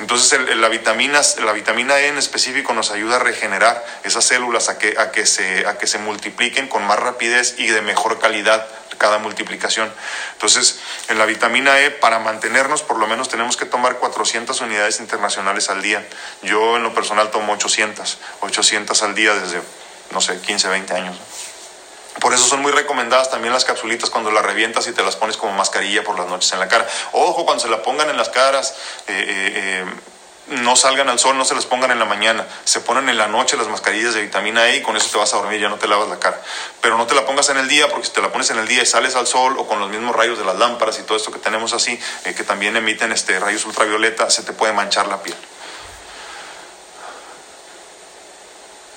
Entonces 0.00 0.56
la, 0.56 0.68
vitamina, 0.68 1.20
la 1.44 1.52
vitamina 1.52 1.98
E 2.00 2.08
en 2.08 2.16
específico 2.16 2.72
nos 2.72 2.90
ayuda 2.90 3.16
a 3.16 3.18
regenerar 3.18 3.84
esas 4.02 4.24
células 4.24 4.68
a 4.70 4.78
que, 4.78 4.96
a, 4.98 5.12
que 5.12 5.26
se, 5.26 5.66
a 5.66 5.76
que 5.76 5.86
se 5.86 5.98
multipliquen 5.98 6.68
con 6.68 6.84
más 6.84 6.98
rapidez 6.98 7.54
y 7.58 7.66
de 7.66 7.82
mejor 7.82 8.18
calidad 8.18 8.66
cada 8.96 9.18
multiplicación. 9.18 9.90
Entonces, 10.32 10.78
en 11.08 11.18
la 11.18 11.24
vitamina 11.24 11.80
E, 11.80 11.90
para 11.90 12.18
mantenernos, 12.18 12.82
por 12.82 12.98
lo 12.98 13.06
menos 13.06 13.28
tenemos 13.28 13.56
que 13.56 13.64
tomar 13.64 13.96
400 13.96 14.60
unidades 14.60 15.00
internacionales 15.00 15.70
al 15.70 15.80
día. 15.80 16.06
Yo 16.42 16.76
en 16.76 16.82
lo 16.82 16.92
personal 16.92 17.30
tomo 17.30 17.54
800, 17.54 18.18
800 18.40 19.02
al 19.02 19.14
día 19.14 19.34
desde, 19.34 19.62
no 20.12 20.20
sé, 20.20 20.38
15, 20.40 20.68
20 20.68 20.94
años. 20.94 21.16
Por 22.18 22.34
eso 22.34 22.44
son 22.44 22.60
muy 22.60 22.72
recomendadas 22.72 23.30
también 23.30 23.52
las 23.54 23.64
capsulitas 23.64 24.10
cuando 24.10 24.30
las 24.30 24.44
revientas 24.44 24.86
y 24.88 24.92
te 24.92 25.02
las 25.02 25.16
pones 25.16 25.36
como 25.36 25.52
mascarilla 25.52 26.02
por 26.02 26.18
las 26.18 26.28
noches 26.28 26.52
en 26.52 26.58
la 26.58 26.68
cara. 26.68 26.86
Ojo, 27.12 27.44
cuando 27.44 27.62
se 27.62 27.68
la 27.68 27.82
pongan 27.82 28.10
en 28.10 28.16
las 28.16 28.28
caras, 28.30 28.74
eh, 29.06 29.12
eh, 29.12 29.52
eh, 29.54 29.84
no 30.48 30.74
salgan 30.74 31.08
al 31.08 31.20
sol, 31.20 31.38
no 31.38 31.44
se 31.44 31.54
las 31.54 31.66
pongan 31.66 31.92
en 31.92 32.00
la 32.00 32.04
mañana. 32.04 32.46
Se 32.64 32.80
ponen 32.80 33.08
en 33.08 33.16
la 33.16 33.28
noche 33.28 33.56
las 33.56 33.68
mascarillas 33.68 34.14
de 34.14 34.22
vitamina 34.22 34.68
E 34.68 34.78
y 34.78 34.82
con 34.82 34.96
eso 34.96 35.08
te 35.08 35.18
vas 35.18 35.32
a 35.34 35.36
dormir, 35.36 35.60
ya 35.60 35.68
no 35.68 35.76
te 35.76 35.86
lavas 35.86 36.08
la 36.08 36.18
cara. 36.18 36.42
Pero 36.80 36.98
no 36.98 37.06
te 37.06 37.14
la 37.14 37.24
pongas 37.24 37.48
en 37.50 37.58
el 37.58 37.68
día, 37.68 37.88
porque 37.88 38.06
si 38.06 38.12
te 38.12 38.20
la 38.20 38.32
pones 38.32 38.50
en 38.50 38.58
el 38.58 38.66
día 38.66 38.82
y 38.82 38.86
sales 38.86 39.14
al 39.14 39.28
sol 39.28 39.56
o 39.56 39.68
con 39.68 39.78
los 39.78 39.88
mismos 39.88 40.14
rayos 40.16 40.36
de 40.36 40.44
las 40.44 40.56
lámparas 40.56 40.98
y 40.98 41.02
todo 41.04 41.16
esto 41.16 41.30
que 41.30 41.38
tenemos 41.38 41.72
así, 41.72 41.98
que 42.24 42.44
también 42.44 42.76
emiten 42.76 43.12
este, 43.12 43.38
rayos 43.38 43.64
ultravioleta, 43.64 44.28
se 44.30 44.42
te 44.42 44.52
puede 44.52 44.72
manchar 44.72 45.06
la 45.06 45.22
piel. 45.22 45.36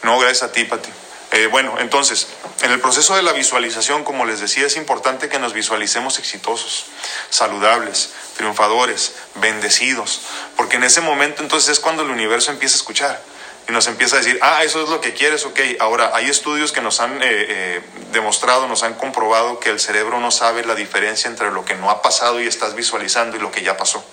No, 0.01 0.17
gracias 0.19 0.43
a 0.49 0.51
ti, 0.51 0.63
Pati. 0.65 0.89
Eh, 1.33 1.47
bueno, 1.47 1.77
entonces, 1.79 2.27
en 2.61 2.71
el 2.71 2.79
proceso 2.79 3.15
de 3.15 3.23
la 3.23 3.33
visualización, 3.33 4.03
como 4.03 4.23
les 4.23 4.39
decía, 4.39 4.67
es 4.67 4.77
importante 4.77 5.29
que 5.29 5.39
nos 5.39 5.53
visualicemos 5.53 6.19
exitosos, 6.19 6.85
saludables, 7.31 8.11
triunfadores, 8.37 9.13
bendecidos, 9.35 10.21
porque 10.55 10.75
en 10.75 10.83
ese 10.83 11.01
momento 11.01 11.41
entonces 11.41 11.71
es 11.71 11.79
cuando 11.79 12.03
el 12.03 12.11
universo 12.11 12.51
empieza 12.51 12.75
a 12.75 12.77
escuchar 12.77 13.21
y 13.67 13.71
nos 13.71 13.87
empieza 13.87 14.17
a 14.17 14.19
decir, 14.19 14.37
ah, 14.43 14.63
eso 14.63 14.83
es 14.83 14.89
lo 14.89 15.01
que 15.01 15.13
quieres, 15.13 15.43
ok. 15.45 15.59
Ahora, 15.79 16.11
hay 16.13 16.29
estudios 16.29 16.71
que 16.71 16.81
nos 16.81 16.99
han 16.99 17.23
eh, 17.23 17.25
eh, 17.25 17.81
demostrado, 18.11 18.67
nos 18.67 18.83
han 18.83 18.93
comprobado 18.93 19.59
que 19.59 19.71
el 19.71 19.79
cerebro 19.79 20.19
no 20.19 20.29
sabe 20.29 20.63
la 20.63 20.75
diferencia 20.75 21.29
entre 21.29 21.49
lo 21.49 21.65
que 21.65 21.73
no 21.73 21.89
ha 21.89 22.03
pasado 22.03 22.41
y 22.41 22.47
estás 22.47 22.75
visualizando 22.75 23.37
y 23.37 23.39
lo 23.39 23.51
que 23.51 23.63
ya 23.63 23.75
pasó. 23.75 24.05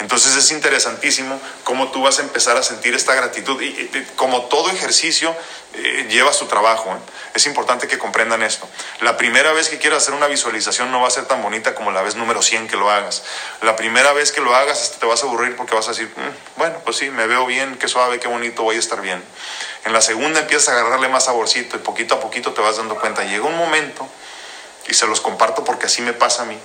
Entonces 0.00 0.34
es 0.34 0.50
interesantísimo 0.50 1.40
cómo 1.62 1.90
tú 1.90 2.02
vas 2.02 2.18
a 2.18 2.22
empezar 2.22 2.56
a 2.56 2.62
sentir 2.62 2.94
esta 2.94 3.14
gratitud. 3.14 3.60
Y, 3.60 3.90
como 4.16 4.46
todo 4.46 4.70
ejercicio 4.70 5.34
eh, 5.74 6.06
lleva 6.08 6.32
su 6.32 6.46
trabajo, 6.46 6.90
¿eh? 6.90 6.98
es 7.34 7.46
importante 7.46 7.86
que 7.86 7.98
comprendan 7.98 8.42
esto. 8.42 8.66
La 9.02 9.16
primera 9.18 9.52
vez 9.52 9.68
que 9.68 9.78
quieras 9.78 10.02
hacer 10.02 10.14
una 10.14 10.26
visualización 10.26 10.90
no 10.90 11.00
va 11.00 11.08
a 11.08 11.10
ser 11.10 11.26
tan 11.26 11.42
bonita 11.42 11.74
como 11.74 11.90
la 11.92 12.00
vez 12.00 12.16
número 12.16 12.40
100 12.40 12.68
que 12.68 12.76
lo 12.76 12.90
hagas. 12.90 13.22
La 13.60 13.76
primera 13.76 14.12
vez 14.14 14.32
que 14.32 14.40
lo 14.40 14.54
hagas 14.54 14.96
te 14.98 15.04
vas 15.06 15.22
a 15.22 15.26
aburrir 15.26 15.54
porque 15.54 15.74
vas 15.74 15.86
a 15.86 15.90
decir, 15.90 16.10
mm, 16.16 16.58
bueno, 16.58 16.78
pues 16.84 16.96
sí, 16.96 17.10
me 17.10 17.26
veo 17.26 17.44
bien, 17.44 17.76
qué 17.76 17.86
suave, 17.86 18.18
qué 18.18 18.28
bonito, 18.28 18.62
voy 18.62 18.76
a 18.76 18.80
estar 18.80 19.02
bien. 19.02 19.22
En 19.84 19.92
la 19.92 20.00
segunda 20.00 20.40
empiezas 20.40 20.68
a 20.70 20.80
agarrarle 20.80 21.08
más 21.08 21.26
saborcito 21.26 21.76
y 21.76 21.80
poquito 21.80 22.14
a 22.14 22.20
poquito 22.20 22.52
te 22.52 22.62
vas 22.62 22.78
dando 22.78 22.96
cuenta. 22.98 23.22
Llega 23.24 23.44
un 23.44 23.56
momento, 23.56 24.08
y 24.90 24.94
se 24.94 25.06
los 25.06 25.20
comparto 25.20 25.64
porque 25.64 25.86
así 25.86 26.02
me 26.02 26.12
pasa 26.12 26.42
a 26.42 26.46
mí, 26.46 26.58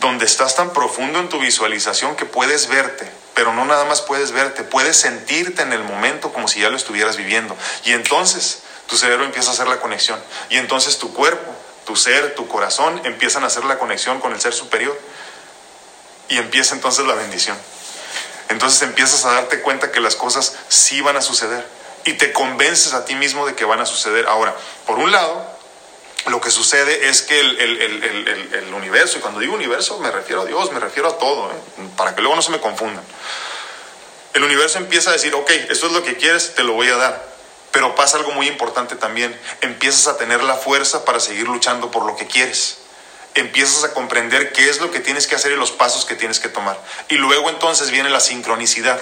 donde 0.00 0.24
estás 0.24 0.56
tan 0.56 0.72
profundo 0.72 1.18
en 1.18 1.28
tu 1.28 1.38
visualización 1.38 2.16
que 2.16 2.24
puedes 2.24 2.68
verte, 2.68 3.10
pero 3.34 3.52
no 3.52 3.64
nada 3.64 3.84
más 3.84 4.00
puedes 4.00 4.32
verte, 4.32 4.64
puedes 4.64 4.96
sentirte 4.96 5.62
en 5.62 5.72
el 5.72 5.84
momento 5.84 6.32
como 6.32 6.48
si 6.48 6.60
ya 6.60 6.70
lo 6.70 6.76
estuvieras 6.76 7.16
viviendo. 7.16 7.56
Y 7.84 7.92
entonces 7.92 8.62
tu 8.86 8.96
cerebro 8.96 9.24
empieza 9.24 9.50
a 9.50 9.52
hacer 9.52 9.68
la 9.68 9.78
conexión. 9.78 10.20
Y 10.48 10.56
entonces 10.56 10.98
tu 10.98 11.12
cuerpo, 11.12 11.54
tu 11.84 11.96
ser, 11.96 12.34
tu 12.34 12.48
corazón 12.48 13.00
empiezan 13.04 13.44
a 13.44 13.46
hacer 13.46 13.64
la 13.64 13.78
conexión 13.78 14.20
con 14.20 14.32
el 14.32 14.40
ser 14.40 14.54
superior. 14.54 14.98
Y 16.28 16.38
empieza 16.38 16.74
entonces 16.74 17.06
la 17.06 17.14
bendición. 17.14 17.56
Entonces 18.48 18.82
empiezas 18.82 19.24
a 19.24 19.32
darte 19.32 19.60
cuenta 19.60 19.92
que 19.92 20.00
las 20.00 20.16
cosas 20.16 20.56
sí 20.68 21.00
van 21.02 21.16
a 21.16 21.22
suceder. 21.22 21.66
Y 22.04 22.14
te 22.14 22.32
convences 22.32 22.94
a 22.94 23.04
ti 23.04 23.14
mismo 23.14 23.46
de 23.46 23.54
que 23.54 23.64
van 23.64 23.80
a 23.80 23.86
suceder. 23.86 24.26
Ahora, 24.26 24.56
por 24.86 24.98
un 24.98 25.12
lado, 25.12 25.49
lo 26.26 26.40
que 26.40 26.50
sucede 26.50 27.08
es 27.08 27.22
que 27.22 27.40
el, 27.40 28.74
universo, 28.74 29.18
y 29.18 29.20
cuando 29.20 29.40
digo 29.40 29.54
universo 29.54 29.98
me 29.98 30.10
refiero 30.10 30.42
a 30.42 30.44
Dios, 30.44 30.70
me 30.72 30.80
refiero 30.80 31.08
a 31.08 31.18
todo, 31.18 31.50
¿eh? 31.50 31.88
para 31.96 32.14
que 32.14 32.20
luego 32.20 32.36
no 32.36 32.42
se 32.42 32.50
me 32.50 32.60
confundan. 32.60 33.04
El 34.34 34.44
universo 34.44 34.78
empieza 34.78 35.10
a 35.10 35.12
decir, 35.14 35.34
ok, 35.34 35.50
esto 35.70 35.86
es 35.86 35.92
lo 35.92 36.02
que 36.02 36.16
quieres, 36.16 36.54
te 36.54 36.62
lo 36.62 36.74
voy 36.74 36.88
a 36.88 36.96
dar. 36.96 37.30
Pero 37.72 37.94
pasa 37.94 38.18
algo 38.18 38.32
muy 38.32 38.48
importante 38.48 38.96
también, 38.96 39.38
empiezas 39.60 40.08
a 40.08 40.18
tener 40.18 40.42
la 40.42 40.56
fuerza 40.56 41.04
para 41.04 41.20
seguir 41.20 41.48
luchando 41.48 41.90
por 41.90 42.04
lo 42.04 42.16
que 42.16 42.26
quieres. 42.26 42.78
Empiezas 43.34 43.84
a 43.84 43.94
comprender 43.94 44.52
qué 44.52 44.68
es 44.68 44.80
lo 44.80 44.90
que 44.90 45.00
tienes 45.00 45.26
que 45.26 45.36
hacer 45.36 45.52
y 45.52 45.56
los 45.56 45.70
pasos 45.70 46.04
que 46.04 46.16
tienes 46.16 46.38
que 46.38 46.48
tomar. 46.48 46.78
Y 47.08 47.14
luego 47.14 47.48
entonces 47.48 47.90
viene 47.90 48.10
la 48.10 48.20
sincronicidad. 48.20 49.00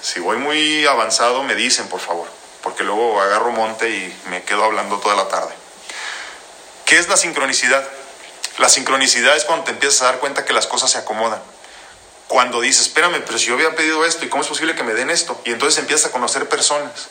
Si 0.00 0.20
voy 0.20 0.36
muy 0.36 0.86
avanzado, 0.86 1.42
me 1.42 1.54
dicen, 1.54 1.88
por 1.88 2.00
favor 2.00 2.43
porque 2.64 2.82
luego 2.82 3.20
agarro 3.20 3.52
monte 3.52 3.90
y 3.90 4.20
me 4.30 4.42
quedo 4.42 4.64
hablando 4.64 4.98
toda 4.98 5.14
la 5.14 5.28
tarde. 5.28 5.54
¿Qué 6.86 6.98
es 6.98 7.08
la 7.08 7.18
sincronicidad? 7.18 7.86
La 8.56 8.70
sincronicidad 8.70 9.36
es 9.36 9.44
cuando 9.44 9.66
te 9.66 9.72
empiezas 9.72 10.00
a 10.00 10.06
dar 10.06 10.18
cuenta 10.18 10.46
que 10.46 10.54
las 10.54 10.66
cosas 10.66 10.90
se 10.90 10.98
acomodan. 10.98 11.40
Cuando 12.26 12.62
dices, 12.62 12.86
espérame, 12.86 13.22
pero 13.26 13.38
si 13.38 13.46
yo 13.46 13.54
había 13.54 13.76
pedido 13.76 14.06
esto, 14.06 14.24
¿y 14.24 14.28
cómo 14.30 14.42
es 14.42 14.48
posible 14.48 14.74
que 14.74 14.82
me 14.82 14.94
den 14.94 15.10
esto? 15.10 15.38
Y 15.44 15.52
entonces 15.52 15.78
empiezas 15.78 16.06
a 16.06 16.12
conocer 16.12 16.48
personas. 16.48 17.08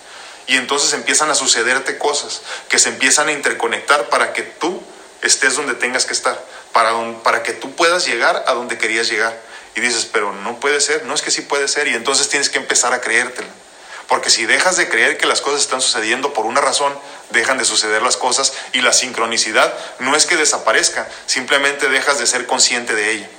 Y 0.47 0.57
entonces 0.57 0.91
empiezan 0.93 1.29
a 1.29 1.35
sucederte 1.35 1.99
cosas 1.99 2.41
que 2.67 2.79
se 2.79 2.89
empiezan 2.89 3.27
a 3.27 3.31
interconectar 3.31 4.09
para 4.09 4.33
que 4.33 4.41
tú 4.41 4.81
estés 5.21 5.55
donde 5.55 5.75
tengas 5.75 6.05
que 6.05 6.13
estar, 6.13 6.43
para, 6.73 6.93
para 7.21 7.43
que 7.43 7.53
tú 7.53 7.75
puedas 7.75 8.07
llegar 8.07 8.43
a 8.47 8.53
donde 8.53 8.79
querías 8.79 9.07
llegar. 9.07 9.39
Y 9.75 9.81
dices, 9.81 10.09
pero 10.11 10.33
no 10.33 10.59
puede 10.59 10.81
ser, 10.81 11.05
no 11.05 11.13
es 11.13 11.21
que 11.21 11.29
sí 11.29 11.41
puede 11.41 11.67
ser. 11.67 11.87
Y 11.87 11.93
entonces 11.93 12.27
tienes 12.27 12.49
que 12.49 12.57
empezar 12.57 12.91
a 12.91 13.01
creértelo. 13.01 13.62
Porque 14.07 14.29
si 14.29 14.45
dejas 14.45 14.77
de 14.77 14.89
creer 14.89 15.17
que 15.17 15.25
las 15.25 15.41
cosas 15.41 15.61
están 15.61 15.81
sucediendo 15.81 16.33
por 16.33 16.45
una 16.45 16.61
razón, 16.61 16.93
dejan 17.29 17.57
de 17.57 17.65
suceder 17.65 18.01
las 18.01 18.17
cosas 18.17 18.53
y 18.73 18.81
la 18.81 18.93
sincronicidad 18.93 19.73
no 19.99 20.15
es 20.15 20.25
que 20.25 20.37
desaparezca, 20.37 21.07
simplemente 21.25 21.89
dejas 21.89 22.19
de 22.19 22.27
ser 22.27 22.45
consciente 22.45 22.93
de 22.93 23.11
ella. 23.11 23.29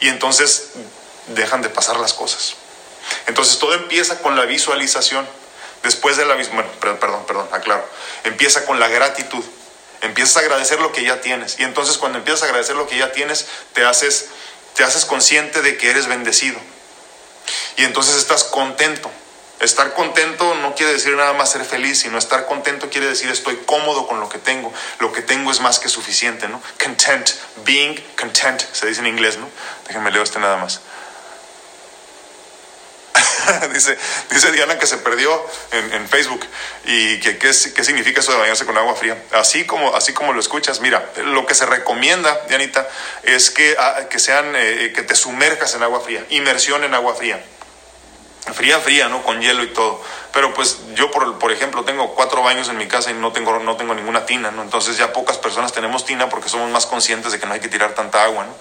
Y 0.00 0.08
entonces 0.08 0.70
dejan 1.28 1.62
de 1.62 1.68
pasar 1.68 1.98
las 1.98 2.14
cosas. 2.14 2.54
Entonces 3.26 3.58
todo 3.58 3.74
empieza 3.74 4.18
con 4.18 4.36
la 4.36 4.44
visualización. 4.44 5.26
Después 5.82 6.16
de 6.16 6.26
la 6.26 6.34
bueno, 6.34 6.68
perdón, 6.80 7.24
perdón, 7.26 7.48
aclaro. 7.52 7.84
Empieza 8.24 8.64
con 8.64 8.80
la 8.80 8.88
gratitud. 8.88 9.44
Empiezas 10.00 10.36
a 10.38 10.40
agradecer 10.40 10.80
lo 10.80 10.92
que 10.92 11.04
ya 11.04 11.20
tienes. 11.20 11.58
Y 11.58 11.64
entonces 11.64 11.98
cuando 11.98 12.18
empiezas 12.18 12.42
a 12.42 12.46
agradecer 12.46 12.76
lo 12.76 12.88
que 12.88 12.98
ya 12.98 13.12
tienes, 13.12 13.46
te 13.74 13.84
haces, 13.84 14.26
te 14.74 14.84
haces 14.84 15.04
consciente 15.04 15.62
de 15.62 15.76
que 15.76 15.90
eres 15.90 16.06
bendecido. 16.06 16.58
Y 17.76 17.84
entonces 17.84 18.16
estás 18.16 18.44
contento 18.44 19.10
Estar 19.60 19.92
contento 19.94 20.54
no 20.54 20.74
quiere 20.74 20.92
decir 20.92 21.16
nada 21.16 21.32
más 21.32 21.50
ser 21.50 21.64
feliz, 21.64 21.98
sino 21.98 22.16
estar 22.16 22.46
contento 22.46 22.90
quiere 22.90 23.08
decir 23.08 23.28
estoy 23.28 23.56
cómodo 23.66 24.06
con 24.06 24.20
lo 24.20 24.28
que 24.28 24.38
tengo. 24.38 24.72
Lo 25.00 25.12
que 25.12 25.20
tengo 25.20 25.50
es 25.50 25.60
más 25.60 25.80
que 25.80 25.88
suficiente, 25.88 26.46
¿no? 26.46 26.62
Content, 26.82 27.30
being 27.64 28.00
content, 28.16 28.62
se 28.72 28.86
dice 28.86 29.00
en 29.00 29.08
inglés, 29.08 29.36
¿no? 29.36 29.48
Déjenme 29.88 30.12
leer 30.12 30.22
este 30.22 30.38
nada 30.38 30.58
más. 30.58 30.80
dice, 33.72 33.98
dice 34.30 34.52
Diana 34.52 34.78
que 34.78 34.86
se 34.86 34.98
perdió 34.98 35.44
en, 35.72 36.08
Facebook 36.08 36.46
y 36.84 37.18
que 37.18 37.38
qué 37.38 37.52
significa 37.52 38.20
eso 38.20 38.30
de 38.32 38.38
bañarse 38.38 38.64
con 38.64 38.78
agua 38.78 38.94
fría. 38.94 39.20
Así 39.32 39.66
como, 39.66 39.96
así 39.96 40.12
como 40.12 40.32
lo 40.32 40.38
escuchas, 40.38 40.80
mira, 40.80 41.10
lo 41.24 41.46
que 41.46 41.54
se 41.54 41.66
recomienda, 41.66 42.42
Dianita, 42.48 42.88
es 43.24 43.50
que, 43.50 43.74
ah, 43.78 44.06
que 44.08 44.20
sean, 44.20 44.54
eh, 44.54 44.92
que 44.94 45.02
te 45.02 45.16
sumerjas 45.16 45.74
en 45.74 45.82
agua 45.82 46.00
fría, 46.00 46.24
inmersión 46.30 46.84
en 46.84 46.94
agua 46.94 47.16
fría 47.16 47.42
fría, 48.54 48.78
fría, 48.80 49.08
¿no? 49.08 49.22
Con 49.22 49.40
hielo 49.40 49.62
y 49.62 49.68
todo. 49.68 50.00
Pero 50.32 50.54
pues 50.54 50.78
yo, 50.94 51.10
por, 51.10 51.38
por 51.38 51.52
ejemplo, 51.52 51.84
tengo 51.84 52.14
cuatro 52.14 52.42
baños 52.42 52.68
en 52.68 52.78
mi 52.78 52.86
casa 52.86 53.10
y 53.10 53.14
no 53.14 53.32
tengo, 53.32 53.58
no 53.58 53.76
tengo 53.76 53.94
ninguna 53.94 54.26
tina, 54.26 54.50
¿no? 54.50 54.62
Entonces 54.62 54.96
ya 54.96 55.12
pocas 55.12 55.38
personas 55.38 55.72
tenemos 55.72 56.04
tina 56.04 56.28
porque 56.28 56.48
somos 56.48 56.70
más 56.70 56.86
conscientes 56.86 57.32
de 57.32 57.40
que 57.40 57.46
no 57.46 57.54
hay 57.54 57.60
que 57.60 57.68
tirar 57.68 57.94
tanta 57.94 58.24
agua, 58.24 58.44
¿no? 58.44 58.54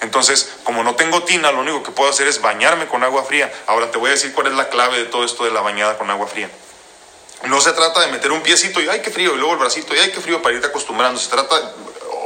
Entonces, 0.00 0.52
como 0.64 0.84
no 0.84 0.94
tengo 0.96 1.22
tina, 1.22 1.50
lo 1.50 1.60
único 1.60 1.82
que 1.82 1.90
puedo 1.90 2.10
hacer 2.10 2.26
es 2.28 2.40
bañarme 2.40 2.86
con 2.86 3.02
agua 3.02 3.24
fría. 3.24 3.52
Ahora 3.66 3.90
te 3.90 3.98
voy 3.98 4.08
a 4.08 4.12
decir 4.12 4.34
cuál 4.34 4.48
es 4.48 4.52
la 4.52 4.68
clave 4.68 4.98
de 4.98 5.04
todo 5.06 5.24
esto 5.24 5.44
de 5.44 5.50
la 5.50 5.62
bañada 5.62 5.96
con 5.96 6.10
agua 6.10 6.26
fría. 6.26 6.50
No 7.46 7.60
se 7.60 7.72
trata 7.72 8.00
de 8.00 8.08
meter 8.08 8.32
un 8.32 8.42
piecito 8.42 8.80
y 8.80 8.88
ay, 8.88 9.00
qué 9.00 9.10
frío, 9.10 9.34
y 9.34 9.38
luego 9.38 9.52
el 9.52 9.58
bracito 9.58 9.94
y 9.94 9.98
ay, 9.98 10.10
qué 10.10 10.20
frío 10.20 10.42
para 10.42 10.54
irte 10.54 10.66
acostumbrando. 10.66 11.18
Se 11.18 11.30
trata, 11.30 11.54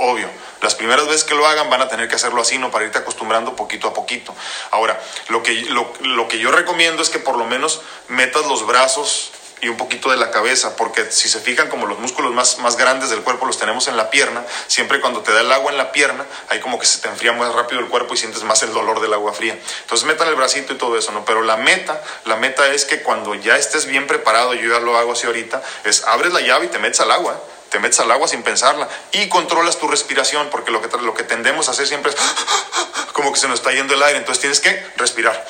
obvio, 0.00 0.28
las 0.60 0.74
primeras 0.74 1.06
veces 1.06 1.24
que 1.24 1.34
lo 1.34 1.46
hagan 1.46 1.70
van 1.70 1.82
a 1.82 1.88
tener 1.88 2.08
que 2.08 2.16
hacerlo 2.16 2.40
así, 2.40 2.58
¿no? 2.58 2.70
Para 2.70 2.84
irte 2.84 2.98
acostumbrando 2.98 3.54
poquito 3.54 3.88
a 3.88 3.94
poquito. 3.94 4.34
Ahora, 4.70 5.00
lo 5.28 5.42
que, 5.42 5.52
lo, 5.52 6.28
que 6.28 6.38
yo 6.38 6.50
recomiendo 6.50 7.02
es 7.02 7.10
que 7.10 7.18
por 7.18 7.36
lo 7.36 7.44
menos 7.44 7.82
metas 8.08 8.46
los 8.46 8.66
brazos 8.66 9.32
y 9.60 9.68
un 9.68 9.76
poquito 9.76 10.10
de 10.10 10.16
la 10.16 10.30
cabeza, 10.30 10.76
porque 10.76 11.10
si 11.10 11.28
se 11.28 11.40
fijan 11.40 11.68
como 11.68 11.86
los 11.86 11.98
músculos 11.98 12.32
más, 12.32 12.58
más 12.58 12.76
grandes 12.76 13.10
del 13.10 13.22
cuerpo 13.22 13.44
los 13.44 13.58
tenemos 13.58 13.88
en 13.88 13.96
la 13.96 14.08
pierna, 14.08 14.44
siempre 14.68 15.00
cuando 15.00 15.22
te 15.22 15.32
da 15.32 15.40
el 15.40 15.50
agua 15.50 15.72
en 15.72 15.78
la 15.78 15.90
pierna, 15.90 16.24
hay 16.48 16.60
como 16.60 16.78
que 16.78 16.86
se 16.86 17.00
te 17.00 17.08
enfría 17.08 17.32
más 17.32 17.52
rápido 17.52 17.80
el 17.80 17.88
cuerpo 17.88 18.14
y 18.14 18.16
sientes 18.16 18.44
más 18.44 18.62
el 18.62 18.72
dolor 18.72 19.00
del 19.00 19.14
agua 19.14 19.32
fría. 19.32 19.58
Entonces 19.80 20.06
metan 20.06 20.28
el 20.28 20.36
bracito 20.36 20.74
y 20.74 20.76
todo 20.76 20.96
eso, 20.96 21.10
¿no? 21.10 21.24
Pero 21.24 21.42
la 21.42 21.56
meta, 21.56 22.00
la 22.24 22.36
meta 22.36 22.72
es 22.72 22.84
que 22.84 23.02
cuando 23.02 23.34
ya 23.34 23.56
estés 23.56 23.86
bien 23.86 24.06
preparado, 24.06 24.54
yo 24.54 24.72
ya 24.72 24.78
lo 24.78 24.96
hago 24.96 25.12
así 25.12 25.26
ahorita, 25.26 25.60
es 25.84 26.04
abres 26.04 26.32
la 26.32 26.40
llave 26.40 26.66
y 26.66 26.68
te 26.68 26.78
metes 26.78 27.00
al 27.00 27.10
agua 27.10 27.40
te 27.70 27.78
metes 27.78 28.00
al 28.00 28.10
agua 28.10 28.28
sin 28.28 28.42
pensarla 28.42 28.88
y 29.12 29.28
controlas 29.28 29.78
tu 29.78 29.88
respiración, 29.88 30.48
porque 30.50 30.70
lo 30.70 30.80
que, 30.80 30.96
lo 30.98 31.14
que 31.14 31.22
tendemos 31.22 31.68
a 31.68 31.72
hacer 31.72 31.86
siempre 31.86 32.12
es 32.12 32.16
como 33.12 33.32
que 33.32 33.40
se 33.40 33.48
nos 33.48 33.60
está 33.60 33.72
yendo 33.72 33.94
el 33.94 34.02
aire, 34.02 34.18
entonces 34.18 34.40
tienes 34.40 34.60
que 34.60 34.86
respirar. 34.96 35.46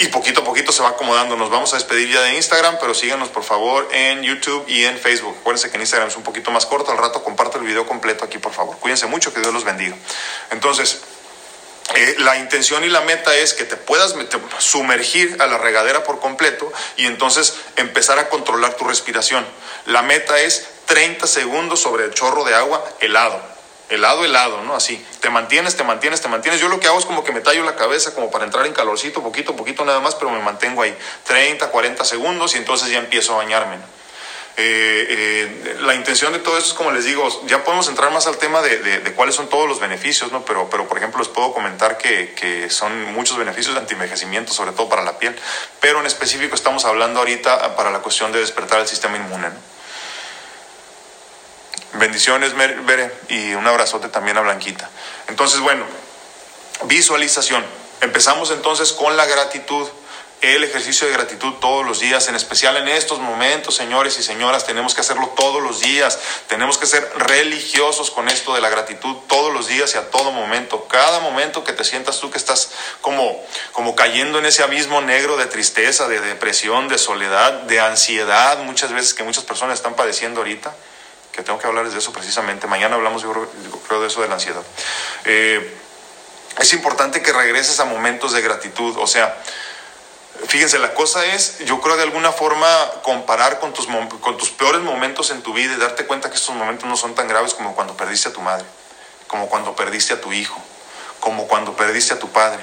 Y 0.00 0.08
poquito 0.08 0.40
a 0.40 0.44
poquito 0.44 0.72
se 0.72 0.82
va 0.82 0.88
acomodando. 0.88 1.36
Nos 1.36 1.50
vamos 1.50 1.74
a 1.74 1.76
despedir 1.76 2.10
ya 2.10 2.22
de 2.22 2.34
Instagram, 2.34 2.78
pero 2.80 2.94
síganos 2.94 3.28
por 3.28 3.44
favor 3.44 3.86
en 3.92 4.22
YouTube 4.22 4.64
y 4.66 4.86
en 4.86 4.98
Facebook. 4.98 5.36
Acuérdense 5.40 5.68
que 5.68 5.76
en 5.76 5.82
Instagram 5.82 6.08
es 6.08 6.16
un 6.16 6.22
poquito 6.22 6.50
más 6.50 6.64
corto. 6.64 6.90
Al 6.90 6.96
rato 6.96 7.22
comparto 7.22 7.58
el 7.58 7.64
video 7.64 7.86
completo 7.86 8.24
aquí, 8.24 8.38
por 8.38 8.54
favor. 8.54 8.78
Cuídense 8.78 9.06
mucho, 9.08 9.34
que 9.34 9.40
Dios 9.40 9.52
los 9.52 9.64
bendiga. 9.64 9.94
Entonces, 10.50 11.02
eh, 11.94 12.14
la 12.20 12.38
intención 12.38 12.82
y 12.82 12.88
la 12.88 13.02
meta 13.02 13.34
es 13.34 13.52
que 13.52 13.64
te 13.64 13.76
puedas 13.76 14.14
sumergir 14.58 15.36
a 15.38 15.46
la 15.46 15.58
regadera 15.58 16.02
por 16.02 16.18
completo 16.18 16.72
y 16.96 17.04
entonces 17.04 17.56
empezar 17.80 18.18
a 18.18 18.28
controlar 18.28 18.74
tu 18.74 18.84
respiración. 18.84 19.44
La 19.86 20.02
meta 20.02 20.40
es 20.40 20.68
30 20.86 21.26
segundos 21.26 21.80
sobre 21.80 22.04
el 22.04 22.14
chorro 22.14 22.44
de 22.44 22.54
agua 22.54 22.84
helado. 23.00 23.40
Helado, 23.88 24.24
helado, 24.24 24.62
¿no? 24.62 24.76
Así. 24.76 25.04
Te 25.20 25.30
mantienes, 25.30 25.76
te 25.76 25.82
mantienes, 25.82 26.20
te 26.20 26.28
mantienes. 26.28 26.60
Yo 26.60 26.68
lo 26.68 26.78
que 26.78 26.86
hago 26.86 26.98
es 26.98 27.04
como 27.04 27.24
que 27.24 27.32
me 27.32 27.40
tallo 27.40 27.64
la 27.64 27.74
cabeza 27.74 28.14
como 28.14 28.30
para 28.30 28.44
entrar 28.44 28.64
en 28.66 28.72
calorcito, 28.72 29.22
poquito, 29.22 29.56
poquito 29.56 29.84
nada 29.84 30.00
más, 30.00 30.14
pero 30.14 30.30
me 30.30 30.38
mantengo 30.40 30.82
ahí 30.82 30.96
30, 31.24 31.68
40 31.68 32.04
segundos 32.04 32.54
y 32.54 32.58
entonces 32.58 32.88
ya 32.90 32.98
empiezo 32.98 33.34
a 33.34 33.38
bañarme. 33.38 33.78
Eh, 34.62 35.06
eh, 35.08 35.76
la 35.80 35.94
intención 35.94 36.34
de 36.34 36.38
todo 36.38 36.58
esto 36.58 36.68
es, 36.68 36.74
como 36.74 36.90
les 36.90 37.06
digo, 37.06 37.26
ya 37.46 37.64
podemos 37.64 37.88
entrar 37.88 38.12
más 38.12 38.26
al 38.26 38.36
tema 38.36 38.60
de, 38.60 39.00
cuáles 39.16 39.34
son 39.34 39.48
todos 39.48 39.66
los 39.66 39.80
beneficios, 39.80 40.30
¿no? 40.32 40.44
Pero, 40.44 40.68
pero 40.68 40.86
por 40.86 40.98
ejemplo, 40.98 41.18
les 41.18 41.28
puedo 41.28 41.54
comentar 41.54 41.96
que, 41.96 42.68
son 42.68 43.14
muchos 43.14 43.38
beneficios 43.38 43.74
de 43.74 43.80
anti-envejecimiento, 43.80 44.52
sobre 44.52 44.72
todo 44.72 44.90
para 44.90 45.02
la 45.02 45.18
piel. 45.18 45.34
Pero 45.80 46.00
en 46.00 46.06
específico 46.06 46.54
estamos 46.54 46.84
hablando 46.84 47.20
ahorita 47.20 47.74
para 47.74 47.90
la 47.90 48.00
cuestión 48.00 48.32
de 48.32 48.40
despertar 48.40 48.80
el 48.80 48.86
sistema 48.86 49.16
inmune. 49.16 49.48
Bendiciones, 51.94 52.52
Bere, 52.54 53.10
y 53.28 53.54
un 53.54 53.66
abrazote 53.66 54.08
también 54.08 54.36
a 54.36 54.42
Blanquita. 54.42 54.90
Entonces, 55.28 55.60
bueno, 55.60 55.86
visualización. 56.84 57.64
Empezamos 58.02 58.50
entonces 58.50 58.92
con 58.92 59.16
la 59.16 59.24
gratitud, 59.24 59.88
el 60.40 60.64
ejercicio 60.64 61.06
de 61.06 61.12
gratitud 61.12 61.54
todos 61.60 61.84
los 61.84 62.00
días, 62.00 62.28
en 62.28 62.34
especial 62.34 62.76
en 62.76 62.88
estos 62.88 63.18
momentos, 63.18 63.74
señores 63.74 64.18
y 64.18 64.22
señoras, 64.22 64.64
tenemos 64.64 64.94
que 64.94 65.02
hacerlo 65.02 65.32
todos 65.36 65.62
los 65.62 65.80
días, 65.80 66.18
tenemos 66.48 66.78
que 66.78 66.86
ser 66.86 67.10
religiosos 67.16 68.10
con 68.10 68.28
esto 68.28 68.54
de 68.54 68.60
la 68.60 68.70
gratitud 68.70 69.16
todos 69.28 69.52
los 69.52 69.68
días 69.68 69.94
y 69.94 69.98
a 69.98 70.10
todo 70.10 70.32
momento, 70.32 70.86
cada 70.88 71.20
momento 71.20 71.62
que 71.62 71.72
te 71.72 71.84
sientas 71.84 72.20
tú 72.20 72.30
que 72.30 72.38
estás 72.38 72.70
como, 73.00 73.44
como 73.72 73.94
cayendo 73.94 74.38
en 74.38 74.46
ese 74.46 74.62
abismo 74.62 75.00
negro 75.02 75.36
de 75.36 75.46
tristeza, 75.46 76.08
de 76.08 76.20
depresión, 76.20 76.88
de 76.88 76.98
soledad, 76.98 77.52
de 77.64 77.80
ansiedad, 77.80 78.58
muchas 78.58 78.92
veces 78.92 79.14
que 79.14 79.22
muchas 79.22 79.44
personas 79.44 79.74
están 79.74 79.94
padeciendo 79.94 80.40
ahorita 80.40 80.74
que 81.32 81.42
tengo 81.42 81.58
que 81.58 81.66
hablarles 81.66 81.92
de 81.92 82.00
eso 82.00 82.12
precisamente. 82.12 82.66
Mañana 82.66 82.96
hablamos, 82.96 83.22
yo 83.22 83.32
creo, 83.86 84.00
de 84.00 84.08
eso 84.08 84.20
de 84.20 84.28
la 84.28 84.34
ansiedad. 84.34 84.62
Eh, 85.24 85.76
es 86.58 86.72
importante 86.72 87.22
que 87.22 87.32
regreses 87.32 87.78
a 87.80 87.84
momentos 87.84 88.32
de 88.32 88.42
gratitud. 88.42 88.96
O 88.98 89.06
sea, 89.06 89.36
fíjense, 90.46 90.78
la 90.78 90.94
cosa 90.94 91.24
es, 91.24 91.58
yo 91.60 91.80
creo 91.80 91.96
de 91.96 92.02
alguna 92.02 92.32
forma 92.32 92.68
comparar 93.02 93.60
con 93.60 93.72
tus, 93.72 93.86
con 94.20 94.36
tus 94.36 94.50
peores 94.50 94.80
momentos 94.80 95.30
en 95.30 95.42
tu 95.42 95.52
vida 95.52 95.74
y 95.74 95.76
darte 95.76 96.06
cuenta 96.06 96.30
que 96.30 96.36
estos 96.36 96.54
momentos 96.54 96.88
no 96.88 96.96
son 96.96 97.14
tan 97.14 97.28
graves 97.28 97.54
como 97.54 97.74
cuando 97.74 97.96
perdiste 97.96 98.28
a 98.28 98.32
tu 98.32 98.40
madre, 98.40 98.64
como 99.26 99.48
cuando 99.48 99.74
perdiste 99.76 100.14
a 100.14 100.20
tu 100.20 100.32
hijo, 100.32 100.60
como 101.20 101.46
cuando 101.46 101.76
perdiste 101.76 102.14
a 102.14 102.18
tu 102.18 102.28
padre, 102.28 102.62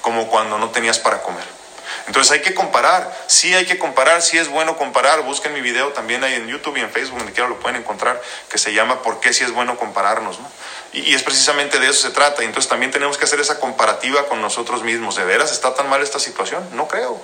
como 0.00 0.28
cuando 0.28 0.58
no 0.58 0.70
tenías 0.70 0.98
para 0.98 1.22
comer. 1.22 1.59
Entonces 2.06 2.32
hay 2.32 2.42
que 2.42 2.54
comparar, 2.54 3.12
sí 3.26 3.54
hay 3.54 3.66
que 3.66 3.78
comparar, 3.78 4.22
sí 4.22 4.38
es 4.38 4.48
bueno 4.48 4.76
comparar. 4.76 5.22
Busquen 5.22 5.52
mi 5.52 5.60
video 5.60 5.88
también 5.88 6.24
ahí 6.24 6.34
en 6.34 6.48
YouTube 6.48 6.76
y 6.76 6.80
en 6.80 6.90
Facebook, 6.90 7.18
donde 7.18 7.32
quiera 7.32 7.48
lo 7.48 7.58
pueden 7.58 7.76
encontrar, 7.76 8.20
que 8.48 8.58
se 8.58 8.72
llama 8.72 9.02
¿Por 9.02 9.20
qué 9.20 9.32
sí 9.32 9.44
es 9.44 9.52
bueno 9.52 9.76
compararnos? 9.76 10.38
Y, 10.92 11.14
es 11.14 11.22
precisamente 11.22 11.78
de 11.78 11.88
eso 11.88 12.02
se 12.02 12.10
trata. 12.10 12.42
Y 12.42 12.46
entonces 12.46 12.68
también 12.68 12.90
tenemos 12.90 13.18
que 13.18 13.24
hacer 13.24 13.40
esa 13.40 13.60
comparativa 13.60 14.26
con 14.26 14.40
nosotros 14.40 14.82
mismos. 14.82 15.16
¿De 15.16 15.24
veras 15.24 15.52
está 15.52 15.74
tan 15.74 15.88
mal 15.88 16.02
esta 16.02 16.18
situación? 16.18 16.68
No 16.72 16.88
creo. 16.88 17.20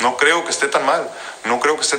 No 0.00 0.16
creo 0.16 0.44
que 0.44 0.50
esté 0.50 0.68
tan 0.68 0.86
mal. 0.86 1.10
No 1.44 1.60
creo 1.60 1.76
que 1.76 1.82
esté 1.82 1.98